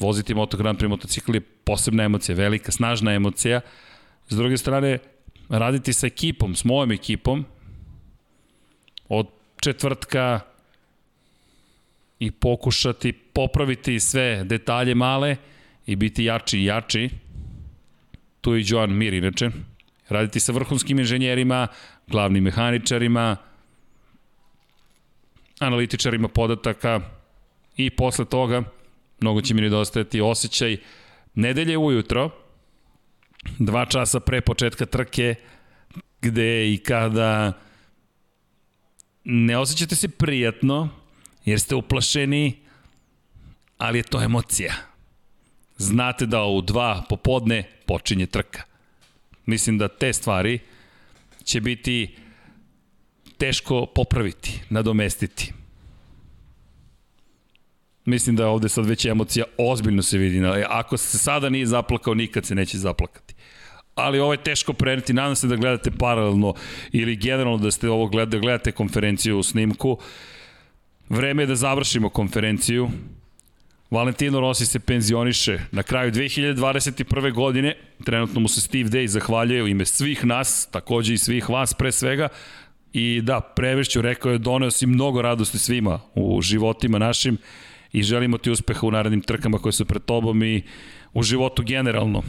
voziti 0.00 0.34
Moto 0.34 0.56
Grand 0.56 0.78
Prix 0.78 0.88
motocikl 0.88 1.34
je 1.34 1.40
posebna 1.40 2.04
emocija, 2.04 2.36
velika, 2.36 2.72
snažna 2.72 3.12
emocija. 3.12 3.60
S 4.28 4.36
druge 4.36 4.56
strane, 4.56 4.98
raditi 5.48 5.92
sa 5.92 6.06
ekipom, 6.06 6.54
s 6.54 6.64
mojom 6.64 6.92
ekipom, 6.92 7.44
od 9.08 9.26
četvrtka 9.60 10.40
i 12.18 12.30
pokušati 12.30 13.12
popraviti 13.12 14.00
sve 14.00 14.44
detalje 14.44 14.94
male 14.94 15.36
i 15.86 15.96
biti 15.96 16.24
jači 16.24 16.58
i 16.58 16.64
jači. 16.64 17.10
Tu 18.46 18.54
je 18.54 18.60
i 18.60 18.64
Joan 18.66 18.92
Mir, 18.96 19.14
inače. 19.14 19.50
Raditi 20.08 20.40
sa 20.40 20.52
vrhunskim 20.52 20.98
inženjerima, 20.98 21.66
glavnim 22.06 22.44
mehaničarima, 22.44 23.36
analitičarima 25.58 26.28
podataka 26.28 27.00
i 27.76 27.90
posle 27.90 28.24
toga 28.24 28.62
mnogo 29.20 29.40
će 29.40 29.54
mi 29.54 29.60
nedostajati 29.60 30.20
osjećaj 30.20 30.76
nedelje 31.34 31.78
ujutro, 31.78 32.30
dva 33.58 33.86
časa 33.86 34.20
pre 34.20 34.40
početka 34.40 34.86
trke, 34.86 35.34
gde 36.22 36.72
i 36.72 36.78
kada 36.78 37.52
ne 39.24 39.58
osjećate 39.58 39.96
se 39.96 40.08
prijatno, 40.08 40.88
jer 41.44 41.60
ste 41.60 41.74
uplašeni, 41.74 42.58
ali 43.78 43.98
je 43.98 44.02
to 44.02 44.22
emocija. 44.22 44.74
Znate 45.78 46.26
da 46.26 46.44
u 46.44 46.60
dva 46.60 47.02
popodne 47.08 47.64
počinje 47.86 48.26
trka. 48.26 48.62
Mislim 49.46 49.78
da 49.78 49.88
te 49.88 50.12
stvari 50.12 50.58
će 51.44 51.60
biti 51.60 52.16
teško 53.38 53.86
popraviti, 53.86 54.60
nadomestiti. 54.70 55.52
Mislim 58.04 58.36
da 58.36 58.48
ovde 58.48 58.68
sad 58.68 58.86
već 58.86 59.04
emocija 59.04 59.44
ozbiljno 59.58 60.02
se 60.02 60.18
vidi. 60.18 60.42
Ako 60.68 60.96
se 60.96 61.18
sada 61.18 61.48
nije 61.48 61.66
zaplakao, 61.66 62.14
nikad 62.14 62.44
se 62.44 62.54
neće 62.54 62.78
zaplakati. 62.78 63.34
Ali 63.94 64.18
ovo 64.18 64.32
je 64.32 64.42
teško 64.42 64.72
preneti. 64.72 65.12
Nadam 65.12 65.36
se 65.36 65.46
da 65.46 65.56
gledate 65.56 65.90
paralelno 65.90 66.54
ili 66.92 67.16
generalno 67.16 67.58
da 67.58 67.70
ste 67.70 67.90
ovo 67.90 68.06
gledali, 68.06 68.30
da 68.30 68.38
gledate 68.38 68.72
konferenciju 68.72 69.38
u 69.38 69.42
snimku. 69.42 69.98
Vreme 71.08 71.42
je 71.42 71.46
da 71.46 71.54
završimo 71.54 72.08
konferenciju. 72.08 72.90
Valentino 73.96 74.40
Rossi 74.40 74.66
se 74.66 74.80
penzioniše 74.80 75.58
na 75.72 75.82
kraju 75.82 76.12
2021. 76.12 77.32
godine. 77.32 77.74
Trenutno 78.04 78.40
mu 78.40 78.48
se 78.48 78.60
Steve 78.60 78.90
Day 78.90 79.06
zahvaljuje 79.06 79.62
u 79.62 79.68
ime 79.68 79.84
svih 79.84 80.24
nas, 80.24 80.68
takođe 80.70 81.14
i 81.14 81.18
svih 81.18 81.50
vas 81.50 81.74
pre 81.74 81.92
svega. 81.92 82.28
I 82.92 83.20
da, 83.22 83.40
prevešću, 83.40 84.02
rekao 84.02 84.32
je, 84.32 84.38
doneo 84.38 84.70
si 84.70 84.86
mnogo 84.86 85.22
radosti 85.22 85.58
svima 85.58 86.00
u 86.14 86.42
životima 86.42 86.98
našim 86.98 87.38
i 87.92 88.02
želimo 88.02 88.38
ti 88.38 88.50
uspeha 88.50 88.86
u 88.86 88.90
narednim 88.90 89.20
trkama 89.20 89.58
koje 89.58 89.72
su 89.72 89.84
pred 89.84 90.04
tobom 90.04 90.42
i 90.42 90.62
u 91.14 91.22
životu 91.22 91.62
generalno. 91.62 92.22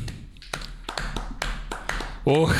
Uh. 2.26 2.52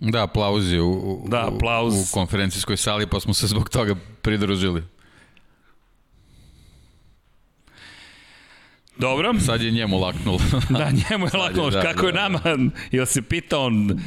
Da, 0.00 0.22
aplauzi 0.22 0.78
u, 0.78 0.90
u, 0.90 1.28
da, 1.28 1.48
aplauz. 1.48 1.94
u 1.94 2.14
konferencijskoj 2.14 2.76
sali, 2.76 3.06
pa 3.06 3.20
smo 3.20 3.34
se 3.34 3.46
zbog 3.46 3.68
toga 3.68 3.94
pridružili. 4.22 4.82
Dobro. 8.98 9.34
Sad 9.40 9.62
je 9.62 9.70
njemu 9.70 9.98
laknulo. 9.98 10.38
da, 10.78 10.90
njemu 10.90 11.26
je 11.26 11.38
laknulo. 11.38 11.70
Da, 11.70 11.82
Kako 11.82 12.02
da, 12.02 12.06
je 12.08 12.14
nama, 12.14 12.38
da. 12.38 12.56
jel 12.90 13.06
se 13.06 13.22
pita 13.22 13.58
on 13.58 14.00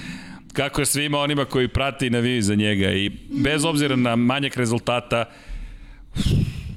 kako 0.53 0.81
je 0.81 0.85
svima 0.85 1.19
onima 1.19 1.45
koji 1.45 1.67
prate 1.67 2.07
i 2.07 2.09
naviju 2.09 2.41
za 2.41 2.55
njega 2.55 2.91
i 2.91 3.09
bez 3.29 3.65
obzira 3.65 3.95
na 3.95 4.15
manjak 4.15 4.57
rezultata 4.57 5.25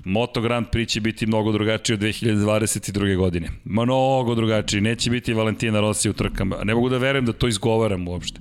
Moto 0.05 0.41
Grand 0.41 0.67
Prix 0.73 0.89
će 0.89 1.01
biti 1.01 1.27
mnogo 1.27 1.53
drugačiji 1.53 1.95
od 1.95 2.01
2022. 2.01 3.17
godine. 3.17 3.49
Mnogo 3.65 4.35
drugačiji. 4.35 4.81
Neće 4.81 5.11
biti 5.11 5.33
Valentina 5.33 5.81
Rossi 5.81 6.11
u 6.11 6.13
trkama. 6.13 6.57
Ne 6.65 6.75
mogu 6.75 6.89
da 6.89 6.99
verujem 6.99 7.25
da 7.25 7.33
to 7.33 7.49
izgovaram 7.49 8.09
uopšte. 8.09 8.41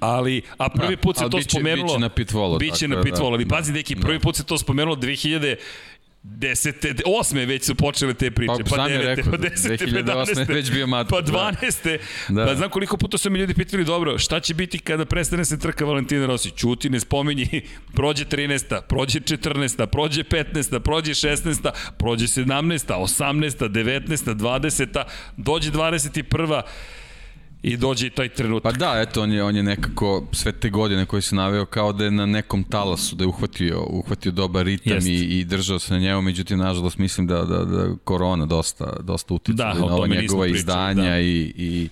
Ali, 0.00 0.42
a 0.58 0.68
prvi 0.68 0.96
da, 0.96 1.02
put 1.02 1.16
se 1.16 1.24
to 1.30 1.36
biće, 1.36 1.50
spomenulo... 1.50 1.86
Biće 1.86 1.98
na 1.98 2.08
pitvolu. 2.08 2.58
Biće 2.58 2.88
na 2.88 3.02
pitvolu. 3.02 3.30
Da, 3.30 3.34
ali 3.34 3.48
pazi, 3.48 3.72
neki, 3.72 3.96
prvi 3.96 4.18
da. 4.18 4.22
put 4.22 4.36
se 4.36 4.44
to 4.44 4.58
spomenulo 4.58 4.96
2000 4.96 5.56
Desete, 6.22 6.94
osme 7.06 7.46
već 7.46 7.64
su 7.64 7.74
počele 7.74 8.14
te 8.14 8.30
priče, 8.30 8.64
pa, 8.70 8.76
pa 8.76 8.88
devete, 8.88 9.14
rekao, 9.14 9.30
pa 9.30 9.36
desete, 9.36 9.86
2008. 9.86 10.48
već 10.48 10.70
bio 10.70 10.86
mat. 10.86 11.06
Pa 11.10 11.20
dvaneste, 11.20 11.98
da. 12.28 12.46
pa 12.46 12.54
znam 12.54 12.70
koliko 12.70 12.96
puta 12.96 13.18
su 13.18 13.30
mi 13.30 13.38
ljudi 13.38 13.54
pitali, 13.54 13.84
dobro, 13.84 14.18
šta 14.18 14.40
će 14.40 14.54
biti 14.54 14.78
kada 14.78 15.04
prestane 15.04 15.44
se 15.44 15.58
trka 15.58 15.84
Valentina 15.84 16.26
Rossi? 16.26 16.50
Čuti, 16.50 16.90
ne 16.90 17.00
spominji, 17.00 17.62
prođe 17.96 18.24
13. 18.24 18.80
prođe 18.88 19.20
14. 19.20 19.86
prođe 19.86 20.24
15. 20.24 20.78
prođe 20.78 21.12
16. 21.12 21.70
prođe 21.98 22.26
17. 22.26 22.92
18. 22.94 23.68
19. 23.68 24.34
20. 24.34 25.04
dođe 25.36 25.70
21 25.70 26.62
i 27.72 27.76
dođe 27.76 28.06
i 28.06 28.10
taj 28.10 28.28
trenutak. 28.28 28.72
Pa 28.72 28.78
da, 28.78 29.00
eto, 29.00 29.22
on 29.22 29.32
je, 29.32 29.44
on 29.44 29.56
je 29.56 29.62
nekako 29.62 30.24
sve 30.32 30.52
te 30.52 30.70
godine 30.70 31.06
koje 31.06 31.22
se 31.22 31.34
naveo 31.34 31.64
kao 31.64 31.92
da 31.92 32.04
je 32.04 32.10
na 32.10 32.26
nekom 32.26 32.64
talasu, 32.64 33.16
da 33.16 33.24
je 33.24 33.28
uhvatio, 33.28 33.86
uhvatio 33.90 34.32
dobar 34.32 34.66
ritam 34.66 35.06
i, 35.06 35.14
i 35.14 35.44
držao 35.44 35.78
se 35.78 35.94
na 35.94 36.00
njemu, 36.00 36.22
međutim, 36.22 36.58
nažalost, 36.58 36.98
mislim 36.98 37.26
da, 37.26 37.44
da, 37.44 37.64
da 37.64 37.96
korona 38.04 38.46
dosta, 38.46 38.96
dosta 39.00 39.34
uticala 39.34 39.74
da, 39.74 39.80
na 39.80 39.94
ova 39.94 40.06
njegova 40.06 40.42
pričali, 40.42 40.58
izdanja 40.58 41.10
da. 41.10 41.20
i, 41.20 41.52
i 41.56 41.88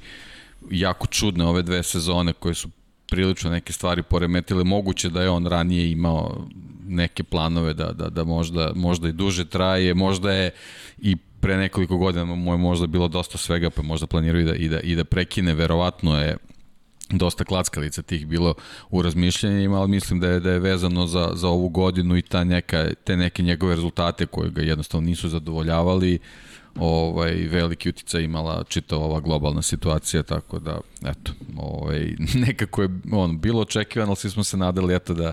jako 0.70 1.06
čudne 1.06 1.44
ove 1.44 1.62
dve 1.62 1.82
sezone 1.82 2.32
koje 2.32 2.54
su 2.54 2.68
prilično 3.10 3.50
neke 3.50 3.72
stvari 3.72 4.02
poremetile. 4.02 4.64
Moguće 4.64 5.10
da 5.10 5.22
je 5.22 5.30
on 5.30 5.46
ranije 5.46 5.90
imao 5.90 6.46
neke 6.86 7.22
planove 7.22 7.74
da, 7.74 7.92
da, 7.92 8.08
da 8.08 8.24
možda, 8.24 8.72
možda 8.74 9.08
i 9.08 9.12
duže 9.12 9.44
traje, 9.44 9.94
možda 9.94 10.32
je 10.32 10.50
i 10.98 11.16
pre 11.40 11.56
nekoliko 11.56 11.96
godina 11.96 12.24
mu 12.24 12.52
je 12.52 12.58
možda 12.58 12.86
bilo 12.86 13.08
dosta 13.08 13.38
svega, 13.38 13.70
pa 13.70 13.82
možda 13.82 14.06
planiraju 14.06 14.46
da, 14.46 14.54
i, 14.54 14.68
da, 14.68 14.80
i 14.80 14.94
da 14.94 15.04
prekine, 15.04 15.54
verovatno 15.54 16.20
je 16.20 16.36
dosta 17.10 17.44
klackalica 17.44 18.02
tih 18.02 18.26
bilo 18.26 18.54
u 18.90 19.02
razmišljanjima, 19.02 19.78
ali 19.78 19.88
mislim 19.88 20.20
da 20.20 20.28
je, 20.28 20.40
da 20.40 20.50
je 20.50 20.58
vezano 20.58 21.06
za, 21.06 21.30
za 21.34 21.48
ovu 21.48 21.68
godinu 21.68 22.16
i 22.16 22.22
ta 22.22 22.44
neka, 22.44 22.88
te 23.04 23.16
neke 23.16 23.42
njegove 23.42 23.74
rezultate 23.74 24.26
koje 24.26 24.50
ga 24.50 24.62
jednostavno 24.62 25.06
nisu 25.06 25.28
zadovoljavali, 25.28 26.18
ovaj, 26.76 27.32
veliki 27.32 27.88
uticaj 27.88 28.22
imala 28.22 28.64
čitava 28.68 29.04
ova 29.04 29.20
globalna 29.20 29.62
situacija, 29.62 30.22
tako 30.22 30.58
da, 30.58 30.80
eto, 31.04 31.32
ovaj, 31.56 32.14
nekako 32.46 32.82
je 32.82 32.88
on, 33.12 33.40
bilo 33.40 33.60
očekivano, 33.60 34.10
ali 34.10 34.16
svi 34.16 34.30
smo 34.30 34.44
se 34.44 34.56
nadali, 34.56 34.94
eto, 34.94 35.14
da, 35.14 35.32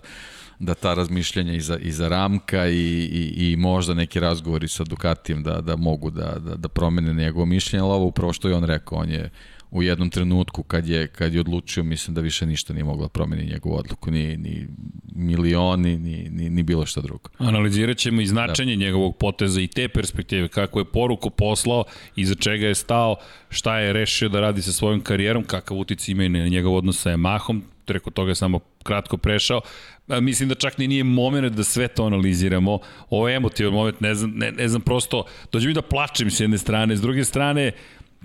da 0.66 0.74
ta 0.74 0.93
razmišljanja 0.93 1.53
iza, 1.53 1.78
iza 1.78 2.07
Ramka 2.07 2.68
i, 2.68 3.09
i, 3.11 3.51
i 3.51 3.55
možda 3.57 3.93
neki 3.93 4.20
razgovori 4.20 4.68
sa 4.68 4.84
Ducatijem 4.84 5.43
da, 5.43 5.61
da 5.61 5.76
mogu 5.76 6.09
da, 6.09 6.39
da, 6.39 6.55
da 6.55 6.68
promene 6.68 7.14
njegovo 7.14 7.45
mišljenje, 7.45 7.84
ali 7.84 7.91
ovo 7.93 8.05
upravo 8.05 8.34
što 8.34 8.49
je 8.49 8.55
on 8.55 8.64
rekao, 8.64 8.97
on 8.97 9.09
je 9.09 9.30
u 9.74 9.84
jednom 9.84 10.09
trenutku 10.09 10.64
kad 10.64 10.88
je, 10.88 11.07
kad 11.07 11.34
je 11.34 11.39
odlučio, 11.39 11.84
mislim 11.84 12.16
da 12.16 12.22
više 12.22 12.45
ništa 12.45 12.74
nije 12.74 12.84
mogla 12.84 13.09
promeni 13.09 13.45
njegovu 13.45 13.76
odluku, 13.76 14.11
ni, 14.11 14.38
ni 14.38 14.68
milioni, 15.16 15.97
ni, 15.97 16.30
ni, 16.30 16.49
ni 16.49 16.64
bilo 16.64 16.86
šta 16.86 17.01
drugo. 17.01 17.30
Analizirat 17.38 17.97
ćemo 17.97 18.22
i 18.22 18.26
značenje 18.26 18.76
da. 18.76 18.86
njegovog 18.86 19.18
poteza 19.18 19.61
i 19.61 19.68
te 19.68 19.88
perspektive, 19.88 20.47
kako 20.47 20.80
je 20.80 20.86
poruku 20.86 21.30
poslao, 21.30 21.84
iza 22.16 22.36
čega 22.36 22.68
je 22.68 22.76
stao, 22.76 23.16
šta 23.49 23.80
je 23.80 23.93
rešio 23.93 24.30
da 24.30 24.39
radi 24.39 24.61
sa 24.61 24.72
svojom 24.72 25.01
karijerom, 25.01 25.43
kakav 25.43 25.78
utic 25.78 26.07
ima 26.07 26.24
i 26.24 26.30
na 26.30 26.47
njegov 26.47 26.76
odnos 26.76 27.01
sa 27.01 27.09
Yamahom, 27.09 27.61
preko 27.86 28.11
toga 28.11 28.32
je 28.32 28.36
samo 28.36 28.59
kratko 28.84 29.18
prešao. 29.18 29.61
Mislim 30.07 30.49
da 30.49 30.55
čak 30.55 30.77
ni 30.77 30.87
nije 30.87 31.03
moment 31.03 31.53
da 31.53 31.63
sve 31.63 31.87
to 31.87 32.05
analiziramo. 32.05 32.79
Ovo 33.09 33.29
je 33.29 33.35
emotivan 33.35 33.73
moment, 33.73 34.01
ne 34.01 34.15
znam, 34.15 34.31
ne, 34.35 34.51
ne 34.51 34.67
znam 34.67 34.81
prosto, 34.81 35.25
dođe 35.51 35.67
mi 35.67 35.73
da 35.73 35.81
plačem 35.81 36.31
s 36.31 36.39
jedne 36.39 36.57
strane, 36.57 36.95
s 36.95 37.01
druge 37.01 37.25
strane, 37.25 37.71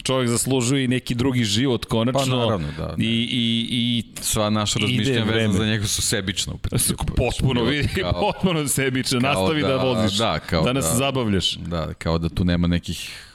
čovjek 0.02 0.30
zaslužuje 0.30 0.84
i 0.84 0.88
neki 0.88 1.14
drugi 1.14 1.44
život 1.44 1.84
konačno. 1.84 2.20
Pa 2.20 2.44
naravno, 2.44 2.68
da. 2.78 2.94
I, 2.98 3.06
i, 3.06 3.68
i 3.70 4.04
Sva 4.22 4.50
naša 4.50 4.78
razmišljanja 4.78 5.24
vezana 5.24 5.52
za 5.52 5.66
njega 5.66 5.86
su 5.86 6.02
sebična. 6.02 6.52
U 6.52 6.58
principu. 6.58 7.04
Potpuno, 7.16 7.64
vidi, 7.64 7.88
kao, 8.00 8.20
potpuno 8.20 8.68
sebična. 8.68 9.20
Nastavi 9.20 9.62
da, 9.62 9.68
da 9.68 9.76
voziš, 9.76 10.18
da, 10.18 10.38
kao 10.38 10.64
da 10.64 10.72
nas 10.72 10.84
da, 10.84 10.94
zabavljaš. 10.96 11.56
Da, 11.56 11.94
kao 11.94 12.18
da 12.18 12.28
tu 12.28 12.44
nema 12.44 12.66
nekih 12.66 13.30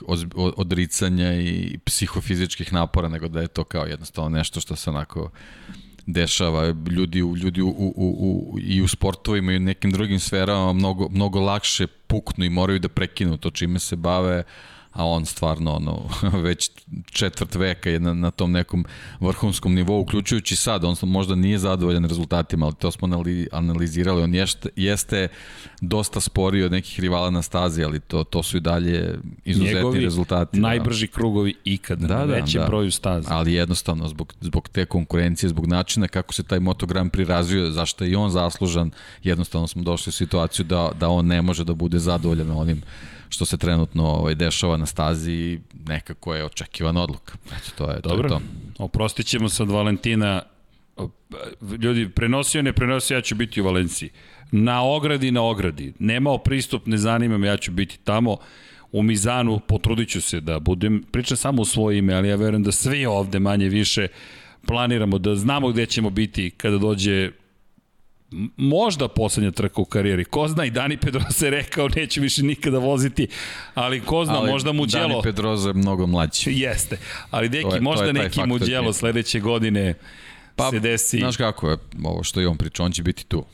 odricanja 0.56 1.34
i 1.34 1.78
psihofizičkih 1.84 2.72
napora, 2.72 3.08
nego 3.08 3.28
da 3.28 3.40
je 3.40 3.48
to 3.48 3.64
kao 3.64 3.86
jednostavno 3.86 4.28
nešto 4.28 4.60
što 4.60 4.76
se 4.76 4.90
onako 4.90 5.30
dešava. 6.06 6.74
Ljudi, 6.90 7.18
ljudi 7.18 7.62
u, 7.62 7.68
u, 7.68 7.92
u, 7.96 8.58
i 8.60 8.82
u 8.82 8.88
sportovima 8.88 9.52
i 9.52 9.56
u 9.56 9.60
nekim 9.60 9.90
drugim 9.90 10.20
sferama 10.20 10.72
mnogo, 10.72 11.08
mnogo 11.08 11.40
lakše 11.40 11.86
puknu 11.86 12.44
i 12.44 12.50
moraju 12.50 12.78
da 12.78 12.88
prekinu 12.88 13.36
to 13.36 13.50
čime 13.50 13.78
se 13.78 13.96
bave, 13.96 14.42
a 14.94 15.06
on 15.06 15.26
stvarno 15.26 15.72
ono, 15.72 16.02
već 16.46 16.70
četvrt 17.10 17.54
veka 17.54 17.90
je 17.90 18.00
na, 18.00 18.14
na 18.14 18.30
tom 18.30 18.52
nekom 18.52 18.84
vrhunskom 19.20 19.74
nivou, 19.74 20.00
uključujući 20.00 20.56
sad, 20.56 20.84
on 20.84 20.96
možda 21.02 21.34
nije 21.34 21.58
zadovoljan 21.58 22.04
rezultatima, 22.04 22.66
ali 22.66 22.74
to 22.74 22.90
smo 22.90 23.22
analizirali, 23.52 24.22
on 24.22 24.34
jeste, 24.34 24.68
jeste 24.76 25.28
dosta 25.80 26.20
sporiji 26.20 26.64
od 26.64 26.72
nekih 26.72 27.00
rivala 27.00 27.30
na 27.30 27.42
stazi, 27.42 27.84
ali 27.84 28.00
to, 28.00 28.24
to 28.24 28.42
su 28.42 28.56
i 28.56 28.60
dalje 28.60 29.18
izuzetni 29.44 29.74
Njegovi 29.74 30.00
rezultati. 30.00 30.60
Da. 30.60 30.68
najbrži 30.68 31.06
da. 31.06 31.12
krugovi 31.12 31.54
ikad, 31.64 31.98
da, 31.98 32.06
na 32.18 32.26
da, 32.26 32.34
većem 32.34 32.60
da. 32.60 32.66
broju 32.66 32.90
staza. 32.90 33.28
Ali 33.30 33.52
jednostavno, 33.52 34.08
zbog, 34.08 34.34
zbog 34.40 34.68
te 34.68 34.84
konkurencije, 34.84 35.48
zbog 35.50 35.66
načina 35.66 36.08
kako 36.08 36.34
se 36.34 36.42
taj 36.42 36.60
motogram 36.60 37.10
prirazio, 37.10 37.70
zašto 37.70 38.04
je 38.04 38.10
i 38.10 38.16
on 38.16 38.30
zaslužan, 38.30 38.90
jednostavno 39.22 39.66
smo 39.66 39.82
došli 39.82 40.10
u 40.10 40.12
situaciju 40.12 40.64
da, 40.64 40.90
da 41.00 41.08
on 41.08 41.26
ne 41.26 41.42
može 41.42 41.64
da 41.64 41.74
bude 41.74 41.98
zadovoljan 41.98 42.50
onim 42.50 42.82
što 43.34 43.44
se 43.44 43.56
trenutno 43.56 44.04
ovaj, 44.06 44.34
dešava 44.34 44.76
na 44.76 44.86
stazi 44.86 45.60
nekako 45.86 46.34
je 46.34 46.44
očekivan 46.44 46.96
odluka. 46.96 47.34
Eto, 47.46 47.70
to 47.76 47.90
je, 47.90 48.00
Dobro, 48.00 48.28
to 48.28 48.34
je 48.34 48.40
to. 48.40 48.84
oprostit 48.84 49.26
ćemo 49.26 49.48
se 49.48 49.62
od 49.62 49.70
Valentina. 49.70 50.42
Ljudi, 51.82 52.08
prenosio, 52.08 52.62
ne 52.62 52.72
prenosio, 52.72 53.14
ja 53.16 53.20
ću 53.20 53.34
biti 53.34 53.60
u 53.60 53.64
Valenciji. 53.64 54.10
Na 54.52 54.82
ogradi, 54.84 55.30
na 55.30 55.42
ogradi. 55.42 55.92
Nemao 55.98 56.38
pristup, 56.38 56.86
ne 56.86 56.96
zanima 56.96 57.38
me, 57.38 57.46
ja 57.46 57.56
ću 57.56 57.72
biti 57.72 57.98
tamo 58.04 58.36
u 58.92 59.02
Mizanu, 59.02 59.60
potrudit 59.68 60.08
ću 60.08 60.20
se 60.20 60.40
da 60.40 60.58
budem, 60.60 61.02
pričam 61.12 61.36
samo 61.36 61.62
u 61.62 61.64
svoje 61.64 61.98
ime, 61.98 62.14
ali 62.14 62.28
ja 62.28 62.36
verujem 62.36 62.62
da 62.62 62.72
svi 62.72 63.06
ovde 63.06 63.38
manje 63.38 63.68
više 63.68 64.08
planiramo 64.66 65.18
da 65.18 65.34
znamo 65.34 65.68
gde 65.68 65.86
ćemo 65.86 66.10
biti 66.10 66.50
kada 66.50 66.78
dođe 66.78 67.30
možda 68.56 69.08
poslednja 69.08 69.50
trka 69.50 69.80
u 69.80 69.84
karijeri. 69.84 70.24
Ko 70.24 70.48
zna 70.48 70.64
i 70.64 70.70
Dani 70.70 70.96
Pedroza 70.96 71.46
je 71.46 71.50
rekao 71.50 71.88
neće 71.88 72.20
više 72.20 72.42
nikada 72.42 72.78
voziti, 72.78 73.28
ali 73.74 74.00
ko 74.00 74.24
zna, 74.24 74.38
ali 74.38 74.50
možda 74.50 74.72
mu 74.72 74.86
djelo... 74.86 75.08
Dani 75.08 75.22
Pedroza 75.22 75.68
je 75.68 75.74
mnogo 75.74 76.06
mlađi. 76.06 76.50
Jeste, 76.50 76.98
ali 77.30 77.48
deki, 77.48 77.74
je, 77.74 77.80
možda 77.80 78.12
neki 78.12 78.40
mu 78.46 78.58
djelo 78.58 78.92
sledeće 78.92 79.40
godine 79.40 79.94
pa, 80.56 80.70
se 80.70 80.80
desi... 80.80 81.18
Znaš 81.18 81.36
kako 81.36 81.70
je, 81.70 81.76
ovo 82.04 82.22
što 82.22 82.40
je 82.40 82.48
on 82.48 82.56
pričao, 82.56 82.86
on 82.86 82.92
će 82.92 83.02
biti 83.02 83.24
tu. 83.24 83.44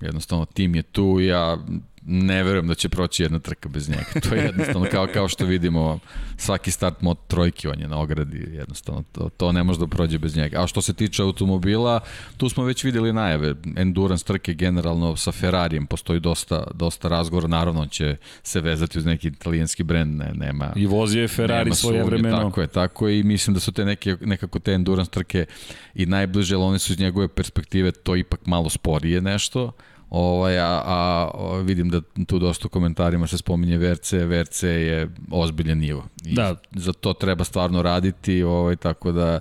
Jednostavno, 0.00 0.44
tim 0.44 0.74
je 0.74 0.82
tu, 0.82 1.20
ja 1.20 1.58
ne 2.02 2.44
verujem 2.44 2.66
da 2.66 2.74
će 2.74 2.88
proći 2.88 3.22
jedna 3.22 3.38
trka 3.38 3.68
bez 3.68 3.88
njega. 3.88 4.20
To 4.28 4.34
je 4.34 4.44
jednostavno 4.44 4.86
kao, 4.90 5.06
kao 5.14 5.28
što 5.28 5.44
vidimo 5.44 5.98
svaki 6.36 6.70
start 6.70 7.02
mod 7.02 7.18
trojki 7.26 7.68
on 7.68 7.80
je 7.80 7.88
na 7.88 7.98
ogradi, 7.98 8.48
jednostavno 8.52 9.04
to, 9.12 9.28
to 9.36 9.52
ne 9.52 9.62
može 9.62 9.78
da 9.78 9.86
prođe 9.86 10.18
bez 10.18 10.36
njega. 10.36 10.62
A 10.62 10.66
što 10.66 10.82
se 10.82 10.94
tiče 10.94 11.22
automobila, 11.22 12.00
tu 12.36 12.48
smo 12.48 12.64
već 12.64 12.84
videli 12.84 13.12
najave. 13.12 13.54
Endurance 13.76 14.24
trke 14.24 14.54
generalno 14.54 15.16
sa 15.16 15.32
Ferrarijem 15.32 15.86
postoji 15.86 16.20
dosta, 16.20 16.64
dosta 16.74 17.08
razgovora, 17.08 17.48
naravno 17.48 17.80
on 17.80 17.88
će 17.88 18.16
se 18.42 18.60
vezati 18.60 18.98
uz 18.98 19.04
neki 19.04 19.28
italijanski 19.28 19.82
brend, 19.82 20.16
ne, 20.16 20.32
nema... 20.34 20.72
I 20.76 20.86
vozio 20.86 21.22
je 21.22 21.28
Ferrari 21.28 21.74
svoje 21.74 22.04
vremeno. 22.04 22.36
Tako 22.36 22.60
je, 22.60 22.66
tako 22.66 23.08
je 23.08 23.18
i 23.18 23.22
mislim 23.22 23.54
da 23.54 23.60
su 23.60 23.72
te 23.72 23.84
neke, 23.84 24.16
nekako 24.20 24.58
te 24.58 24.72
endurance 24.72 25.10
trke 25.10 25.46
i 25.94 26.06
najbliže, 26.06 26.54
ali 26.54 26.64
one 26.64 26.78
su 26.78 26.92
iz 26.92 26.98
njegove 26.98 27.28
perspektive 27.28 27.92
to 27.92 28.16
ipak 28.16 28.46
malo 28.46 28.70
sporije 28.70 29.20
nešto, 29.20 29.72
Ovaj, 30.10 30.58
a, 30.58 30.82
a 30.84 31.30
vidim 31.64 31.88
da 31.88 32.00
tu 32.26 32.38
dosta 32.38 32.66
u 32.66 32.68
komentarima 32.68 33.26
se 33.26 33.38
spominje 33.38 33.78
VRC, 33.78 34.12
VRC 34.12 34.62
je 34.62 35.08
ozbiljan 35.30 35.78
nivo. 35.78 36.06
I 36.24 36.34
da. 36.34 36.56
Za 36.70 36.92
to 36.92 37.12
treba 37.12 37.44
stvarno 37.44 37.82
raditi, 37.82 38.42
ovaj, 38.42 38.76
tako 38.76 39.12
da 39.12 39.40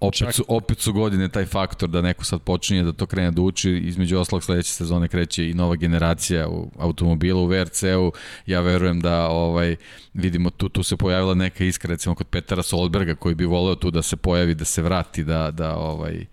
opet 0.00 0.34
su, 0.34 0.44
opet 0.48 0.78
su 0.78 0.92
godine 0.92 1.28
taj 1.28 1.46
faktor 1.46 1.88
da 1.88 2.02
neko 2.02 2.24
sad 2.24 2.42
počinje 2.42 2.82
da 2.82 2.92
to 2.92 3.06
krene 3.06 3.30
da 3.30 3.42
uči, 3.42 3.70
između 3.70 4.18
oslog 4.18 4.44
sledeće 4.44 4.72
sezone 4.72 5.08
kreće 5.08 5.50
i 5.50 5.54
nova 5.54 5.76
generacija 5.76 6.48
u 6.48 6.70
automobila 6.78 7.40
u 7.40 7.46
VRC-u, 7.46 8.12
ja 8.46 8.60
verujem 8.60 9.00
da 9.00 9.28
ovaj 9.28 9.76
vidimo 10.14 10.50
tu, 10.50 10.68
tu 10.68 10.82
se 10.82 10.96
pojavila 10.96 11.34
neka 11.34 11.64
iskra 11.64 11.90
recimo 11.90 12.14
kod 12.14 12.26
Petara 12.26 12.62
Solberga 12.62 13.14
koji 13.14 13.34
bi 13.34 13.44
voleo 13.44 13.74
tu 13.74 13.90
da 13.90 14.02
se 14.02 14.16
pojavi, 14.16 14.54
da 14.54 14.64
se 14.64 14.82
vrati, 14.82 15.24
da, 15.24 15.50
da 15.50 15.76
ovaj 15.76 16.26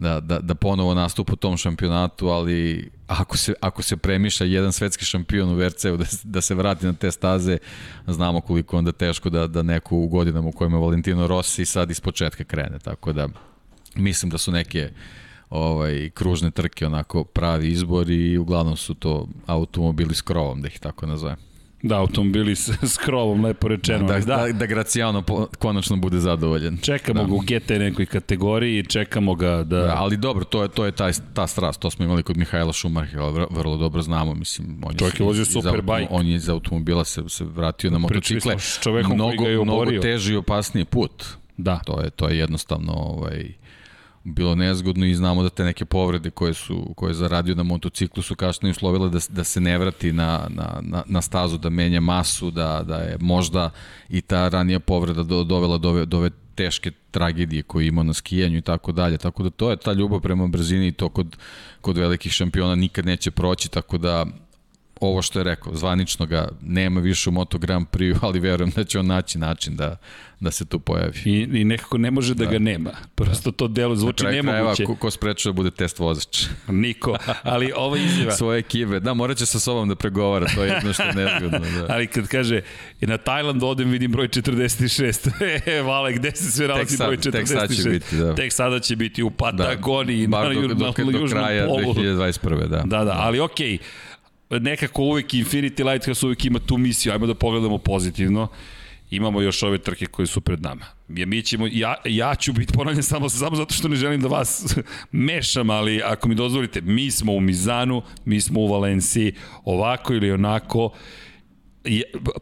da, 0.00 0.20
da, 0.20 0.38
da 0.38 0.54
ponovo 0.54 0.94
nastupa 0.94 1.32
u 1.32 1.36
tom 1.36 1.56
šampionatu, 1.56 2.28
ali 2.28 2.90
ako 3.06 3.36
se, 3.36 3.54
ako 3.60 3.82
se 3.82 3.96
premišlja 3.96 4.46
jedan 4.46 4.72
svetski 4.72 5.04
šampion 5.04 5.50
u 5.50 5.54
VRC-u 5.54 5.96
da, 5.96 6.04
da 6.22 6.40
se 6.40 6.54
vrati 6.54 6.86
na 6.86 6.92
te 6.92 7.10
staze, 7.10 7.58
znamo 8.06 8.40
koliko 8.40 8.78
onda 8.78 8.92
teško 8.92 9.30
da, 9.30 9.46
da 9.46 9.62
neko 9.62 9.96
u 9.96 10.08
godinama 10.08 10.48
u 10.48 10.52
kojima 10.52 10.78
Valentino 10.78 11.26
Rossi 11.26 11.64
sad 11.64 11.90
iz 11.90 12.00
početka 12.00 12.44
krene, 12.44 12.78
tako 12.78 13.12
da 13.12 13.28
mislim 13.94 14.30
da 14.30 14.38
su 14.38 14.52
neke 14.52 14.90
ovaj, 15.50 16.10
kružne 16.14 16.50
trke 16.50 16.86
onako 16.86 17.24
pravi 17.24 17.68
izbor 17.68 18.10
i 18.10 18.38
uglavnom 18.38 18.76
su 18.76 18.94
to 18.94 19.28
automobili 19.46 20.14
s 20.14 20.22
krovom, 20.22 20.62
da 20.62 20.68
ih 20.68 20.78
tako 20.80 21.06
nazovem. 21.06 21.36
Da, 21.82 21.96
automobili 21.96 22.56
s, 22.56 22.68
s 22.82 22.96
krovom, 22.96 23.44
lepo 23.44 23.68
rečeno. 23.68 24.06
Da, 24.06 24.18
da, 24.18 24.36
da, 24.36 24.52
da 24.52 24.66
Graciano 24.66 25.22
po, 25.22 25.46
konačno 25.58 25.96
bude 25.96 26.18
zadovoljen. 26.18 26.78
Čekamo 26.78 27.22
da. 27.22 27.28
ga 27.28 27.34
u 27.34 27.38
GT 27.38 27.70
nekoj 27.70 28.06
kategoriji, 28.06 28.84
čekamo 28.84 29.34
ga 29.34 29.50
da... 29.50 29.62
da 29.62 29.94
ali 29.96 30.16
dobro, 30.16 30.44
to 30.44 30.62
je, 30.62 30.68
to 30.68 30.84
je 30.84 30.92
taj, 30.92 31.12
ta 31.34 31.46
strast, 31.46 31.80
to 31.80 31.90
smo 31.90 32.04
imali 32.04 32.22
kod 32.22 32.36
Mihajla 32.36 32.72
Šumahira, 32.72 33.46
vrlo 33.50 33.76
dobro 33.76 34.02
znamo, 34.02 34.34
mislim. 34.34 34.80
On 34.82 34.96
Čovjek 34.96 35.20
je 35.20 35.26
vozio 35.26 35.44
super 35.44 35.82
bajk. 35.82 36.08
On 36.10 36.26
je 36.26 36.34
iz 36.34 36.48
automobila 36.48 37.04
se, 37.04 37.22
se 37.28 37.44
vratio 37.44 37.90
na 37.90 37.98
motocikle. 37.98 38.54
S 38.58 38.78
čovekom 38.82 39.14
mnogo, 39.14 39.36
koji 39.36 39.46
ga 39.46 39.60
je 39.60 39.64
mnogo 39.64 39.90
teži 40.02 40.32
i 40.32 40.36
opasniji 40.36 40.84
put. 40.84 41.24
Da. 41.56 41.78
To 41.78 42.00
je, 42.00 42.10
to 42.10 42.28
je 42.28 42.38
jednostavno 42.38 42.92
ovaj, 42.92 43.52
bilo 44.24 44.54
nezgodno 44.54 45.06
i 45.06 45.14
znamo 45.14 45.42
da 45.42 45.48
te 45.48 45.64
neke 45.64 45.84
povrede 45.84 46.30
koje 46.30 46.54
su 46.54 46.94
koje 46.96 47.10
je 47.10 47.14
zaradio 47.14 47.54
na 47.54 47.62
motociklu 47.62 48.22
su 48.22 48.36
kasnije 48.36 48.70
uslovile 48.70 49.08
da, 49.08 49.18
da 49.28 49.44
se 49.44 49.60
ne 49.60 49.78
vrati 49.78 50.12
na, 50.12 50.46
na, 50.48 50.78
na, 50.80 51.02
na 51.06 51.22
stazu, 51.22 51.58
da 51.58 51.70
menja 51.70 52.00
masu, 52.00 52.50
da, 52.50 52.82
da 52.82 52.96
je 52.96 53.16
možda 53.20 53.70
i 54.08 54.20
ta 54.20 54.48
ranija 54.48 54.80
povreda 54.80 55.22
do, 55.22 55.44
dovela 55.44 55.78
do 55.78 55.88
ove, 55.88 56.06
do 56.06 56.18
ove 56.18 56.30
teške 56.54 56.90
tragedije 57.10 57.62
koje 57.62 57.86
ima 57.86 58.02
na 58.02 58.12
skijanju 58.12 58.58
i 58.58 58.62
tako 58.62 58.92
dalje. 58.92 59.18
Tako 59.18 59.42
da 59.42 59.50
to 59.50 59.70
je 59.70 59.76
ta 59.76 59.92
ljubav 59.92 60.20
prema 60.20 60.46
brzini 60.46 60.88
i 60.88 60.92
to 60.92 61.08
kod, 61.08 61.36
kod 61.80 61.98
velikih 61.98 62.32
šampiona 62.32 62.74
nikad 62.74 63.06
neće 63.06 63.30
proći, 63.30 63.70
tako 63.70 63.98
da 63.98 64.26
ovo 65.00 65.22
što 65.22 65.38
je 65.38 65.44
rekao, 65.44 65.74
zvanično 65.74 66.26
ga 66.26 66.48
nema 66.62 67.00
više 67.00 67.30
u 67.30 67.32
Moto 67.32 67.58
Grand 67.58 67.86
Prix, 67.92 68.18
ali 68.22 68.40
verujem 68.40 68.70
da 68.76 68.84
će 68.84 68.98
on 68.98 69.06
naći 69.06 69.38
način 69.38 69.76
da, 69.76 69.96
da 70.40 70.50
se 70.50 70.64
tu 70.64 70.78
pojavi. 70.78 71.20
I, 71.24 71.48
i 71.60 71.64
nekako 71.64 71.98
ne 71.98 72.10
može 72.10 72.34
da, 72.34 72.44
da. 72.44 72.50
ga 72.50 72.58
nema. 72.58 72.90
Prosto 73.14 73.50
da. 73.50 73.56
to 73.56 73.68
delo 73.68 73.96
zvuči 73.96 74.24
Na 74.24 74.30
nemoguće. 74.30 74.84
ko, 74.84 74.94
ko 74.94 75.10
sprečuje 75.10 75.52
da 75.52 75.56
bude 75.56 75.70
test 75.70 75.98
vozač? 75.98 76.46
Niko, 76.68 77.16
ali 77.42 77.72
ova 77.76 77.98
izjava... 77.98 78.30
Svoje 78.30 78.58
ekipe, 78.58 79.00
da, 79.00 79.14
morat 79.14 79.36
će 79.36 79.46
sa 79.46 79.60
sobom 79.60 79.88
da 79.88 79.94
pregovara, 79.94 80.46
to 80.54 80.64
je 80.64 80.70
jedno 80.70 80.92
što 80.92 81.02
je 81.02 81.14
nezgodno. 81.14 81.58
Da. 81.58 81.86
ali 81.94 82.06
kad 82.06 82.28
kaže, 82.28 82.60
i 83.00 83.06
na 83.06 83.16
Tajland 83.16 83.62
odem 83.62 83.90
vidim 83.90 84.12
broj 84.12 84.28
46, 84.28 85.30
e, 85.78 85.82
vale, 85.82 86.12
gde 86.12 86.30
se 86.30 86.50
sve 86.50 86.68
nalazi 86.68 86.96
broj 86.96 87.16
46? 87.16 87.32
Tek 87.32 87.48
sada 87.48 87.74
će 87.74 87.90
biti, 87.90 88.16
da. 88.16 88.34
Tek 88.34 88.52
sada 88.52 88.80
će 88.80 88.96
biti 88.96 89.22
u 89.22 89.30
Patagoniji, 89.30 90.26
da, 90.26 90.42
na, 90.42 90.54
do, 90.54 90.60
do, 90.60 90.74
do, 90.74 91.18
do 91.18 91.26
kraja 91.30 91.66
polu. 91.66 91.94
2021. 91.94 92.68
Da, 92.68 92.82
da, 92.84 93.04
da, 93.04 93.16
ali 93.18 93.40
okej, 93.40 93.68
okay, 93.68 93.78
nekako 94.50 95.02
uvek 95.02 95.34
Infinity 95.34 95.92
Lighthouse 95.92 96.26
uvek 96.26 96.44
ima 96.44 96.58
tu 96.58 96.78
misiju, 96.78 97.12
ajmo 97.12 97.26
da 97.26 97.34
pogledamo 97.34 97.78
pozitivno. 97.78 98.48
Imamo 99.10 99.40
još 99.40 99.62
ove 99.62 99.78
trke 99.78 100.06
koje 100.06 100.26
su 100.26 100.40
pred 100.40 100.62
nama. 100.62 100.84
Ja, 101.08 101.26
mi 101.26 101.42
ćemo, 101.42 101.66
ja, 101.72 101.94
ja 102.04 102.34
ću 102.34 102.52
biti 102.52 102.72
ponavljen 102.72 103.02
samo, 103.02 103.28
samo 103.28 103.56
zato 103.56 103.74
što 103.74 103.88
ne 103.88 103.96
želim 103.96 104.20
da 104.20 104.28
vas 104.28 104.76
mešam, 105.12 105.70
ali 105.70 106.02
ako 106.02 106.28
mi 106.28 106.34
dozvolite, 106.34 106.80
mi 106.80 107.10
smo 107.10 107.32
u 107.32 107.40
Mizanu, 107.40 108.02
mi 108.24 108.40
smo 108.40 108.60
u 108.60 108.68
Valenciji, 108.68 109.32
ovako 109.64 110.14
ili 110.14 110.32
onako, 110.32 110.90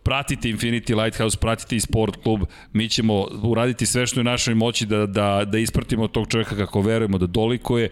pratite 0.04 0.48
Infinity 0.48 1.02
Lighthouse, 1.02 1.38
pratite 1.40 1.76
i 1.76 1.80
Sport 1.80 2.16
klub, 2.22 2.40
mi 2.72 2.88
ćemo 2.88 3.26
uraditi 3.42 3.86
sve 3.86 4.06
što 4.06 4.20
je 4.20 4.24
našoj 4.24 4.54
moći 4.54 4.86
da, 4.86 5.06
da, 5.06 5.44
da 5.44 5.58
ispratimo 5.58 6.08
tog 6.08 6.28
čovjeka 6.28 6.56
kako 6.56 6.80
verujemo 6.80 7.18
da 7.18 7.26
dolikuje, 7.26 7.88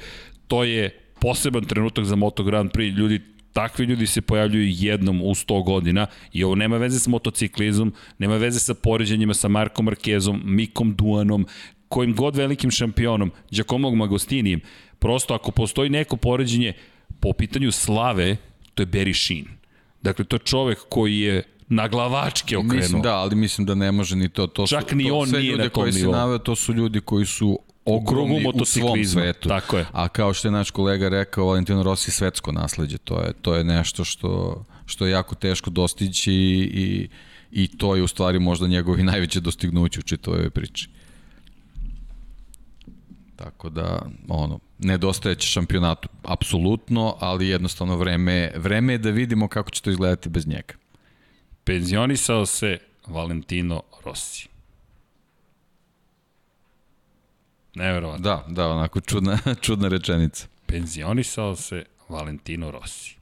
to 0.46 0.64
je 0.64 0.90
poseban 1.20 1.64
trenutak 1.64 2.04
za 2.04 2.16
Moto 2.16 2.44
Grand 2.44 2.70
Prix, 2.70 2.96
ljudi 2.96 3.35
takvi 3.56 3.84
ljudi 3.84 4.06
se 4.06 4.20
pojavljuju 4.20 4.68
jednom 4.68 5.22
u 5.22 5.34
100 5.34 5.64
godina 5.64 6.06
i 6.32 6.44
ovo 6.44 6.54
nema 6.54 6.76
veze 6.76 6.98
sa 6.98 7.10
motociklizmom, 7.10 7.92
nema 8.18 8.36
veze 8.36 8.60
sa 8.60 8.74
poređenjima 8.74 9.34
sa 9.34 9.48
Markom 9.48 9.84
Markezom, 9.84 10.42
Mikom 10.44 10.94
Duanom, 10.94 11.46
kojim 11.88 12.14
god 12.14 12.36
velikim 12.36 12.70
šampionom, 12.70 13.30
Giacomom 13.50 13.96
Magostinijem. 13.96 14.60
Prosto 14.98 15.34
ako 15.34 15.50
postoji 15.50 15.90
neko 15.90 16.16
poređenje 16.16 16.72
po 17.20 17.32
pitanju 17.32 17.72
slave, 17.72 18.36
to 18.74 18.82
je 18.82 18.86
Barry 18.86 19.24
Sheen. 19.24 19.46
Dakle, 20.02 20.24
to 20.24 20.36
je 20.36 20.40
čovek 20.40 20.78
koji 20.88 21.20
je 21.20 21.42
na 21.68 21.88
glavačke 21.88 22.56
okrenuo. 22.56 22.76
Mislim 22.76 23.02
da, 23.02 23.14
ali 23.16 23.36
mislim 23.36 23.66
da 23.66 23.74
ne 23.74 23.92
može 23.92 24.16
ni 24.16 24.28
to. 24.28 24.46
to 24.46 24.66
Čak 24.66 24.90
su, 24.90 24.96
ni 24.96 25.10
on 25.10 25.30
to, 25.30 25.38
nije 25.38 25.56
na 25.56 25.62
tom 25.62 25.70
koji 25.70 25.92
nivou. 25.92 26.12
naveo, 26.12 26.38
to 26.38 26.56
su 26.56 26.72
ljudi 26.74 27.00
koji 27.00 27.26
su 27.26 27.58
ogromni 27.86 28.44
u 28.54 28.64
svom 28.64 29.04
svetu. 29.04 29.48
Tako 29.48 29.78
je. 29.78 29.86
A 29.92 30.08
kao 30.08 30.34
što 30.34 30.48
je 30.48 30.52
naš 30.52 30.70
kolega 30.70 31.08
rekao, 31.08 31.46
Valentino 31.46 31.82
Rossi 31.82 32.10
svetsko 32.10 32.52
nasledđe. 32.52 32.98
To 32.98 33.20
je, 33.20 33.32
to 33.42 33.54
je 33.54 33.64
nešto 33.64 34.04
što, 34.04 34.64
što 34.86 35.06
je 35.06 35.12
jako 35.12 35.34
teško 35.34 35.70
dostići 35.70 36.32
i, 36.32 36.70
i, 36.74 37.08
i 37.50 37.68
to 37.68 37.96
je 37.96 38.02
u 38.02 38.08
stvari 38.08 38.38
možda 38.38 38.66
njegovi 38.66 39.02
najveće 39.12 39.40
dostignuće 39.40 40.00
u 40.00 40.02
čitove 40.02 40.50
priči. 40.50 40.88
Tako 43.36 43.70
da, 43.70 44.06
ono, 44.28 44.58
nedostajeće 44.78 45.48
šampionatu, 45.48 46.08
apsolutno, 46.22 47.16
ali 47.20 47.48
jednostavno 47.48 47.96
vreme, 47.96 48.52
vreme 48.56 48.92
je 48.92 48.98
da 48.98 49.10
vidimo 49.10 49.48
kako 49.48 49.70
će 49.70 49.82
to 49.82 49.90
izgledati 49.90 50.28
bez 50.28 50.46
njega. 50.46 50.74
Penzionisao 51.64 52.46
se 52.46 52.78
Valentino 53.06 53.82
Rossi. 54.04 54.55
Neverovatno. 57.76 58.22
Da, 58.22 58.44
da, 58.48 58.68
onako 58.68 59.00
čudna, 59.00 59.38
čudna 59.64 59.88
rečenica. 59.88 60.46
Penzionisao 60.66 61.56
se 61.56 61.84
Valentino 62.08 62.70
Rossi. 62.70 63.16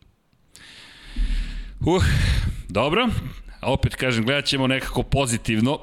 Uh, 1.80 2.04
dobro, 2.68 3.08
opet 3.62 3.94
kažem, 3.94 4.24
gledat 4.24 4.44
ćemo 4.44 4.66
nekako 4.66 5.02
pozitivno. 5.02 5.78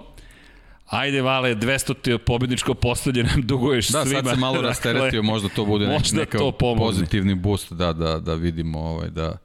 Ajde, 0.88 1.22
Vale, 1.22 1.56
200 1.56 2.18
pobedničko 2.18 2.74
postavlje 2.74 3.24
nam 3.36 3.42
duguješ 3.42 3.90
da, 3.90 4.06
svima. 4.06 4.22
Da, 4.22 4.30
sad 4.30 4.36
se 4.36 4.40
malo 4.40 4.62
rasteretio, 4.62 5.24
možda 5.24 5.50
to 5.50 5.66
bude 5.66 5.88
možda 5.88 6.20
neka 6.20 6.38
to 6.38 6.52
pozitivni 6.78 7.36
boost, 7.36 7.74
da, 7.74 7.94
da, 7.94 8.20
da 8.20 8.34
vidimo 8.34 8.80
ovaj, 8.80 9.10
da, 9.10 9.38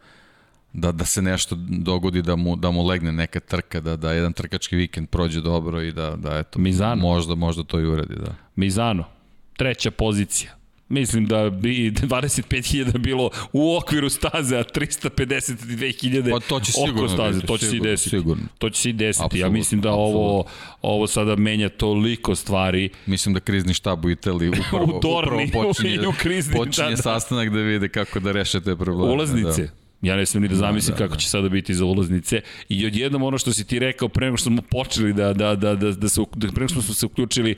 da, 0.73 0.93
da 0.93 1.05
se 1.05 1.23
nešto 1.23 1.57
dogodi, 1.69 2.23
da 2.23 2.37
mu, 2.37 2.57
da 2.57 2.71
mu 2.71 2.87
legne 2.87 3.13
neka 3.13 3.41
trka, 3.41 3.81
da, 3.81 3.97
da 3.97 4.13
jedan 4.13 4.33
trkački 4.33 4.77
vikend 4.77 5.09
prođe 5.09 5.41
dobro 5.41 5.83
i 5.83 5.93
da, 5.93 6.17
da 6.17 6.39
eto, 6.39 6.59
Mizano. 6.59 7.03
možda, 7.03 7.35
možda 7.35 7.65
to 7.65 7.81
i 7.81 7.87
uredi. 7.87 8.15
Da. 8.15 8.35
Mizano, 8.57 9.16
treća 9.57 9.91
pozicija. 9.91 10.57
Mislim 10.89 11.27
da 11.27 11.51
bi 11.51 11.91
25.000 11.91 12.99
bilo 12.99 13.31
u 13.53 13.77
okviru 13.77 14.09
staze, 14.09 14.57
a 14.57 14.65
352.000 14.65 16.31
pa 16.31 16.41
to 16.41 16.61
će 16.61 16.73
sigurno 16.73 17.05
oko 17.05 17.09
staze. 17.09 17.41
to 17.41 17.59
će 17.59 17.67
sigurno, 17.67 17.85
se 17.85 17.91
desiti. 17.91 18.11
Sigurno. 18.11 18.45
To 18.59 18.71
će 18.71 18.81
se 18.81 18.91
i 18.91 18.93
desiti. 18.93 19.39
Ja 19.39 19.49
mislim 19.49 19.81
da 19.81 19.93
ovo, 19.93 20.45
ovo 20.83 21.07
sada 21.07 21.37
menja 21.37 21.69
toliko 21.69 22.35
stvari. 22.35 22.91
Mislim 23.07 23.35
da 23.35 23.41
krizni 23.41 23.75
štab 23.75 24.05
u 24.05 24.11
Italiji 24.11 24.49
upravo, 24.69 24.97
u 24.97 25.01
Dorni, 25.01 25.45
upravo 25.49 25.69
počinje, 25.69 26.09
u 26.09 26.13
krizni, 26.19 26.57
počinje 26.57 26.89
da, 26.89 26.97
da. 26.97 27.03
sastanak 27.03 27.51
da 27.51 27.59
vide 27.59 27.89
kako 27.89 28.21
da 28.21 28.33
reše 28.33 28.61
te 28.61 28.77
probleme. 28.77 29.13
Ulaznice. 29.13 29.63
Da. 29.63 29.87
Ja 30.03 30.17
ne 30.17 30.25
znam 30.25 30.43
ni 30.43 30.49
da 30.49 30.55
zamislim 30.55 30.97
da, 30.97 30.99
da, 30.99 31.09
kako 31.09 31.21
će 31.21 31.29
sada 31.29 31.49
biti 31.49 31.75
za 31.75 31.85
ulaznice. 31.85 32.41
I 32.69 32.87
odjednom 32.87 33.23
ono 33.23 33.39
što 33.39 33.53
si 33.53 33.65
ti 33.65 33.79
rekao 33.79 34.09
pre 34.09 34.27
nego 34.27 34.37
što 34.37 34.51
smo 34.51 34.63
počeli 34.63 35.13
da, 35.13 35.33
da, 35.33 35.55
da, 35.55 35.75
da, 35.75 35.91
da, 35.93 36.09
se, 36.09 36.21
da 36.35 36.49
pre 36.49 36.61
nego 36.61 36.69
što 36.69 36.83
smo 36.83 36.95
se 36.95 37.07
uključili, 37.07 37.57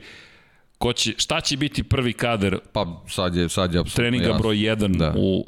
Ko 0.79 0.93
će, 0.93 1.13
šta 1.17 1.41
će 1.41 1.57
biti 1.57 1.83
prvi 1.83 2.13
kadar? 2.13 2.57
Pa 2.73 3.03
sad 3.07 3.35
je, 3.35 3.49
sad 3.49 3.73
je 3.73 3.83
Treninga 3.95 4.25
jasno. 4.25 4.39
broj 4.39 4.55
1 4.55 4.97
da. 4.97 5.13
u, 5.17 5.45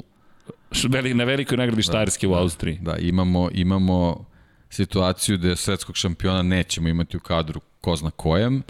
na 1.14 1.24
velikoj 1.24 1.56
nagradi 1.56 1.82
Štajerske 1.82 2.26
da, 2.26 2.32
u 2.32 2.34
Austriji. 2.34 2.78
Da, 2.80 2.96
imamo, 2.96 3.48
imamo 3.52 4.24
situaciju 4.70 5.36
da 5.36 5.56
svetskog 5.56 5.96
šampiona 5.96 6.42
nećemo 6.42 6.88
imati 6.88 7.16
u 7.16 7.20
kadru 7.20 7.60
ko 7.80 7.96
zna 7.96 8.10
kojem, 8.10 8.62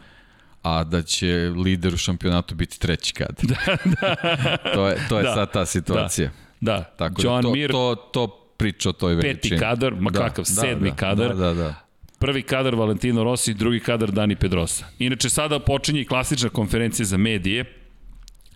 a 0.62 0.84
da 0.84 1.02
će 1.02 1.52
lider 1.56 1.94
u 1.94 1.96
šampionatu 1.96 2.54
biti 2.54 2.80
treći 2.80 3.14
kadar. 3.14 3.44
da, 3.50 3.76
da. 3.84 4.56
to 4.74 4.88
je, 4.88 4.96
to 5.08 5.18
je 5.18 5.22
da, 5.22 5.34
sad 5.34 5.52
ta 5.52 5.66
situacija. 5.66 6.30
Da, 6.60 6.72
da. 6.72 6.82
Tako 6.84 7.22
da 7.22 7.28
John 7.28 7.42
da 7.42 7.48
to, 7.48 7.52
Mir, 7.52 7.70
to, 7.70 7.94
to 8.12 8.26
priča 8.56 8.88
o 8.88 8.92
toj 8.92 9.14
veličini. 9.14 9.40
Peti 9.40 9.58
kadar, 9.58 9.94
ma 9.94 10.10
da, 10.10 10.18
kakav, 10.18 10.44
da, 10.44 10.60
sedmi 10.60 10.90
da, 10.90 10.96
kadar. 10.96 11.28
Da, 11.28 11.34
da, 11.34 11.54
da 11.54 11.74
prvi 12.22 12.42
kadar 12.42 12.74
Valentino 12.74 13.24
Rossi, 13.24 13.54
drugi 13.54 13.80
kadar 13.80 14.12
Dani 14.12 14.36
Pedrosa. 14.36 14.84
Inače, 14.98 15.30
sada 15.30 15.58
počinje 15.58 16.04
klasična 16.04 16.48
konferencija 16.48 17.06
za 17.06 17.16
medije, 17.16 17.64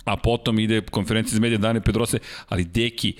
a 0.04 0.16
potom 0.16 0.58
ide 0.58 0.80
konferencija 0.80 1.34
za 1.34 1.40
medije 1.40 1.58
Dani 1.58 1.80
Pedrosa, 1.80 2.18
ali 2.48 2.64
deki, 2.64 3.14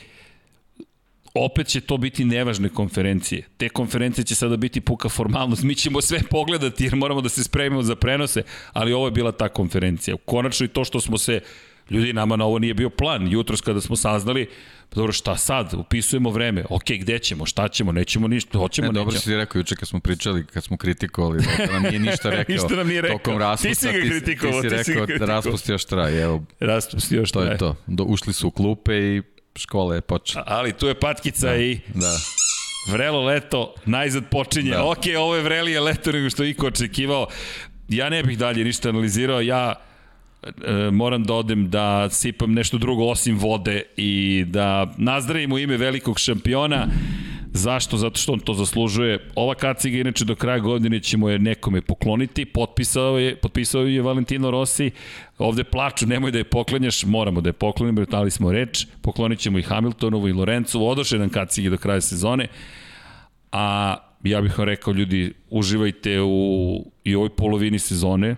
opet 1.34 1.66
će 1.66 1.80
to 1.80 1.96
biti 1.96 2.24
nevažne 2.24 2.68
konferencije. 2.68 3.48
Te 3.56 3.68
konferencije 3.68 4.24
će 4.24 4.34
sada 4.34 4.56
biti 4.56 4.80
puka 4.80 5.08
formalnost. 5.08 5.62
Mi 5.62 5.74
ćemo 5.74 6.00
sve 6.00 6.22
pogledati 6.30 6.84
jer 6.84 6.96
moramo 6.96 7.20
da 7.20 7.28
se 7.28 7.44
spremimo 7.44 7.82
za 7.82 7.96
prenose, 7.96 8.42
ali 8.72 8.92
ovo 8.92 9.06
je 9.06 9.18
bila 9.18 9.32
ta 9.32 9.48
konferencija. 9.48 10.16
Konačno 10.24 10.66
i 10.66 10.68
to 10.68 10.84
što 10.84 11.00
smo 11.00 11.18
se 11.18 11.40
Ljudi, 11.90 12.12
nama 12.12 12.36
na 12.36 12.44
ovo 12.44 12.58
nije 12.58 12.74
bio 12.74 12.90
plan. 12.90 13.28
Jutros 13.28 13.60
kada 13.60 13.80
smo 13.80 13.96
saznali, 13.96 14.48
dobro, 14.94 15.12
šta 15.12 15.36
sad? 15.36 15.74
Upisujemo 15.74 16.30
vreme. 16.30 16.64
Ok, 16.70 16.84
gde 17.00 17.18
ćemo? 17.18 17.46
Šta 17.46 17.68
ćemo? 17.68 17.92
Nećemo 17.92 18.28
ništa. 18.28 18.58
Hoćemo, 18.58 18.86
ne, 18.86 18.92
dobro 18.92 19.12
nećemo. 19.12 19.20
si 19.20 19.36
rekao 19.36 19.58
juče 19.60 19.76
kad 19.76 19.88
smo 19.88 20.00
pričali, 20.00 20.46
kad 20.46 20.64
smo 20.64 20.76
kritikovali, 20.76 21.44
da 21.58 21.72
nam 21.72 21.82
nije 21.82 21.98
ništa 21.98 22.30
rekao. 22.36 22.52
ništa 22.54 22.74
nam 22.76 22.88
nije 22.88 23.00
rekao. 23.00 23.18
Tokom 23.18 23.38
raspusta, 23.38 23.68
ti 23.68 23.74
si 23.74 23.86
ga 23.86 24.08
kritikovao. 24.08 24.62
Ti, 24.62 24.68
ti 24.68 24.84
si 24.84 24.94
rekao, 24.94 25.18
da 25.18 25.24
raspusti 25.26 25.72
još 25.72 25.84
traje. 25.84 26.22
Evo, 26.22 26.44
raspusti 26.60 27.14
još 27.14 27.32
traje. 27.32 27.46
To 27.46 27.52
je 27.52 27.58
to. 27.58 27.76
Do, 27.86 28.04
ušli 28.04 28.32
su 28.32 28.48
u 28.48 28.50
klupe 28.50 28.98
i 28.98 29.22
škola 29.56 29.94
je 29.94 30.00
počela. 30.00 30.44
Ali 30.46 30.72
tu 30.72 30.86
je 30.86 30.94
patkica 30.94 31.46
da, 31.46 31.56
i... 31.56 31.80
Da. 31.94 32.16
Vrelo 32.92 33.24
leto, 33.24 33.74
najzad 33.86 34.24
počinje. 34.30 34.70
Da. 34.70 34.84
Ok, 34.84 34.98
ovo 35.18 35.36
je 35.36 35.42
vrelije 35.42 35.80
leto 35.80 36.12
nego 36.12 36.30
što 36.30 36.44
iko 36.44 36.66
očekivao. 36.66 37.26
Ja 37.88 38.08
ne 38.08 38.22
bih 38.22 38.38
dalje 38.38 38.64
ništa 38.64 38.88
analizirao. 38.88 39.40
Ja 39.40 39.74
e, 39.74 39.84
moram 40.92 41.24
da 41.24 41.34
odem 41.34 41.70
da 41.70 42.10
sipam 42.10 42.52
nešto 42.52 42.78
drugo 42.78 43.04
osim 43.04 43.38
vode 43.38 43.82
i 43.96 44.44
da 44.48 44.94
nazdravim 44.98 45.52
u 45.52 45.58
ime 45.58 45.76
velikog 45.76 46.18
šampiona 46.18 46.86
Zašto? 47.56 47.96
Zato 47.96 48.18
što 48.20 48.32
on 48.32 48.38
to 48.38 48.54
zaslužuje. 48.54 49.30
Ova 49.34 49.54
kaciga 49.54 49.98
inače 49.98 50.24
do 50.24 50.34
kraja 50.34 50.58
godine 50.58 51.00
ćemo 51.00 51.28
je 51.28 51.38
nekome 51.38 51.80
pokloniti. 51.80 52.44
Potpisao 52.44 53.18
je, 53.18 53.36
potpisao 53.36 53.82
je 53.82 54.02
Valentino 54.02 54.50
Rossi. 54.50 54.90
Ovde 55.38 55.64
plaču, 55.64 56.06
nemoj 56.06 56.30
da 56.30 56.38
je 56.38 56.44
poklanjaš, 56.44 57.04
moramo 57.04 57.40
da 57.40 57.48
je 57.48 57.52
poklonimo, 57.52 58.04
ali 58.10 58.30
smo 58.30 58.52
reč. 58.52 58.86
Poklonit 59.02 59.38
ćemo 59.38 59.58
i 59.58 59.62
Hamiltonovu 59.62 60.28
i 60.28 60.32
Lorencu. 60.32 60.86
Odoše 60.86 61.18
nam 61.18 61.28
kacige 61.28 61.70
do 61.70 61.76
kraja 61.76 62.00
sezone. 62.00 62.46
A 63.52 63.96
ja 64.24 64.40
bih 64.40 64.58
vam 64.58 64.68
rekao, 64.68 64.92
ljudi, 64.92 65.32
uživajte 65.50 66.20
u 66.20 66.84
i 67.04 67.14
ovoj 67.14 67.28
polovini 67.28 67.78
sezone, 67.78 68.36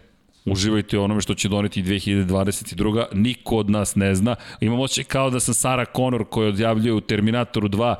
uživajte 0.52 0.98
u 0.98 1.02
onome 1.02 1.20
što 1.20 1.34
će 1.34 1.48
doneti 1.48 1.82
2022. 1.82 3.04
Niko 3.12 3.56
od 3.56 3.70
nas 3.70 3.94
ne 3.94 4.14
zna. 4.14 4.36
Imamo 4.60 4.82
oće 4.82 5.04
kao 5.04 5.30
da 5.30 5.40
sam 5.40 5.54
Sara 5.54 5.84
Connor 5.96 6.24
koji 6.30 6.48
odjavljuje 6.48 6.92
u 6.92 7.00
Terminatoru 7.00 7.68
2. 7.68 7.94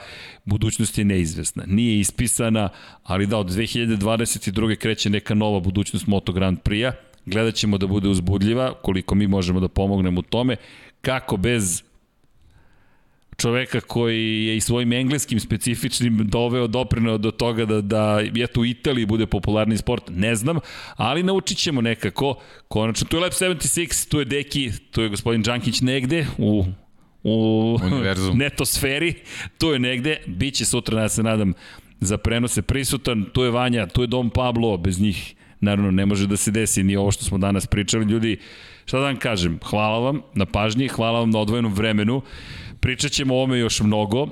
Budućnost 0.45 0.99
je 0.99 1.05
neizvesna. 1.05 1.65
Nije 1.67 2.01
ispisana, 2.01 2.69
ali 3.03 3.27
da, 3.27 3.39
od 3.39 3.51
2022. 3.51 4.77
kreće 4.77 5.11
neka 5.11 5.35
nova 5.35 5.61
budućnost 5.61 6.07
Moto 6.07 6.33
Grand 6.33 6.59
Prix-a. 6.59 6.93
Gledat 7.27 7.55
ćemo 7.55 7.79
da 7.79 7.87
bude 7.87 8.09
uzbudljiva, 8.09 8.75
koliko 8.83 9.15
mi 9.15 9.27
možemo 9.27 9.61
da 9.61 9.69
pomognemo 9.69 10.21
u 10.21 10.23
tome. 10.23 10.57
Kako 11.01 11.37
bez 11.37 11.83
čoveka 13.39 13.81
koji 13.81 14.45
je 14.47 14.57
i 14.57 14.61
svojim 14.61 14.93
engleskim 14.93 15.41
specifičnim 15.41 16.27
doveo 16.27 16.67
doprinao 16.67 17.19
do 17.19 17.31
toga 17.31 17.65
da, 17.65 17.81
da 17.81 18.21
eto 18.41 18.61
u 18.61 18.65
Italiji 18.65 19.07
bude 19.07 19.27
popularni 19.27 19.77
sport, 19.77 20.05
ne 20.11 20.35
znam, 20.35 20.59
ali 20.97 21.23
naučit 21.23 21.59
ćemo 21.59 21.81
nekako. 21.81 22.35
Konačno, 22.69 23.07
tu 23.07 23.17
je 23.17 23.21
Lab 23.21 23.33
76, 23.33 24.11
tu 24.11 24.19
je 24.19 24.25
Deki, 24.25 24.71
tu 24.91 25.03
je 25.03 25.09
gospodin 25.09 25.43
Đankić 25.43 25.81
negde 25.81 26.27
u 26.39 26.65
u 27.25 27.79
Univerzum. 27.83 28.39
netosferi, 28.43 29.15
tu 29.59 29.67
je 29.67 29.79
negde, 29.79 30.17
bit 30.27 30.55
će 30.55 30.65
sutra, 30.65 31.03
ja 31.03 31.09
se 31.09 31.23
nadam, 31.23 31.53
za 32.01 32.19
prenose 32.19 32.63
prisutan, 32.63 33.25
tu 33.33 33.43
je 33.43 33.51
Vanja, 33.51 33.87
tu 33.87 34.03
je 34.03 34.07
Dom 34.07 34.31
Pablo, 34.31 34.77
bez 34.77 35.01
njih 35.01 35.35
naravno 35.61 35.91
ne 35.91 36.07
može 36.07 36.27
da 36.27 36.37
se 36.37 36.51
desi 36.51 36.83
ni 36.83 36.97
ovo 36.97 37.11
što 37.11 37.25
smo 37.25 37.39
danas 37.39 37.67
pričali. 37.67 38.05
Ljudi, 38.05 38.37
šta 38.85 38.99
da 38.99 39.05
vam 39.05 39.17
kažem, 39.17 39.59
hvala 39.65 39.99
vam 39.99 40.21
na 40.35 40.47
pažnji, 40.47 40.89
hvala 40.89 41.21
vam 41.21 41.31
na 41.31 41.39
odvojenom 41.39 41.75
vremenu. 41.75 42.23
Pričat 42.81 43.13
ćemo 43.13 43.37
o 43.37 43.43
ome 43.43 43.59
još 43.59 43.81
mnogo. 43.81 44.29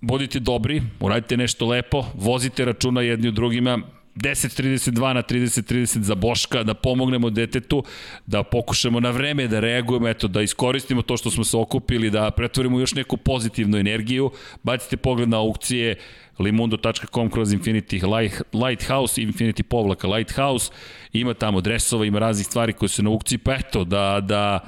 Budite 0.00 0.40
dobri, 0.40 0.82
uradite 1.00 1.36
nešto 1.36 1.66
lepo, 1.66 2.04
vozite 2.14 2.64
računa 2.64 3.00
jedni 3.00 3.28
u 3.28 3.32
drugima, 3.32 3.78
10.32 4.16 5.12
na 5.12 5.22
30.30 5.22 6.00
za 6.00 6.14
Boška, 6.14 6.62
da 6.62 6.74
pomognemo 6.74 7.30
detetu, 7.30 7.84
da 8.26 8.42
pokušamo 8.42 9.00
na 9.00 9.10
vreme 9.10 9.48
da 9.48 9.60
reagujemo, 9.60 10.08
eto, 10.08 10.28
da 10.28 10.42
iskoristimo 10.42 11.02
to 11.02 11.16
što 11.16 11.30
smo 11.30 11.44
se 11.44 11.56
okupili, 11.56 12.10
da 12.10 12.30
pretvorimo 12.30 12.80
još 12.80 12.94
neku 12.94 13.16
pozitivnu 13.16 13.78
energiju. 13.78 14.30
Bacite 14.62 14.96
pogled 14.96 15.28
na 15.28 15.36
aukcije 15.36 15.96
limundo.com 16.38 17.30
kroz 17.30 17.52
Infinity 17.52 18.26
Lighthouse, 18.52 19.22
Infinity 19.22 19.62
povlaka 19.62 20.08
Lighthouse, 20.08 20.72
ima 21.12 21.34
tamo 21.34 21.60
dresova, 21.60 22.06
ima 22.06 22.18
raznih 22.18 22.46
stvari 22.46 22.72
koje 22.72 22.88
su 22.88 23.02
na 23.02 23.10
aukciji, 23.10 23.38
pa 23.38 23.54
eto, 23.54 23.84
da, 23.84 24.20
da, 24.20 24.60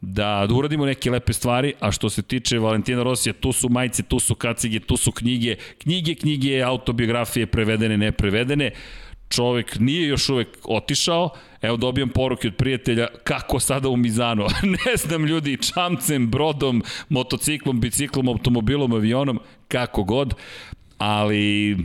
da, 0.00 0.46
da 0.48 0.54
uradimo 0.54 0.86
neke 0.86 1.10
lepe 1.10 1.32
stvari, 1.32 1.72
a 1.80 1.92
što 1.92 2.10
se 2.10 2.22
tiče 2.22 2.58
Valentina 2.58 3.02
Rosija, 3.02 3.32
tu 3.32 3.52
su 3.52 3.68
majice, 3.68 4.02
tu 4.02 4.20
su 4.20 4.34
kacige, 4.34 4.80
tu 4.80 4.96
su 4.96 5.12
knjige, 5.12 5.56
knjige, 5.78 6.14
knjige, 6.14 6.62
autobiografije, 6.62 7.46
prevedene, 7.46 7.98
neprevedene, 7.98 8.70
čovek 9.28 9.78
nije 9.78 10.08
još 10.08 10.28
uvek 10.28 10.48
otišao, 10.64 11.30
evo 11.62 11.76
dobijam 11.76 12.08
poruke 12.08 12.48
od 12.48 12.56
prijatelja 12.56 13.06
kako 13.24 13.60
sada 13.60 13.88
u 13.88 13.96
Mizanu, 13.96 14.46
ne 14.86 14.96
znam 14.96 15.24
ljudi, 15.24 15.58
čamcem, 15.74 16.30
brodom, 16.30 16.82
motociklom, 17.08 17.80
biciklom, 17.80 18.28
automobilom, 18.28 18.92
avionom, 18.92 19.40
kako 19.68 20.04
god, 20.04 20.34
ali 20.98 21.76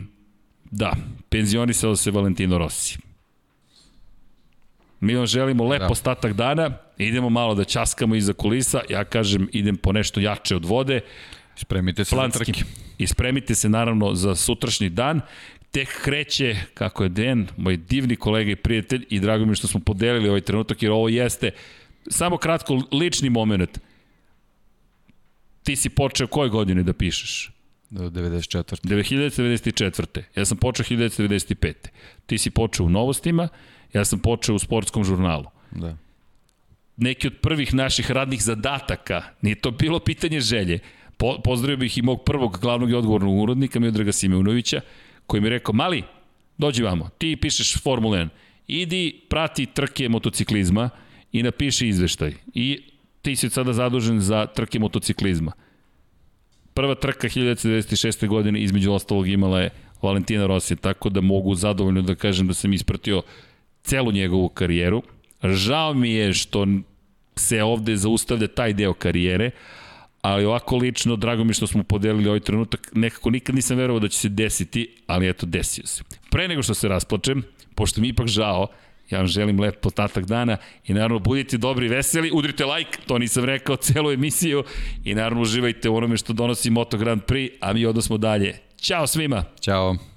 da, 0.70 0.96
penzionisao 1.28 1.96
se 1.96 2.10
Valentino 2.10 2.58
Rossi. 2.58 2.98
Mi 5.04 5.14
vam 5.14 5.26
želimo 5.26 5.64
lep 5.64 5.80
da. 5.80 5.88
ostatak 5.88 6.32
dana, 6.32 6.70
idemo 6.98 7.30
malo 7.30 7.54
da 7.54 7.64
časkamo 7.64 8.14
iza 8.14 8.32
kulisa, 8.32 8.80
ja 8.90 9.04
kažem 9.04 9.48
idem 9.52 9.76
po 9.76 9.92
nešto 9.92 10.20
jače 10.20 10.56
od 10.56 10.64
vode. 10.64 11.00
Spremite 11.56 12.04
se 12.04 12.16
Planski. 12.16 12.38
za 12.38 12.44
trke. 12.44 12.64
I 12.98 13.06
spremite 13.06 13.54
se 13.54 13.68
naravno 13.68 14.14
za 14.14 14.34
sutrašnji 14.34 14.88
dan. 14.88 15.20
Tek 15.70 15.88
kreće, 16.02 16.56
kako 16.74 17.02
je 17.02 17.08
Den, 17.08 17.46
moj 17.56 17.76
divni 17.76 18.16
kolega 18.16 18.50
i 18.50 18.56
prijatelj, 18.56 19.06
i 19.10 19.20
drago 19.20 19.44
mi 19.44 19.54
što 19.54 19.66
smo 19.66 19.80
podelili 19.80 20.28
ovaj 20.28 20.40
trenutak, 20.40 20.82
jer 20.82 20.92
ovo 20.92 21.08
jeste 21.08 21.50
samo 22.08 22.36
kratko 22.36 22.82
lični 22.92 23.30
moment. 23.30 23.78
Ti 25.62 25.76
si 25.76 25.88
počeo 25.88 26.26
koje 26.26 26.48
godine 26.48 26.82
da 26.82 26.92
pišeš? 26.92 27.50
94. 27.90 28.64
1994. 28.82 30.22
Ja 30.36 30.44
sam 30.44 30.56
počeo 30.56 30.84
1995. 30.84 31.74
Ti 32.26 32.38
si 32.38 32.50
počeo 32.50 32.86
u 32.86 32.90
novostima, 32.90 33.48
Ja 33.94 34.04
sam 34.04 34.18
počeo 34.18 34.54
u 34.54 34.58
sportskom 34.58 35.04
žurnalu. 35.04 35.44
Da. 35.70 35.96
Neki 36.96 37.26
od 37.26 37.34
prvih 37.42 37.74
naših 37.74 38.10
radnih 38.10 38.42
zadataka, 38.42 39.22
nije 39.42 39.54
to 39.54 39.70
bilo 39.70 39.98
pitanje 39.98 40.40
želje, 40.40 40.78
po, 41.16 41.38
pozdravio 41.44 41.76
bih 41.76 41.98
i 41.98 42.02
mog 42.02 42.24
prvog 42.24 42.58
glavnog 42.60 42.90
i 42.90 42.94
odgovornog 42.94 43.42
urodnika, 43.42 43.80
Miodraga 43.80 44.12
Simeunovića, 44.12 44.80
koji 45.26 45.40
mi 45.40 45.46
je 45.46 45.50
rekao, 45.50 45.74
mali, 45.74 46.02
dođi 46.58 46.82
vamo, 46.82 47.08
ti 47.18 47.36
pišeš 47.36 47.82
Formula 47.82 48.18
1, 48.18 48.28
idi 48.66 49.20
prati 49.28 49.66
trke 49.66 50.08
motociklizma 50.08 50.90
i 51.32 51.42
napiši 51.42 51.88
izveštaj. 51.88 52.34
I 52.54 52.82
ti 53.22 53.36
si 53.36 53.50
sada 53.50 53.72
zadužen 53.72 54.20
za 54.20 54.46
trke 54.46 54.78
motociklizma. 54.78 55.52
Prva 56.74 56.94
trka 56.94 57.28
1996. 57.28 58.28
godine 58.28 58.60
između 58.60 58.92
ostalog 58.92 59.28
imala 59.28 59.60
je 59.60 59.70
Valentina 60.02 60.46
Rossi, 60.46 60.76
tako 60.76 61.08
da 61.08 61.20
mogu 61.20 61.54
zadovoljno 61.54 62.02
da 62.02 62.14
kažem 62.14 62.46
da 62.46 62.54
sam 62.54 62.72
ispratio 62.72 63.22
celu 63.84 64.12
njegovu 64.12 64.48
karijeru. 64.48 65.02
Žao 65.42 65.94
mi 65.94 66.10
je 66.10 66.32
što 66.32 66.66
se 67.36 67.62
ovde 67.62 67.96
zaustavlja 67.96 68.46
taj 68.46 68.72
deo 68.72 68.94
karijere, 68.94 69.50
ali 70.22 70.44
ovako 70.44 70.76
lično, 70.76 71.16
drago 71.16 71.44
mi 71.44 71.54
što 71.54 71.66
smo 71.66 71.82
podelili 71.82 72.28
ovaj 72.28 72.40
trenutak, 72.40 72.90
nekako 72.94 73.30
nikad 73.30 73.54
nisam 73.54 73.76
verovao 73.76 74.00
da 74.00 74.08
će 74.08 74.18
se 74.18 74.28
desiti, 74.28 74.88
ali 75.06 75.28
eto, 75.28 75.46
desio 75.46 75.86
se. 75.86 76.02
Pre 76.30 76.48
nego 76.48 76.62
što 76.62 76.74
se 76.74 76.88
rasplačem, 76.88 77.42
pošto 77.74 78.00
mi 78.00 78.08
ipak 78.08 78.26
žao, 78.26 78.66
ja 79.10 79.18
vam 79.18 79.26
želim 79.26 79.60
lep 79.60 79.80
potatak 79.80 80.24
dana 80.24 80.56
i 80.86 80.94
naravno 80.94 81.18
budite 81.18 81.58
dobri 81.58 81.88
veseli, 81.88 82.30
udrite 82.32 82.64
like, 82.64 82.98
to 83.06 83.18
nisam 83.18 83.44
rekao 83.44 83.76
celu 83.76 84.12
emisiju 84.12 84.64
i 85.04 85.14
naravno 85.14 85.42
uživajte 85.42 85.88
u 85.88 85.96
onome 85.96 86.16
što 86.16 86.32
donosi 86.32 86.70
Moto 86.70 86.96
Grand 86.98 87.22
Prix, 87.22 87.50
a 87.60 87.72
mi 87.72 87.86
odnosmo 87.86 88.18
dalje. 88.18 88.58
Ćao 88.80 89.06
svima! 89.06 89.44
Ćao! 89.60 90.13